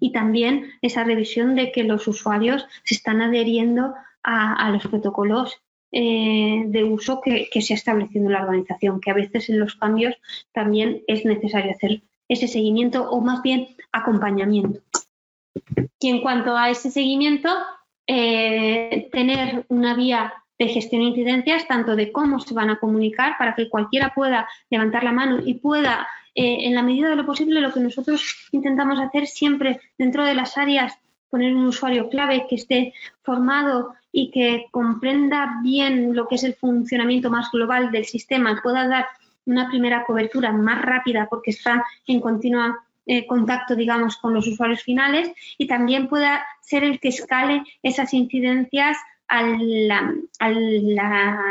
[0.00, 5.60] Y también esa revisión de que los usuarios se están adheriendo a, los protocolos
[5.92, 10.16] eh, de uso que, se ha establecido la organización, que a veces en los cambios
[10.52, 14.80] también es necesario hacer ese seguimiento o más bien acompañamiento.
[16.00, 17.50] Y en cuanto a ese seguimiento,
[18.06, 23.36] eh, tener una vía de gestión de incidencias, tanto de cómo se van a comunicar
[23.38, 27.26] para que cualquiera pueda levantar la mano y pueda, eh, en la medida de lo
[27.26, 32.46] posible, lo que nosotros intentamos hacer siempre dentro de las áreas, poner un usuario clave
[32.48, 38.04] que esté formado y que comprenda bien lo que es el funcionamiento más global del
[38.04, 39.06] sistema, pueda dar
[39.44, 42.78] una primera cobertura más rápida porque está en continua
[43.08, 48.12] eh, contacto, digamos, con los usuarios finales y también pueda ser el que escale esas
[48.12, 49.42] incidencias a,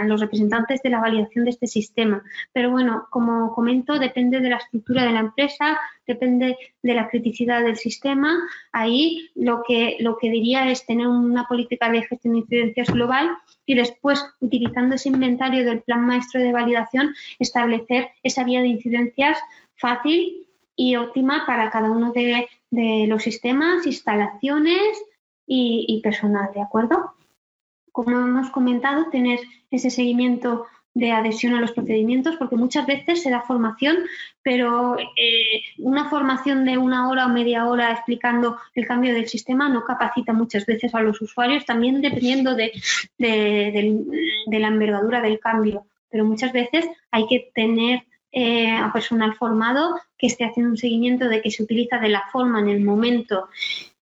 [0.06, 2.24] los representantes de la validación de este sistema.
[2.54, 5.78] Pero bueno, como comento, depende de la estructura de la empresa,
[6.08, 8.38] depende de la criticidad del sistema.
[8.72, 13.32] Ahí lo que, lo que diría es tener una política de gestión de incidencias global
[13.66, 19.38] y después, utilizando ese inventario del plan maestro de validación, establecer esa vía de incidencias
[19.76, 22.48] fácil y óptima para cada uno de,
[23.08, 25.02] los sistemas, instalaciones
[25.48, 27.16] y, y personal, ¿de acuerdo?
[27.96, 29.40] Como hemos comentado, tener
[29.72, 33.96] ese seguimiento de adhesión a los procedimientos, porque muchas veces se da formación,
[34.44, 39.70] pero eh, una formación de una hora o media hora explicando el cambio del sistema
[39.70, 42.74] no capacita muchas veces a los usuarios, también dependiendo de,
[43.18, 45.86] la envergadura del cambio.
[46.10, 48.04] Pero muchas veces hay que tener
[48.34, 52.24] eh, a personal formado que esté haciendo un seguimiento de que se utiliza de la
[52.30, 53.48] forma en el momento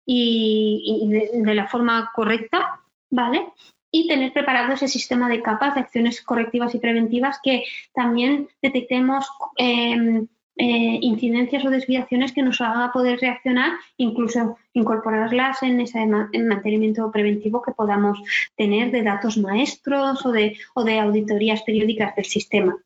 [0.06, 3.47] y, de la forma correcta, ¿vale?
[3.93, 7.64] Y tener preparado ese sistema de capas de acciones correctivas y preventivas que
[7.94, 15.81] también detectemos em, eh, incidencias o desviaciones que nos haga poder reaccionar, incluso incorporarlas en
[15.81, 18.19] ese mantenimiento preventivo que podamos
[18.56, 22.77] tener de datos maestros o de, o de auditorías periódicas del sistema.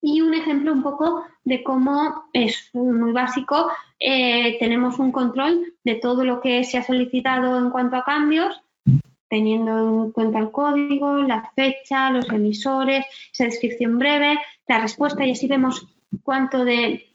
[0.00, 3.70] Y un ejemplo un poco de cómo es muy básico,
[4.00, 8.60] eh, tenemos un control de todo lo que se ha solicitado en cuanto a cambios,
[9.36, 15.32] teniendo en cuenta el código, la fecha, los emisores, esa descripción breve, la respuesta y
[15.32, 15.86] así vemos
[16.22, 17.14] cuánto de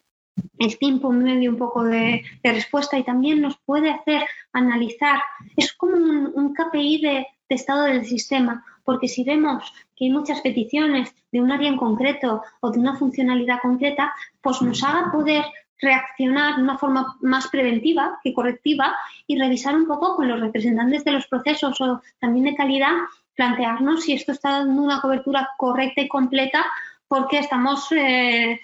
[0.59, 4.21] el tiempo medio un poco de, respuesta y también nos puede hacer
[4.53, 5.19] analizar,
[5.57, 11.13] es como un, KPI de, estado del sistema, porque si vemos que hay muchas peticiones
[11.31, 15.43] de un área en concreto o de una funcionalidad concreta, pues nos haga poder
[15.81, 18.95] reaccionar de una forma más preventiva que correctiva
[19.27, 22.93] y revisar un poco con los representantes de los procesos o también de calidad,
[23.35, 26.65] plantearnos si esto está dando una cobertura correcta y completa
[27.07, 28.61] porque estamos eh,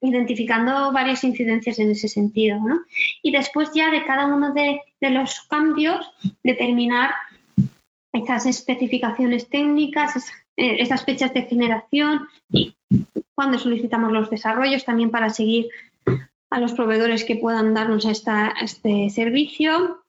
[0.00, 2.58] identificando varias incidencias en ese sentido.
[2.58, 2.80] ¿no?
[3.22, 4.80] Y después ya de cada uno de,
[5.10, 6.10] los cambios,
[6.42, 7.10] determinar
[8.12, 10.16] esas especificaciones técnicas,
[10.56, 12.74] eh, esas fechas de generación y
[13.36, 15.68] cuando solicitamos los desarrollos también para seguir
[16.56, 20.02] a los proveedores que puedan darnos este servicio,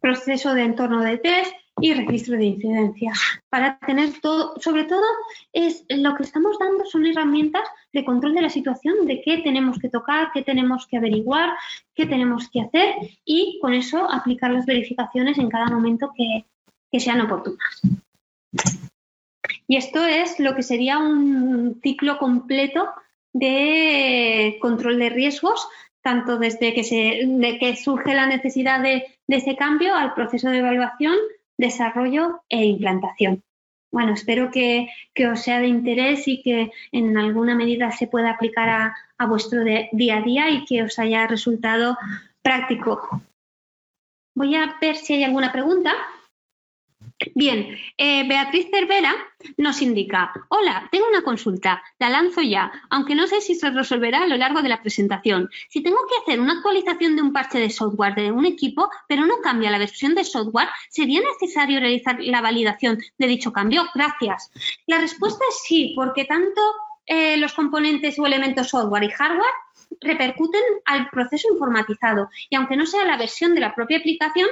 [0.00, 1.52] proceso de entorno de test
[1.82, 3.18] y registro de incidencias.
[3.50, 5.04] Para tener todo, sobre todo,
[5.52, 7.62] es lo que estamos dando son herramientas
[7.92, 11.50] de control de la situación, de qué tenemos que tocar, qué tenemos que averiguar,
[11.94, 12.94] qué tenemos que hacer
[13.26, 16.46] y con eso aplicar las verificaciones en cada momento que,
[16.90, 17.82] que sean oportunas.
[19.68, 22.88] Y esto es lo que sería un ciclo completo
[23.34, 25.68] de control de riesgos,
[26.02, 30.48] tanto desde que, se, de que surge la necesidad de, de ese cambio al proceso
[30.48, 31.16] de evaluación,
[31.58, 33.42] desarrollo e implantación.
[33.94, 34.88] Bueno, espero que,
[35.30, 39.62] os sea de interés y que en alguna medida se pueda aplicar a, a vuestro
[39.62, 41.96] día a día y que os haya resultado
[42.42, 43.22] práctico.
[44.34, 45.92] Voy a ver si hay alguna pregunta.
[47.34, 49.14] Bien, eh, Beatriz Cervera
[49.56, 54.24] nos indica, hola, tengo una consulta, la lanzo ya, aunque no sé si se resolverá
[54.24, 55.48] a lo largo de la presentación.
[55.68, 59.26] Si tengo que hacer una actualización de un parche de software de un equipo, pero
[59.26, 63.84] no cambia la versión de software, ¿sería necesario realizar la validación de dicho cambio?
[63.94, 64.50] Gracias.
[64.86, 66.60] La respuesta es sí, porque tanto
[67.06, 69.54] eh, los componentes o elementos software y hardware
[70.00, 74.48] repercuten al proceso informatizado y aunque no sea la versión de la propia aplicación,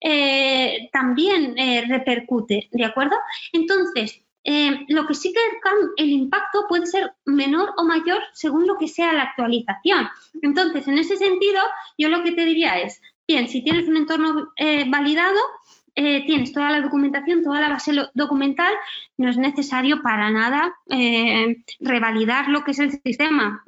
[0.00, 3.16] eh, también eh, repercute, ¿de acuerdo?
[3.52, 5.40] Entonces, eh, lo que sí que
[5.96, 10.08] el, impacto puede ser menor o mayor según lo que sea la actualización.
[10.42, 11.60] Entonces, en ese sentido,
[11.98, 14.52] yo lo que te diría es, bien, si tienes un entorno
[14.88, 15.40] validado,
[15.96, 18.72] tienes toda la documentación, toda la base documental,
[19.16, 20.76] no es necesario para nada
[21.80, 23.64] revalidar lo que es el sistema.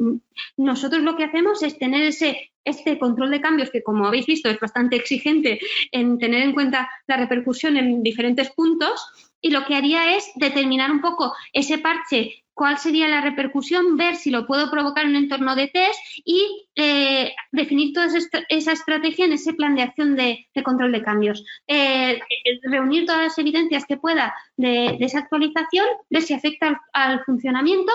[0.57, 4.51] Nosotros lo que hacemos es tener ese este control de cambios, que como habéis visto
[4.51, 5.59] es bastante exigente
[5.91, 9.01] en tener en cuenta la repercusión en diferentes puntos,
[9.41, 14.17] y lo que haría es determinar un poco ese parche, cuál sería la repercusión, ver
[14.17, 18.09] si lo puedo provocar en un entorno de test y eh, definir toda
[18.49, 21.45] esa estrategia en ese plan de acción de, control de cambios.
[21.69, 27.25] Eh, eh, reunir todas las evidencias que pueda de, esa actualización, ver si afecta al
[27.25, 27.93] funcionamiento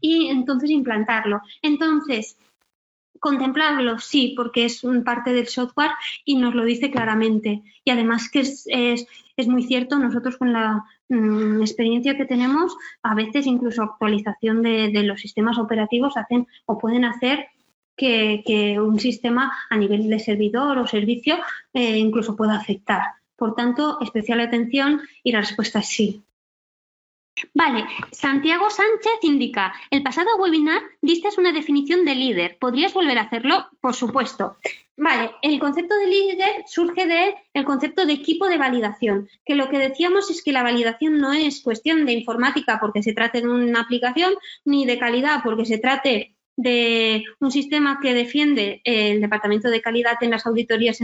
[0.00, 1.42] y entonces implantarlo.
[1.60, 2.38] Entonces,
[3.18, 5.90] Contemplarlo, sí, porque es un parte del software
[6.26, 7.62] y nos lo dice claramente.
[7.82, 9.06] Y además que es, es,
[9.48, 15.20] muy cierto, nosotros con la mm, experiencia que tenemos, a veces incluso actualización de, los
[15.20, 17.48] sistemas operativos hacen o pueden hacer
[17.96, 21.36] que, un sistema a nivel de servidor o servicio
[21.74, 23.02] eh, incluso pueda afectar.
[23.36, 26.22] Por tanto, especial atención y la respuesta es sí.
[27.52, 32.56] Vale, Santiago Sánchez indica, el pasado webinar diste una definición de líder.
[32.58, 33.66] ¿Podrías volver a hacerlo?
[33.80, 34.56] Por supuesto.
[34.98, 39.78] Vale, el concepto de líder surge del concepto de equipo de validación, que lo que
[39.78, 43.80] decíamos es que la validación no es cuestión de informática porque se trate de una
[43.80, 44.32] aplicación,
[44.64, 50.16] ni de calidad porque se trate de un sistema que defiende el Departamento de Calidad
[50.22, 50.98] en las auditorías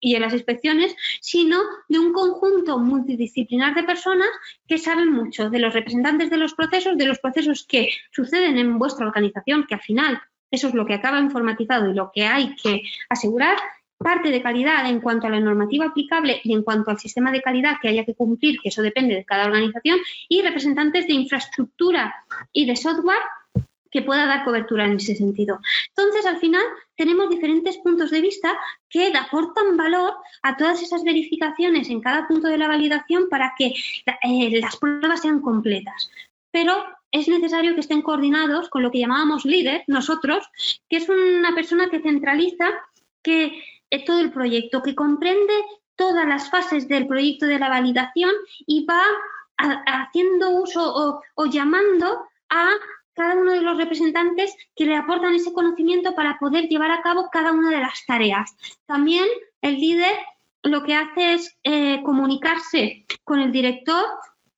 [0.00, 4.28] y en las inspecciones, sino de un conjunto multidisciplinar de personas
[4.66, 8.76] que saben mucho de los representantes de los procesos, de los procesos que suceden en
[8.78, 10.20] vuestra organización, que al final
[10.50, 13.56] eso es lo que acaba informatizado y lo que hay que asegurar,
[13.98, 17.40] parte de calidad en cuanto a la normativa aplicable y en cuanto al sistema de
[17.40, 19.98] calidad que haya que cumplir, que eso depende de cada organización,
[20.28, 22.14] y representantes de infraestructura
[22.52, 23.22] y de software
[23.90, 25.58] que pueda dar cobertura en ese sentido.
[25.88, 26.62] Entonces, al final,
[26.96, 28.54] tenemos diferentes puntos de vista
[28.90, 30.12] que aportan valor
[30.42, 33.72] a todas esas verificaciones en cada punto de la validación para que
[34.22, 36.10] eh, las pruebas sean completas.
[36.50, 40.44] Pero es necesario que estén coordinados con lo que llamábamos líder, nosotros,
[40.88, 42.68] que es una persona que centraliza
[43.22, 45.54] que eh, todo el proyecto, que comprende
[45.96, 48.30] todas las fases del proyecto de la validación
[48.66, 49.02] y va
[49.56, 52.70] haciendo uso o, llamando a
[53.14, 57.30] cada uno de los representantes que le aportan ese conocimiento para poder llevar a cabo
[57.32, 58.54] cada una de las tareas.
[58.84, 59.26] También
[59.62, 60.14] el líder
[60.62, 64.04] lo que hace es eh, comunicarse con el director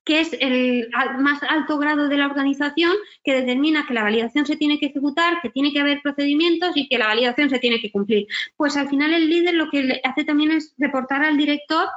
[0.09, 4.55] que es el más alto grado de la organización que determina que la validación se
[4.55, 7.91] tiene que ejecutar, que tiene que haber procedimientos y que la validación se tiene que
[7.91, 8.25] cumplir.
[8.57, 11.87] Pues al final el líder lo que hace también es reportar al director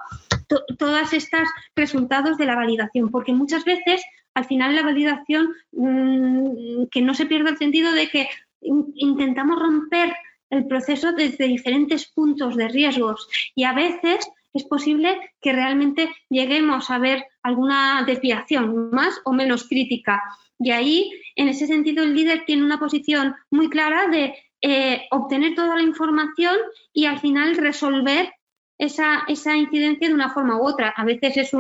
[0.77, 4.03] todos estos resultados de la validación, porque muchas veces
[4.35, 8.29] al final la validación, mm, que no se pierda el sentido de que
[8.61, 10.15] intentamos romper
[10.51, 16.91] el proceso desde diferentes puntos de riesgos y a veces es posible que realmente lleguemos
[16.91, 20.23] a ver alguna desviación más o menos crítica.
[20.59, 25.55] Y ahí, en ese sentido, el líder tiene una posición muy clara de eh, obtener
[25.55, 26.57] toda la información
[26.93, 28.33] y al final resolver
[28.79, 30.91] esa, incidencia de una forma u otra.
[30.91, 31.53] A veces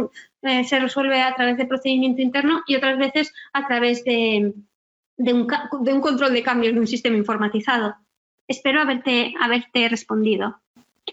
[0.43, 4.55] eh, se resuelve a través de procedimiento interno y otras veces a través de,
[5.19, 5.47] un,
[5.85, 7.97] de un control de cambios de un sistema informatizado.
[8.48, 10.61] Espero haberte, haberte respondido.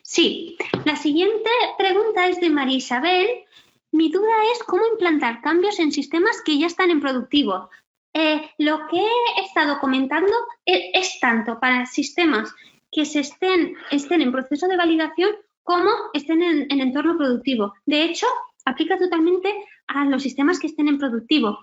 [0.04, 3.28] Sí, la siguiente pregunta es de María Isabel.
[3.92, 7.70] Mi duda es cómo implantar cambios en sistemas que ya están en productivo.
[8.14, 10.34] Eh, lo que he estado comentando
[10.66, 12.54] es, tanto para sistemas
[12.92, 15.32] que se estén, estén en proceso de validación
[15.64, 17.74] como estén en, en entorno productivo.
[17.86, 18.26] De hecho,
[18.66, 19.54] aplica totalmente
[19.88, 21.60] a los sistemas que estén en productivo.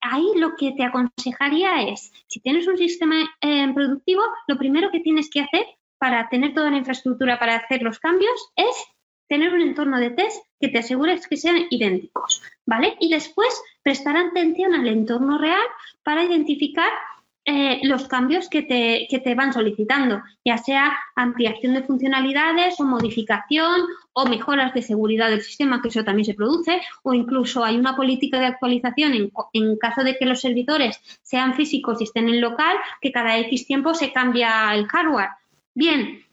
[0.00, 5.00] Ahí lo que te aconsejaría es, si tienes un sistema en productivo, lo primero que
[5.00, 5.66] tienes que hacer
[6.00, 8.74] para tener toda la infraestructura para hacer los cambios es
[9.28, 12.96] tener un entorno de test que te asegures que sean idénticos, ¿vale?
[12.98, 15.62] Y después prestar atención al entorno real
[16.02, 16.90] para identificar
[17.44, 22.84] eh, los cambios que te, que te van solicitando, ya sea ampliación de funcionalidades o
[22.84, 23.82] modificación
[24.14, 27.96] o mejoras de seguridad del sistema, que eso también se produce, o incluso hay una
[27.96, 32.40] política de actualización en, en caso de que los servidores sean físicos y estén en
[32.40, 35.30] local, que cada X tiempo se cambia el hardware.
[35.74, 36.24] Bien,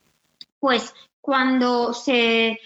[0.59, 2.59] pues cuando se,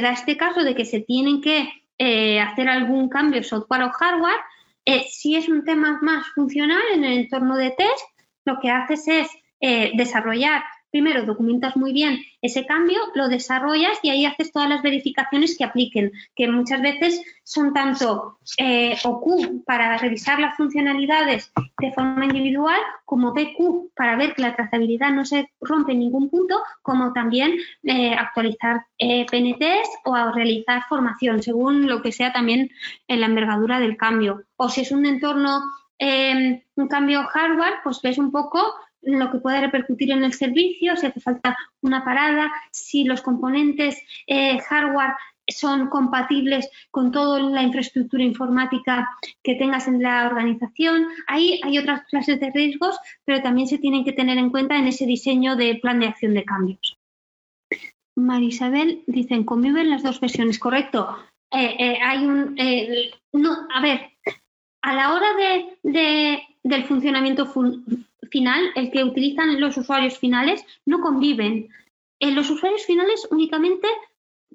[0.00, 4.40] da este caso de que se tienen que eh, hacer algún cambio software o hardware,
[4.84, 8.04] eh, si es un tema más funcional en el entorno de test,
[8.44, 9.28] lo que haces es
[9.60, 10.62] eh, desarrollar
[10.96, 15.64] primero documentas muy bien ese cambio, lo desarrollas y ahí haces todas las verificaciones que
[15.64, 22.80] apliquen, que muchas veces son tanto eh, OQ para revisar las funcionalidades de forma individual,
[23.04, 27.58] como BQ para ver que la trazabilidad no se rompe en ningún punto, como también
[27.82, 32.70] eh, actualizar eh, PNTs o realizar formación, según lo que sea también
[33.06, 34.44] en la envergadura del cambio.
[34.56, 35.60] O si es un entorno
[35.98, 38.60] un cambio hardware, pues ves un poco
[39.06, 44.02] lo que puede repercutir en el servicio, si hace falta una parada, si los componentes
[44.26, 45.14] eh, hardware
[45.48, 49.08] son compatibles con toda la infraestructura informática
[49.42, 51.06] que tengas en la organización.
[51.28, 54.88] Ahí hay otras clases de riesgos, pero también se tienen que tener en cuenta en
[54.88, 56.98] ese diseño de plan de acción de cambios.
[58.16, 61.16] Marisabel dicen, conviven las dos versiones, correcto.
[61.52, 62.56] Eh, eh, hay un.
[63.32, 64.10] no, a ver,
[64.82, 65.26] a la hora
[65.82, 67.46] de, del funcionamiento
[68.28, 71.68] final, el que utilizan los usuarios finales, no conviven.
[72.20, 73.88] Eh, los usuarios finales únicamente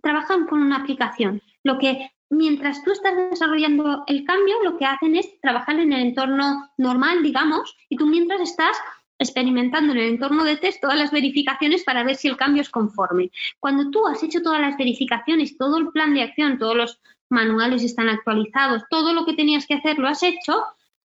[0.01, 1.41] trabajan con una aplicación.
[1.63, 6.01] Lo que mientras tú estás desarrollando el cambio, lo que hacen es trabajar en el
[6.01, 8.77] entorno normal, digamos, y tú mientras estás
[9.19, 12.69] experimentando en el entorno de test todas las verificaciones para ver si el cambio es
[12.69, 13.31] conforme.
[13.59, 17.83] Cuando tú has hecho todas las verificaciones, todo el plan de acción, todos los manuales
[17.83, 20.63] están actualizados, todo lo que tenías que hacer lo has hecho,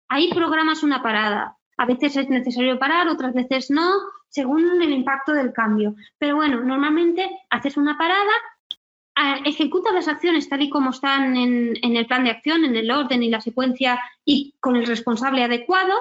[0.08, 1.58] ahí programas una parada.
[1.76, 3.92] A veces es necesario parar, otras veces no,
[4.28, 5.94] según el impacto del cambio.
[6.18, 8.32] Pero bueno, normalmente haces una parada,
[9.44, 13.22] ejecuta las acciones tal y como están en, el plan de acción, en el orden
[13.22, 15.94] y la secuencia y con el responsable adecuado.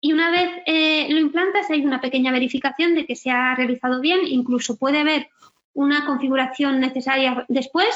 [0.00, 4.00] Y una vez eh, lo implantas, hay una pequeña verificación de que se ha realizado
[4.00, 5.28] bien, incluso puede haber
[5.74, 7.88] una configuración necesaria después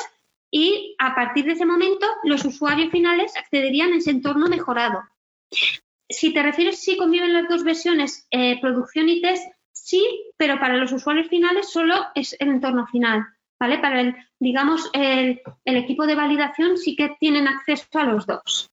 [0.51, 5.03] y a partir de ese momento los usuarios finales accederían a ese entorno mejorado.
[6.13, 10.05] Si te refieres si conviven las dos versiones, eh, producción y test, sí,
[10.37, 13.27] pero para los usuarios finales solo es el entorno final.
[13.59, 13.79] ¿Vale?
[13.79, 18.69] Para el, digamos, el, equipo de validación sí que tienen acceso a los dos.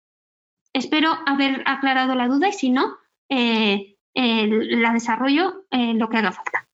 [0.74, 2.98] Espero haber aclarado la duda y si no,
[3.30, 6.68] eh, la desarrollo lo que haga falta.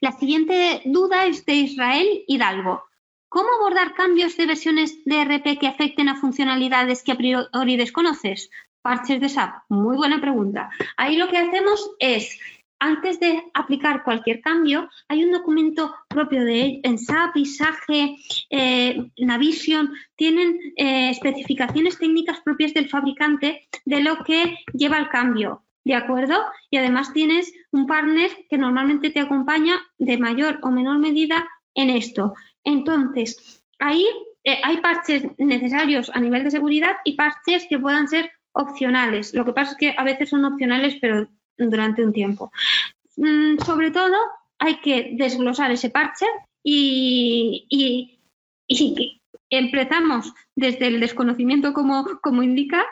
[0.00, 2.84] La siguiente duda es de Israel Hidalgo.
[3.28, 8.50] ¿Cómo abordar cambios de versiones de RP que afecten a funcionalidades que a priori desconoces?
[8.84, 9.62] Parches de SAP?
[9.70, 10.68] Muy buena pregunta.
[10.98, 12.38] Ahí lo que hacemos es
[12.78, 18.16] antes de aplicar cualquier cambio, hay un documento propio de en SAP, ISAGE,
[18.50, 25.62] eh, Navision, tienen eh, especificaciones técnicas propias del fabricante de lo que lleva el cambio.
[25.82, 26.34] ¿De acuerdo?
[26.68, 31.88] Y además tienes un partner que normalmente te acompaña de mayor o menor medida en
[31.88, 32.34] esto.
[32.64, 34.06] Entonces, ahí
[34.44, 39.34] eh, hay parches necesarios a nivel de seguridad y parches que puedan ser opcionales.
[39.34, 42.50] Lo que pasa es que a veces son opcionales, pero durante un tiempo.
[43.16, 44.16] Mm, sobre todo,
[44.58, 46.26] hay que desglosar ese parche
[46.62, 48.18] y,
[49.50, 52.84] empezamos desde el desconocimiento, como, indica,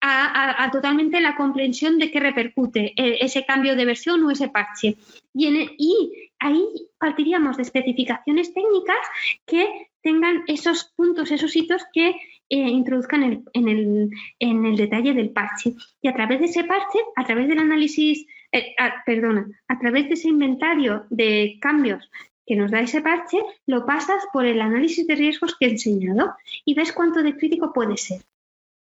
[0.00, 4.96] a, totalmente la comprensión de qué repercute e, ese cambio de versión o ese parche.
[5.34, 5.48] Y,
[5.78, 6.64] y ahí
[6.98, 8.96] partiríamos de especificaciones técnicas
[9.44, 12.14] que tengan esos puntos, esos hitos que
[12.48, 15.74] eh, introduzcan en el, en el, detalle del parche.
[16.00, 18.74] Y a través de ese parche, a través del análisis, eh,
[19.04, 22.10] perdona, a través de ese inventario de cambios
[22.46, 26.34] que nos da ese parche, lo pasas por el análisis de riesgos que he enseñado
[26.64, 28.20] y ves cuánto de crítico puede ser.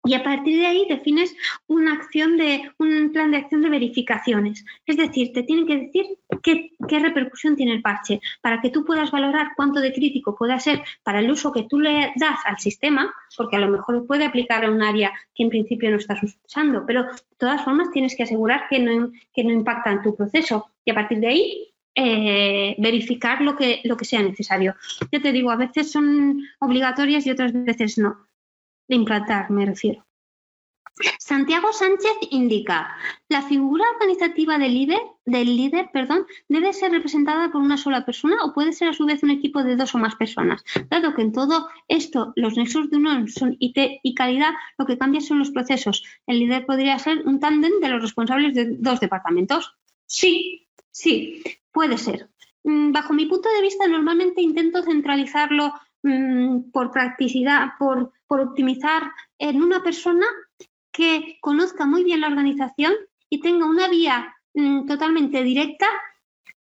[0.05, 1.35] Y a partir de ahí defines
[1.69, 4.65] una acción de, un plan de acción de verificaciones.
[4.85, 6.07] Es decir, te tienen que decir
[6.43, 10.59] qué, qué, repercusión tiene el parche para que tú puedas valorar cuánto de crítico puede
[10.59, 14.25] ser para el uso que tú le das al sistema, porque a lo mejor puede
[14.25, 18.17] aplicar a un área que en principio no estás usando, pero de todas formas tienes
[18.17, 20.67] que asegurar que no, que no impacta en tu proceso.
[20.85, 24.75] Y a partir de ahí eh, verificar lo que, lo que sea necesario.
[25.13, 28.32] Yo te digo, a veces son obligatorias y otras veces no
[28.89, 30.05] de implantar, me refiero.
[31.19, 32.97] Santiago Sánchez indica,
[33.29, 38.37] la figura organizativa del líder, del líder perdón, debe ser representada por una sola persona
[38.45, 40.63] o puede ser a su vez un equipo de dos o más personas.
[40.91, 44.99] Dado que en todo esto los nexos de unión son IT y calidad, lo que
[44.99, 46.05] cambia son los procesos.
[46.27, 49.75] El líder podría ser un tándem de los responsables de dos departamentos.
[50.07, 51.43] Sí, sí,
[51.73, 52.29] puede ser.
[52.65, 55.73] Mm, bajo mi punto de vista, normalmente intento centralizarlo
[56.03, 59.03] mm, por practicidad, por optimizar
[59.39, 60.27] en una persona
[60.93, 62.93] que conozca muy bien la organización
[63.29, 65.87] y tenga una vía mm, totalmente directa,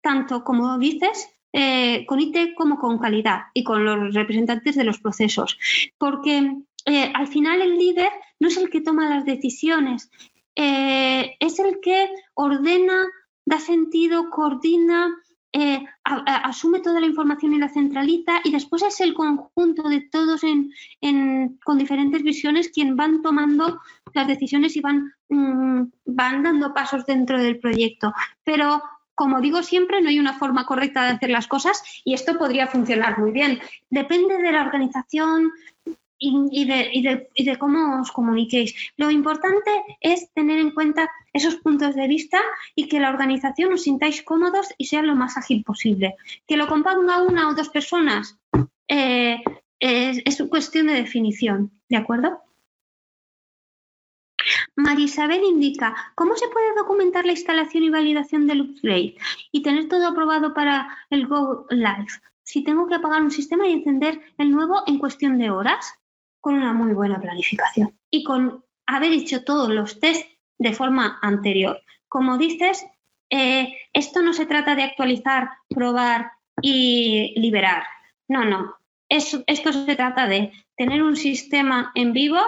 [0.01, 4.99] tanto como dices, eh, con IT como con calidad y con los representantes de los
[4.99, 5.59] procesos.
[5.99, 6.57] Porque
[6.87, 10.11] eh, al final el líder no es el que toma las decisiones,
[10.57, 13.07] eh, es el que ordena,
[13.45, 15.15] da sentido, coordina,
[15.57, 20.41] eh, asume toda la información y la centraliza y después es el conjunto de todos
[21.65, 23.81] con diferentes visiones quien van tomando
[24.15, 28.13] las decisiones y van, mm, van dando pasos dentro del proyecto.
[28.43, 28.83] Pero
[29.15, 32.67] como digo siempre, no hay una forma correcta de hacer las cosas y esto podría
[32.67, 33.61] funcionar muy bien.
[33.91, 35.53] Depende de la organización,
[36.25, 38.75] y, de, cómo os comuniquéis.
[38.97, 39.71] Lo importante
[40.01, 42.41] es tener en cuenta esos puntos de vista
[42.75, 46.17] y que la organización os sintáis cómodos y sea lo más ágil posible.
[46.47, 48.39] Que lo componga una o dos personas
[48.89, 49.43] eh,
[49.79, 52.41] es, es cuestión de definición, ¿de acuerdo?
[54.77, 59.17] Marisabel indica cómo se puede documentar la instalación y validación del upgrade
[59.53, 62.09] y tener todo aprobado para el Go Live.
[62.43, 65.95] Si tengo que apagar un sistema y encender el nuevo en cuestión de horas
[66.45, 71.81] con una muy buena planificación y con haber hecho todos los test de forma anterior.
[72.07, 72.85] Como dices,
[73.31, 77.85] eh, esto no se trata de actualizar, probar y liberar.
[78.29, 78.75] No, no.
[79.09, 82.41] esto se trata de tener un sistema en vivo,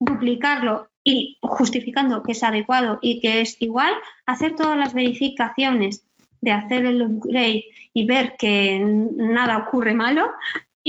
[0.00, 3.94] duplicarlo y justificando que es adecuado y que es igual,
[4.26, 6.04] hacer todas las verificaciones
[6.40, 10.28] de hacer el upgrade y ver que nada ocurre malo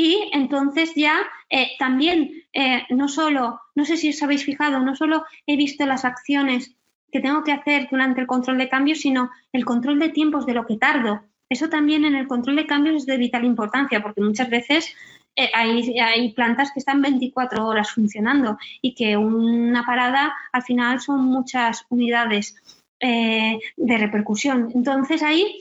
[0.02, 1.18] y entonces ya
[1.50, 5.86] eh, también, eh, no solo, no sé si os habéis fijado, no solo he visto
[5.86, 6.74] las acciones
[7.12, 10.54] que tengo que hacer durante el control de cambios, sino el control de tiempos de
[10.54, 11.24] lo que tardo.
[11.50, 14.96] Eso también en el control de cambios es de vital importancia, porque muchas veces
[15.36, 21.02] eh, hay, hay, plantas que están 24 horas funcionando y que una parada al final
[21.02, 22.56] son muchas unidades
[23.02, 24.72] de repercusión.
[24.74, 25.58] Entonces ahí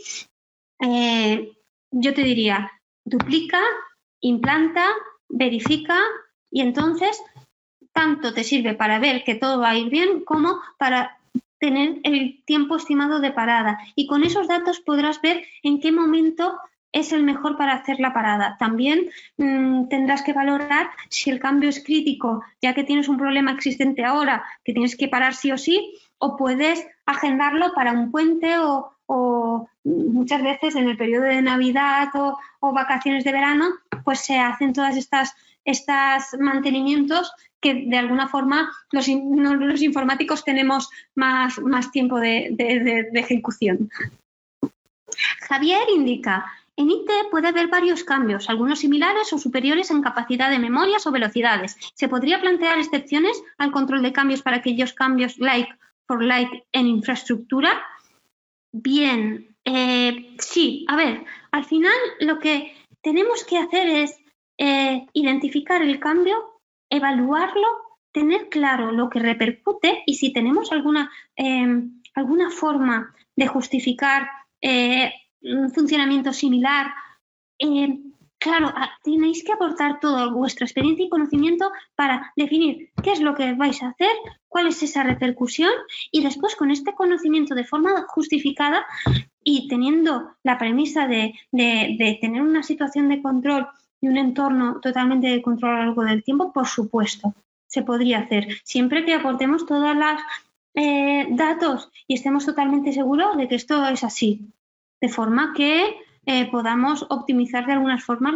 [1.91, 2.71] yo te diría,
[3.05, 3.61] duplica
[4.21, 4.85] implanta,
[5.29, 5.99] verifica
[6.51, 7.23] y entonces
[7.93, 11.19] tanto te sirve para ver que todo va a ir bien como para
[11.59, 13.79] tener el tiempo estimado de parada.
[13.97, 16.57] Y con esos datos podrás ver en qué momento
[16.93, 18.57] es el mejor para hacer la parada.
[18.59, 23.53] También mm, tendrás que valorar si el cambio es crítico, ya que tienes un problema
[23.53, 28.59] existente ahora, que tienes que parar sí o sí, o puedes agendarlo para un puente
[28.59, 28.93] o,
[29.85, 33.67] muchas veces en el periodo de Navidad o, vacaciones de verano,
[34.05, 37.31] pues se hacen todas estas estos mantenimientos
[37.61, 42.57] que de alguna forma los, informáticos tenemos más, más tiempo de,
[43.15, 43.91] ejecución.
[45.41, 50.61] Javier indica, en IT puede haber varios cambios, algunos similares o superiores en capacidad de
[50.61, 51.77] memorias o velocidades.
[51.95, 55.69] ¿Se podría plantear excepciones al control de cambios para aquellos cambios like
[56.07, 57.83] for like en infraestructura?
[58.73, 64.19] Bien, eh, sí, a ver, al final lo que tenemos que hacer es
[64.59, 67.67] eh, identificar el cambio, evaluarlo,
[68.13, 74.29] tener claro lo que repercute y si tenemos alguna, em, alguna forma de justificar
[74.61, 75.13] eh,
[75.43, 76.93] un funcionamiento similar,
[78.49, 83.35] claro, ah, tenéis que aportar toda vuestra experiencia y conocimiento para definir qué es lo
[83.35, 84.15] que vais a hacer,
[84.49, 85.71] cuál es esa repercusión
[86.11, 88.87] y después con este conocimiento de forma justificada
[89.45, 91.35] y teniendo la premisa de,
[92.21, 93.69] tener una situación de control
[94.01, 97.35] y un entorno totalmente de control a lo largo del tiempo, por supuesto,
[97.67, 98.49] se podría hacer.
[98.65, 100.21] Siempre que aportemos todos los
[100.75, 104.53] eh, datos y estemos totalmente seguros de que esto es así.
[105.01, 105.97] De forma que
[106.29, 108.35] eh, podamos optimizar de algunas formas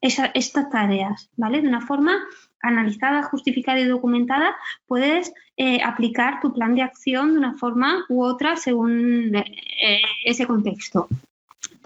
[0.00, 1.60] estas tareas, ¿vale?
[1.60, 2.16] De una forma
[2.62, 4.56] analizada, justificada y documentada,
[4.86, 10.46] puedes eh, aplicar tu plan de acción de una forma u otra según eh, ese
[10.46, 11.08] contexto.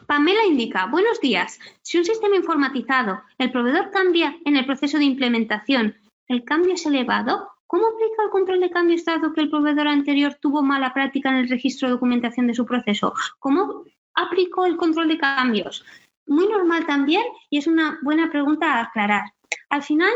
[0.07, 5.07] Pamela indica, buenos días, si un sistema informatizado, el proveedor cambia en el proceso de
[5.07, 5.97] implementación,
[6.29, 10.37] el cambio es elevado, ¿cómo aplica el control de cambios dado que el proveedor anterior
[10.41, 13.13] tuvo mala práctica en el registro de documentación de su proceso?
[13.41, 15.85] ¿Cómo aplicó el control de cambios?
[16.27, 19.25] Muy normal también y es una buena pregunta a aclarar.
[19.71, 20.13] Al final,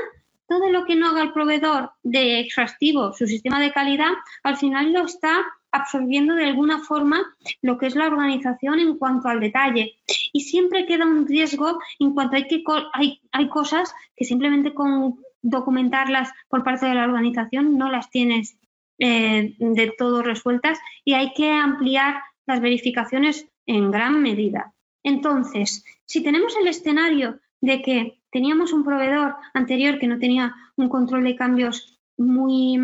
[0.49, 4.13] todo lo que no haga el proveedor de extractivo, su sistema de calidad,
[4.43, 9.29] al final lo está absorbiendo de alguna forma lo que es la organización en cuanto
[9.29, 9.95] al detalle.
[10.33, 12.63] Y siempre queda un riesgo en cuanto hay que
[12.95, 18.57] hay, hay cosas que simplemente con documentarlas por parte de la organización no las tienes
[18.99, 22.17] eh, de todo resueltas y hay que ampliar
[22.47, 24.75] las verificaciones en gran medida.
[25.03, 30.89] Entonces, si tenemos el escenario de que teníamos un proveedor anterior que no tenía un
[30.89, 32.79] control de cambios muy,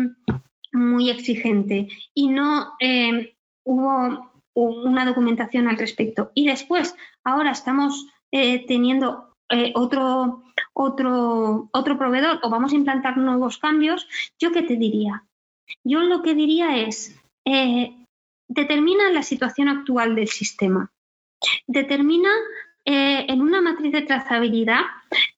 [0.71, 3.35] muy exigente y no eh,
[3.65, 6.31] hubo una documentación al respecto.
[6.33, 10.43] Y después, ahora estamos eh, teniendo eh, otro,
[10.73, 14.07] otro, otro proveedor o vamos a implantar nuevos cambios,
[14.39, 15.25] ¿yo qué te diría?
[15.83, 17.19] Yo lo que diría es,
[18.47, 20.91] determina la situación actual del sistema,
[21.67, 22.29] determina
[22.85, 24.81] eh, en una matriz de trazabilidad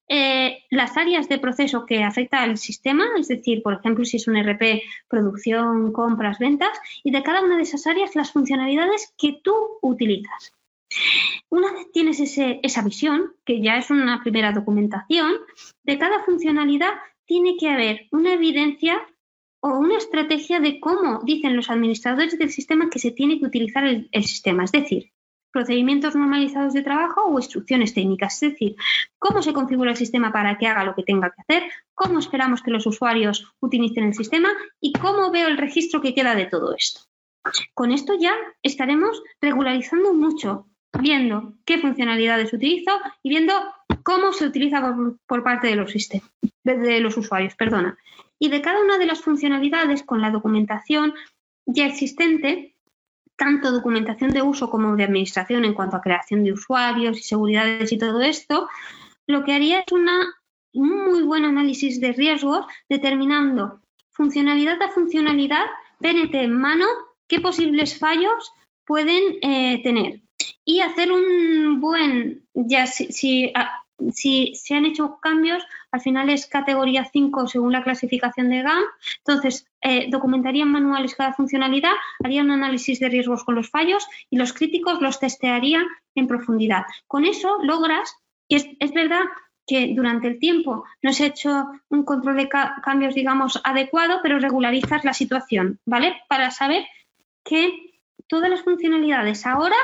[0.07, 4.27] eh, las áreas de proceso que afecta al sistema, es decir, por ejemplo, si es
[4.27, 9.39] un RP, producción, compras, ventas, y de cada una de esas áreas las funcionalidades que
[9.43, 10.53] tú utilizas.
[11.49, 15.33] Una vez tienes esa visión, que ya es una primera documentación,
[15.83, 16.93] de cada funcionalidad
[17.25, 19.01] tiene que haber una evidencia
[19.65, 23.83] o una estrategia de cómo dicen los administradores del sistema que se tiene que utilizar
[23.83, 24.63] el, sistema.
[24.63, 25.11] Es decir,
[25.51, 28.75] procedimientos normalizados de trabajo o instrucciones técnicas, es decir,
[29.17, 32.61] cómo se configura el sistema para que haga lo que tenga que hacer, cómo esperamos
[32.61, 36.75] que los usuarios utilicen el sistema y cómo veo el registro que queda de todo
[36.77, 37.01] esto.
[37.73, 40.67] Con esto ya estaremos regularizando mucho,
[40.99, 42.91] viendo qué funcionalidades utilizo
[43.23, 43.53] y viendo
[44.03, 46.29] cómo se utiliza por, parte de los, sistemas,
[46.63, 47.55] de los usuarios.
[47.55, 47.97] Perdona
[48.39, 51.13] y de cada una de las funcionalidades con la documentación
[51.65, 52.75] ya existente,
[53.35, 57.91] tanto documentación de uso como de administración en cuanto a creación de usuarios y seguridades
[57.91, 58.69] y todo esto,
[59.27, 60.35] lo que haría es una,
[60.73, 63.81] un muy buen análisis de riesgos determinando
[64.11, 65.65] funcionalidad a funcionalidad,
[65.99, 66.85] PNT en mano,
[67.27, 68.51] qué posibles fallos
[68.85, 70.21] pueden eh, tener.
[70.63, 73.51] Y hacer un buen, ya si, si
[74.11, 78.83] se han hecho cambios, al final es categoría 5 según la clasificación de GAM.
[79.19, 81.93] Entonces, eh, documentarían manuales cada funcionalidad,
[82.23, 85.85] harían un análisis de riesgos con los fallos y los críticos los testearían
[86.15, 86.83] en profundidad.
[87.07, 88.15] Con eso logras,
[88.47, 89.21] y es, verdad
[89.65, 94.39] que durante el tiempo no se ha hecho un control de cambios, digamos, adecuado, pero
[94.39, 96.15] regularizas la situación, ¿vale?
[96.29, 96.85] Para saber
[97.43, 97.93] que
[98.27, 99.75] todas las funcionalidades ahora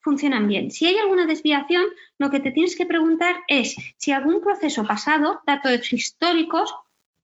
[0.00, 0.70] funcionan bien.
[0.70, 1.84] Si hay alguna desviación,
[2.18, 6.74] lo que te tienes que preguntar es si algún proceso pasado, datos históricos,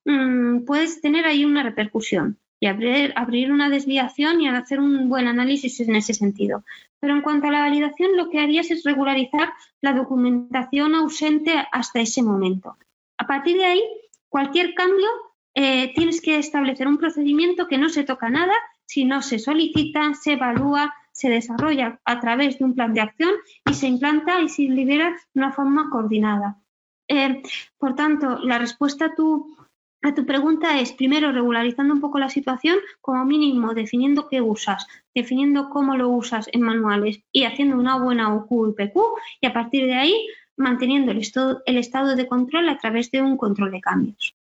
[0.05, 5.81] mm, puedes tener ahí una repercusión y abrir, una desviación y hacer un buen análisis
[5.81, 6.65] en ese sentido.
[6.99, 9.53] Pero en cuanto a la validación, lo que harías es regularizar
[9.83, 12.79] la documentación ausente hasta ese momento.
[13.19, 13.83] A partir de ahí,
[14.31, 15.09] cualquier cambio,
[15.55, 18.55] eh, tienes que establecer un procedimiento que no se toca nada,
[18.87, 23.31] si no se solicita, se evalúa, se desarrolla a través de un plan de acción
[23.71, 26.61] y se implanta y se libera de una forma coordinada.
[27.09, 27.41] Eh,
[27.79, 29.57] por tanto, la respuesta a tu,
[30.03, 34.87] a tu pregunta es, primero, regularizando un poco la situación, como mínimo, definiendo qué usas,
[35.15, 38.99] definiendo cómo lo usas en manuales y haciendo una buena OQ y PQ,
[39.41, 40.27] y a partir de ahí,
[40.57, 41.23] manteniendo el
[41.67, 44.35] el estado de control a través de un control de cambios.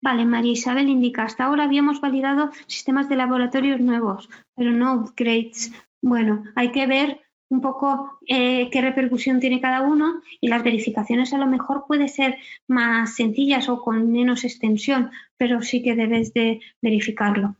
[0.00, 5.72] Vale, María Isabel indica, hasta ahora habíamos validado sistemas de laboratorios nuevos, pero no upgrades.
[6.00, 7.20] Bueno, hay que ver
[7.50, 12.08] un poco eh, qué repercusión tiene cada uno y las verificaciones a lo mejor pueden
[12.08, 12.36] ser
[12.68, 17.56] más sencillas o con menos extensión, pero sí que debes de verificarlo.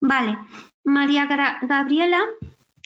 [0.00, 0.38] Vale,
[0.82, 1.26] María
[1.62, 2.20] Gabriela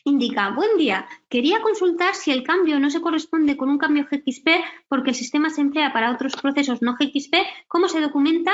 [0.05, 4.49] indica, buen día, quería consultar si el cambio no se corresponde con un cambio GXP
[4.89, 7.35] porque el sistema se emplea para otros procesos no GXP,
[7.69, 8.53] ¿cómo se documenta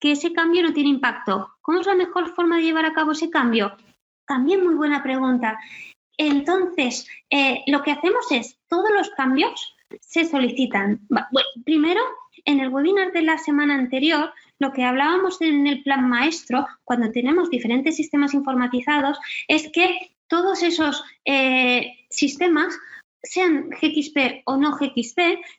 [0.00, 1.54] que ese cambio no tiene impacto?
[1.62, 3.76] ¿Cómo es la mejor forma de llevar a cabo ese cambio?
[4.26, 5.58] También muy buena pregunta.
[6.16, 11.00] Entonces, eh, lo que hacemos es, todos los cambios se solicitan.
[11.64, 12.00] primero,
[12.44, 17.10] en el webinar de la semana anterior, lo que hablábamos en el plan maestro, cuando
[17.10, 19.18] tenemos diferentes sistemas informatizados,
[19.48, 22.78] es que todos esos eh, sistemas
[23.22, 25.18] sean GXP o no GXP,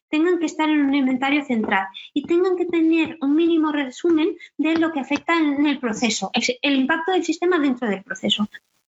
[0.10, 4.77] tengan que estar en un inventario central y tengan que tener un mínimo resumen de
[4.77, 8.48] lo que afecta en el proceso, el impacto del sistema dentro del proceso.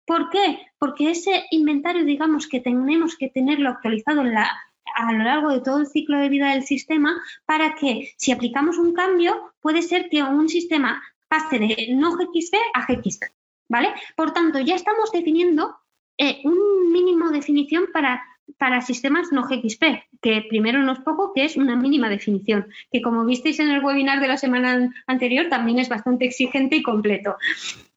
[0.07, 0.61] ¿Por qué?
[0.78, 5.86] Porque ese inventario, digamos, que tenemos que tenerlo actualizado a lo largo de todo el
[5.86, 10.49] ciclo de vida del sistema para que si aplicamos un cambio, puede ser que un
[10.49, 13.24] sistema pase de no GXP a GXP.
[13.73, 13.89] ¿Vale?
[14.16, 15.74] Por tanto, ya estamos definiendo
[16.19, 18.23] eh, un mínimo definición para,
[18.59, 19.82] para sistemas no GXP,
[20.20, 23.82] que primero no es poco, que es una mínima definición, que como visteis en el
[23.82, 27.36] webinar de la semana anterior, también es bastante exigente y completo.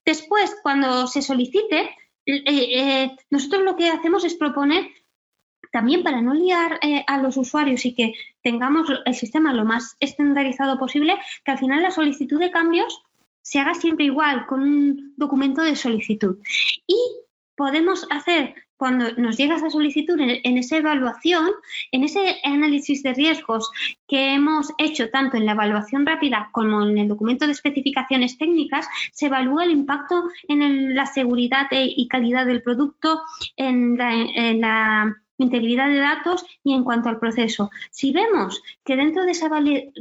[0.06, 1.89] Después, cuando se solicite,
[2.26, 4.88] eh, eh, nosotros lo que hacemos es proponer
[5.73, 9.97] también para no liar eh, a los usuarios y que tengamos el sistema lo más
[9.99, 13.03] estandarizado posible, que al final la solicitud de cambios
[13.45, 16.39] se haga siempre igual, con un documento de solicitud.
[16.88, 16.97] Y
[17.55, 21.51] podemos hacer cuando nos llega esa solicitud, en, esa evaluación,
[21.91, 23.69] en ese análisis de riesgos
[24.07, 28.88] que hemos hecho tanto en la evaluación rápida como en el documento de especificaciones técnicas,
[29.13, 33.22] se evalúa el impacto en la seguridad e, y calidad del producto,
[33.55, 37.69] en la, integridad de datos y en cuanto al proceso.
[37.91, 39.49] Si vemos que dentro de esa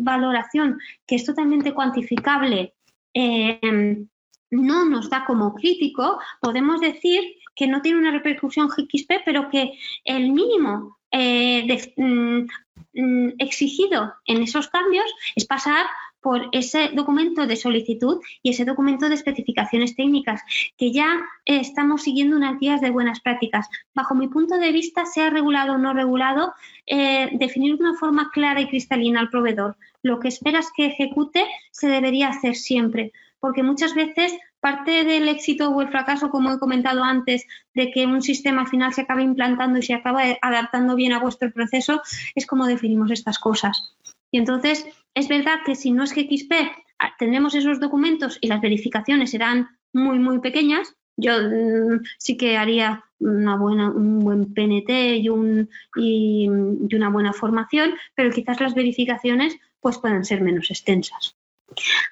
[0.00, 2.72] valoración, que es totalmente cuantificable,
[3.14, 4.06] eh,
[4.50, 7.22] no nos da como crítico, podemos decir
[7.54, 12.46] que no tiene una repercusión GXP, pero que el mínimo eh, mm,
[12.94, 15.86] mm, exigido en esos cambios es pasar
[16.24, 20.40] por ese documento de solicitud y ese documento de especificaciones técnicas,
[20.78, 23.68] que ya estamos siguiendo unas guías de buenas prácticas.
[23.94, 26.54] Bajo mi punto de vista, sea regulado o no regulado,
[26.86, 29.76] eh, definir de una forma clara y cristalina al proveedor.
[30.02, 35.68] Lo que esperas que ejecute se debería hacer siempre, porque muchas veces parte del éxito
[35.68, 39.22] o el fracaso, como he comentado antes, de que un sistema al final se acabe
[39.22, 42.00] implantando y se acaba adaptando bien a vuestro proceso,
[42.34, 43.94] es como definimos estas cosas.
[44.34, 44.84] Y entonces,
[45.14, 46.52] es verdad que si no es GXP,
[46.98, 50.96] ah, tendremos esos documentos y las verificaciones serán muy, muy pequeñas.
[51.16, 54.90] Yo mm, sí que haría una buena, un buen PNT
[55.20, 61.36] y, un, y, una buena formación, pero quizás las verificaciones pues puedan ser menos extensas.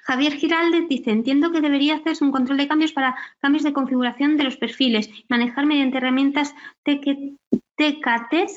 [0.03, 4.37] Javier Giraldez dice, entiendo que debería hacerse un control de cambios para cambios de configuración
[4.37, 8.53] de los perfiles, manejar mediante herramientas TKT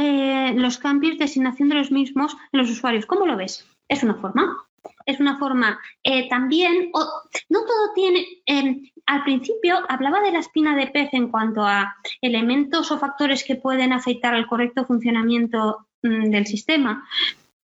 [0.00, 3.04] eh, los cambios de asignación de los mismos en los usuarios.
[3.04, 3.66] ¿Cómo lo ves?
[3.88, 4.56] Es una forma.
[5.04, 5.80] Es una forma.
[6.04, 8.24] Eh, también, no todo tiene.
[8.46, 13.42] Em, al principio hablaba de la espina de pez en cuanto a elementos o factores
[13.42, 17.04] que pueden afectar al correcto funcionamiento mm, del sistema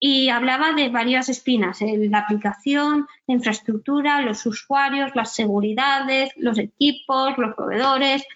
[0.01, 7.37] y hablaba de varias espinas, la aplicación, la infraestructura, los usuarios, las seguridades, los equipos,
[7.37, 8.27] los proveedores.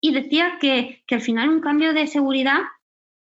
[0.00, 2.60] Y decía que, al final un cambio de seguridad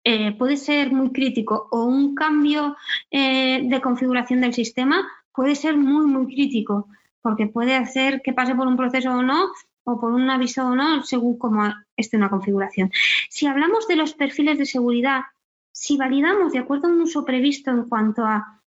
[0.09, 2.77] eh, puede ser muy crítico o un cambio
[3.11, 6.87] eh, de configuración del sistema puede ser muy, muy crítico,
[7.21, 9.49] porque puede hacer que pase por un proceso o no,
[9.83, 12.89] o por un aviso o no, según cómo esté una configuración.
[13.29, 15.23] Si hablamos de los perfiles de seguridad
[15.73, 18.61] si validamos de acuerdo a un uso previsto en cuanto a,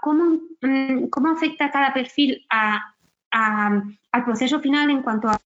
[0.00, 5.40] cómo, mm, cómo, afecta cada perfil al proceso final en cuanto a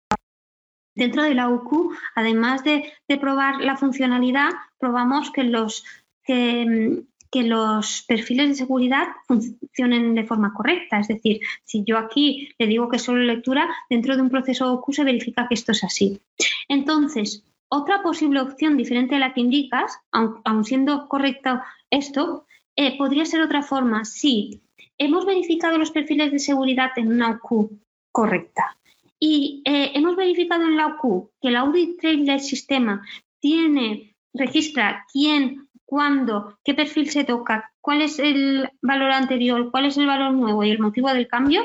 [1.01, 5.83] dentro de la UQ, además de, probar la funcionalidad, probamos que los,
[6.23, 7.03] que,
[7.33, 11.01] los perfiles de seguridad funcionen de forma correcta.
[11.01, 14.73] Es decir, si yo aquí le digo que es solo lectura, dentro de un proceso
[14.75, 16.21] OQ se verifica que esto es así.
[16.69, 22.45] Entonces, otra posible opción diferente a la que indicas, aun, siendo correcto esto,
[22.77, 24.05] eh, podría ser otra forma.
[24.05, 24.61] Si
[24.99, 27.71] hemos verificado los perfiles de seguridad en una OQ
[28.13, 28.77] correcta
[29.21, 33.07] y eh, hemos verificado en la OQ que el audit trail del sistema
[33.39, 39.99] tiene, registra quién, cuándo, qué perfil se toca, cuál es el valor anterior, cuál es
[39.99, 41.65] el valor nuevo y el motivo del cambio,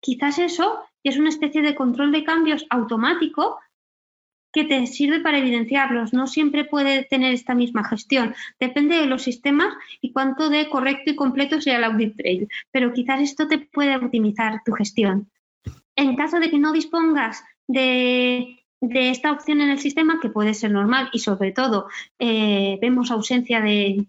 [0.00, 3.58] quizás eso es una especie de control de cambios automático
[4.52, 6.12] que te sirve para evidenciarlos.
[6.12, 8.34] No siempre puede tener esta misma gestión.
[8.60, 12.48] Depende de los sistemas y cuánto de correcto y completo sea el audit trail.
[12.70, 15.28] Pero quizás esto te puede optimizar tu gestión.
[15.96, 20.70] En caso de que no dispongas de esta opción en el sistema, que puede ser
[20.70, 21.88] normal y sobre todo
[22.18, 24.06] eh, vemos ausencia de,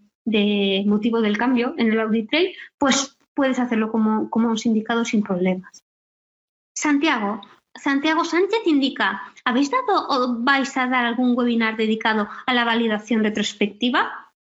[0.86, 5.22] motivo del cambio en el audit trail, pues puedes hacerlo como, como hemos indicado sin
[5.22, 5.84] problemas.
[6.74, 7.40] Santiago,
[7.74, 13.22] Santiago Sánchez indica, ¿habéis dado o vais a dar algún webinar dedicado a la validación
[13.22, 14.32] retrospectiva?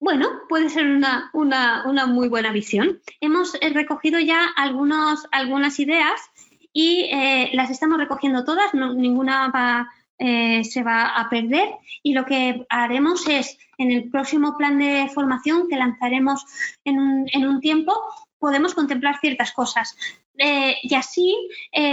[0.00, 3.00] Bueno, puede ser una, una muy buena visión.
[3.20, 6.29] Hemos eh, recogido ya algunos, algunas ideas
[6.72, 9.88] y eh, las estamos recogiendo todas, ninguna
[10.18, 11.70] eh, se va a perder
[12.02, 16.44] y lo que haremos es en el próximo plan de formación que lanzaremos
[16.84, 17.94] en un, tiempo
[18.38, 19.96] podemos contemplar ciertas cosas.
[20.36, 21.36] Eh, y así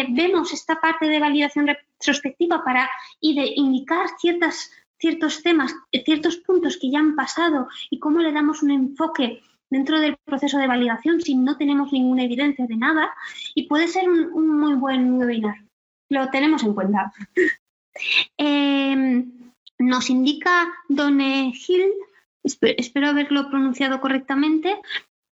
[0.10, 2.90] vemos esta parte de validación retrospectiva para
[3.20, 5.74] y de indicar ciertas, ciertos temas,
[6.06, 10.58] ciertos puntos que ya han pasado y cómo le damos un enfoque dentro del proceso
[10.58, 13.14] de validación si no tenemos ninguna evidencia de nada
[13.56, 15.56] y puede ser un, muy buen webinar.
[16.10, 17.14] Lo tenemos en cuenta.
[18.38, 21.94] Em, nos indica Done Hill,
[22.44, 24.80] espero haberlo pronunciado correctamente,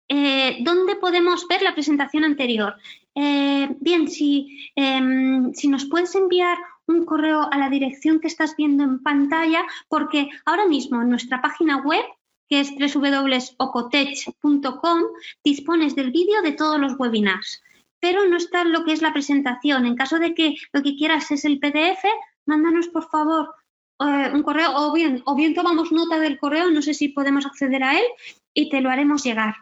[0.07, 2.75] eh, ¿dónde podemos ver la presentación anterior?
[3.13, 6.57] Eh, bien, si, em, si nos puedes enviar
[6.87, 11.41] un correo a la dirección que estás viendo en pantalla, porque ahora mismo en nuestra
[11.41, 12.03] página web
[12.47, 15.01] que es www.ocotech.com,
[15.43, 17.61] dispones del vídeo de todos los webinars,
[17.99, 19.85] pero no está lo que es la presentación.
[19.85, 22.03] En caso de que lo que quieras es el PDF,
[22.45, 23.55] mándanos por favor
[23.99, 27.45] eh, un correo o bien, o bien tomamos nota del correo, no sé si podemos
[27.45, 28.05] acceder a él
[28.53, 29.55] y te lo haremos llegar.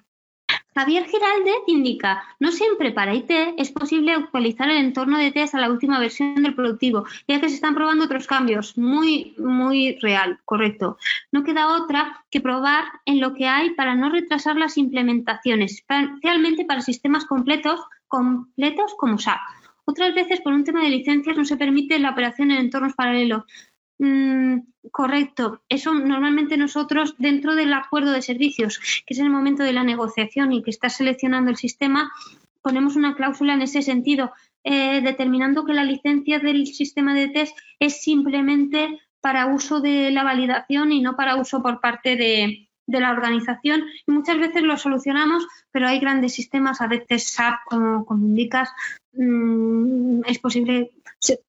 [0.75, 5.59] Javier Giraldez indica, no siempre para IT es posible actualizar el entorno de test a
[5.59, 8.77] la última versión del productivo, ya que se están probando otros cambios.
[8.77, 10.97] Muy, muy real, correcto.
[11.31, 16.65] No queda otra que probar en lo que hay para no retrasar las implementaciones, especialmente
[16.65, 19.39] para sistemas completos, completos como SAP.
[19.85, 23.43] Otras veces, por un tema de licencias, no se permite la operación en entornos paralelos.
[24.03, 25.61] Mm, correcto.
[25.69, 29.85] Eso normalmente nosotros, dentro del acuerdo de servicios, que es en el momento de la
[29.85, 32.11] negociación y que está seleccionando el sistema,
[32.61, 34.33] ponemos una cláusula en ese sentido,
[34.65, 40.23] eh, determinando que la licencia del sistema de test es simplemente para uso de la
[40.23, 43.83] validación y no para uso por parte de, la organización.
[44.05, 48.69] Y muchas veces lo solucionamos, pero hay grandes sistemas, a veces SAP, como, como indicas,
[49.13, 50.91] mm, es posible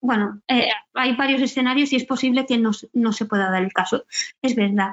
[0.00, 4.04] bueno, eh, hay varios escenarios y es posible que no, se pueda dar el caso.
[4.42, 4.92] Es verdad.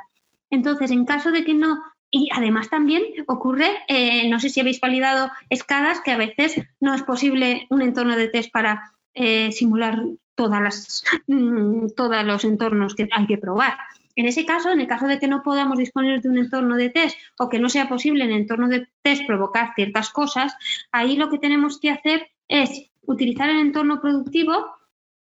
[0.50, 4.80] Entonces, en caso de que no, y además también ocurre, eh, no sé si habéis
[4.80, 10.04] validado escadas, que a veces no es posible un entorno de test para eh, simular
[10.36, 13.78] todas las, mm, todos los entornos que hay que probar.
[14.22, 16.92] En ese caso, en el caso de que no podamos disponer de un entorno de
[16.92, 20.54] test o que no sea posible en el entorno de test provocar ciertas cosas,
[20.92, 24.76] ahí lo que tenemos que hacer es utilizar el entorno productivo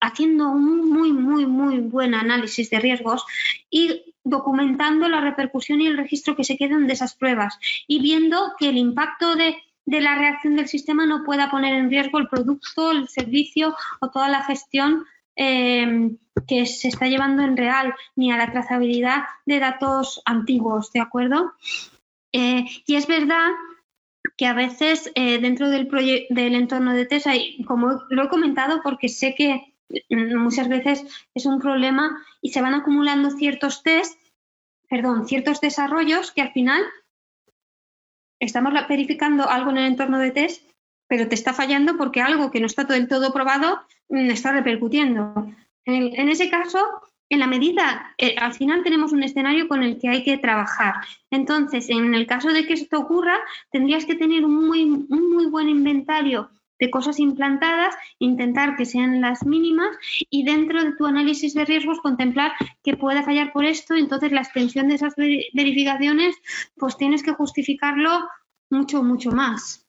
[0.01, 3.25] haciendo un muy, muy, muy buen análisis de riesgos
[3.71, 8.55] y documentando la repercusión y el registro que se quedan de esas pruebas y viendo
[8.59, 12.91] que el impacto de, la reacción del sistema no pueda poner en riesgo el producto,
[12.91, 15.05] el servicio o toda la gestión
[15.37, 16.11] eh,
[16.47, 21.53] que se está llevando en real, ni a la trazabilidad de datos antiguos, ¿de acuerdo?
[22.33, 23.51] Eh, y es verdad
[24.37, 25.89] que a veces eh, dentro del,
[26.31, 27.33] del entorno de TESA,
[27.67, 29.75] como lo he comentado porque sé que
[30.11, 31.05] muchas veces
[31.35, 34.19] es un problema y se van acumulando ciertos test,
[34.89, 36.83] perdón, ciertos desarrollos que al final
[38.39, 40.72] estamos verificando algo en el entorno de test,
[41.13, 45.47] pero te está fallando porque algo que no está del todo probado mm, está repercutiendo.
[45.85, 46.79] en ese caso,
[47.29, 50.95] en la medida, eh, al final tenemos un escenario con el que hay que trabajar.
[51.31, 53.39] Entonces, en el caso de que esto ocurra,
[53.71, 56.49] tendrías que tener un muy, muy buen inventario
[56.81, 59.95] de cosas implantadas, intentar que sean las mínimas
[60.31, 62.53] y dentro de tu análisis de riesgos contemplar
[62.83, 66.37] que pueda fallar por esto, entonces la extensión de esas verificaciones,
[66.79, 68.27] pues tienes que justificarlo
[68.71, 69.82] mucho, mucho más.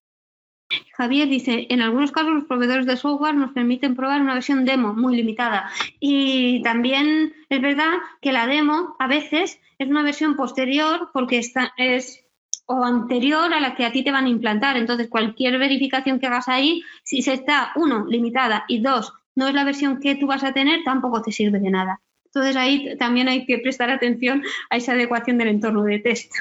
[0.98, 4.94] Javier dice, en algunos casos los proveedores de software nos permiten probar una versión demo
[4.94, 5.70] muy limitada.
[6.00, 11.74] Y también es verdad que la demo a veces es una versión posterior porque está,
[11.78, 12.24] es
[12.66, 14.78] o anterior a la que a ti te van a implantar.
[14.78, 19.54] Entonces, cualquier verificación que hagas ahí, si se está, uno, limitada y dos, no es
[19.54, 22.02] la versión que tú vas a tener, tampoco te sirve de nada.
[22.26, 26.34] Entonces, ahí también hay que prestar atención a esa adecuación del entorno de test.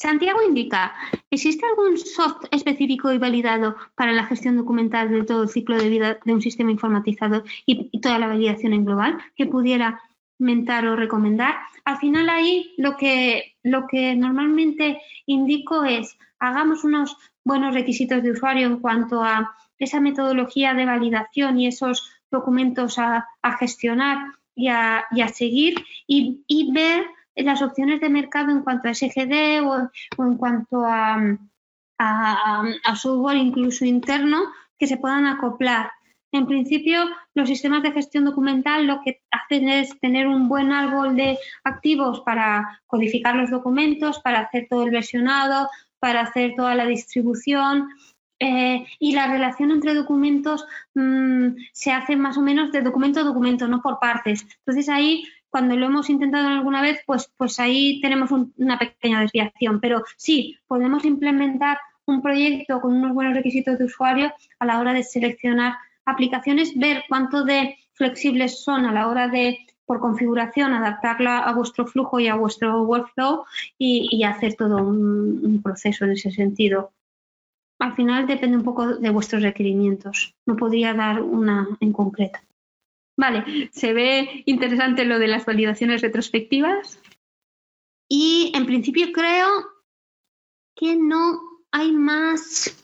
[0.00, 0.94] Santiago indica,
[1.30, 5.90] ¿existe algún soft específico y validado para la gestión documental de todo el ciclo de
[5.90, 10.00] vida de un sistema informatizado y, toda la validación en global que pudiera
[10.38, 11.56] mentar o recomendar?
[11.84, 18.30] Al final ahí lo que, lo que normalmente indico es, hagamos unos buenos requisitos de
[18.30, 23.26] usuario en cuanto a esa metodología de validación y esos documentos a,
[23.58, 25.74] gestionar y a, seguir
[26.06, 27.04] y, y ver
[27.42, 31.38] las opciones de mercado en cuanto a SGD o, en cuanto a,
[31.98, 34.38] a, software incluso interno
[34.78, 35.90] que se puedan acoplar.
[36.32, 37.04] En principio,
[37.34, 42.20] los sistemas de gestión documental lo que hacen es tener un buen árbol de activos
[42.20, 45.68] para codificar los documentos, para hacer todo el versionado,
[45.98, 47.88] para hacer toda la distribución.
[48.42, 50.64] Eh, y la relación entre documentos
[50.94, 54.46] mm, se hace más o menos de documento a documento, no por partes.
[54.60, 59.80] Entonces ahí cuando lo hemos intentado alguna vez, pues, pues ahí tenemos una pequeña desviación.
[59.80, 64.92] Pero sí, podemos implementar un proyecto con unos buenos requisitos de usuario a la hora
[64.92, 65.74] de seleccionar
[66.04, 71.86] aplicaciones, ver cuánto de flexibles son a la hora de, por configuración, adaptarla a vuestro
[71.86, 73.44] flujo y a vuestro workflow
[73.78, 76.92] y, hacer todo un proceso en ese sentido.
[77.80, 80.34] Al final depende un poco de vuestros requerimientos.
[80.44, 82.38] No podría dar una en concreto.
[83.20, 86.98] Vale, se ve interesante lo de las validaciones retrospectivas.
[88.08, 89.46] Y en principio creo
[90.74, 91.38] que no
[91.70, 92.82] hay más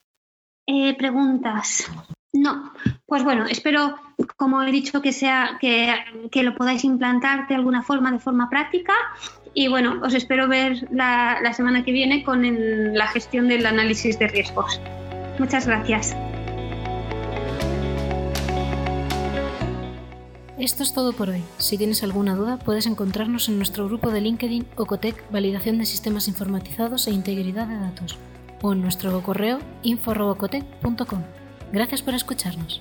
[0.66, 1.90] eh, preguntas.
[2.34, 2.70] No,
[3.06, 3.96] pues bueno, espero,
[4.36, 8.92] como he dicho, que sea que, lo podáis implantar de alguna forma, de forma práctica.
[9.54, 12.42] Y bueno, os espero ver la, la semana que viene con
[12.94, 14.82] la gestión del análisis de riesgos.
[15.38, 16.14] Muchas gracias.
[20.58, 21.44] Esto es todo por hoy.
[21.58, 26.28] Si tienes alguna duda, puedes encontrarnos en nuestro grupo de LinkedIn Ocotec Validación de Sistemas
[26.28, 28.18] Informatizados e Integridad de Datos
[28.62, 31.22] o en nuestro correo info.ocotec.com.
[31.72, 32.80] Gracias por escucharnos.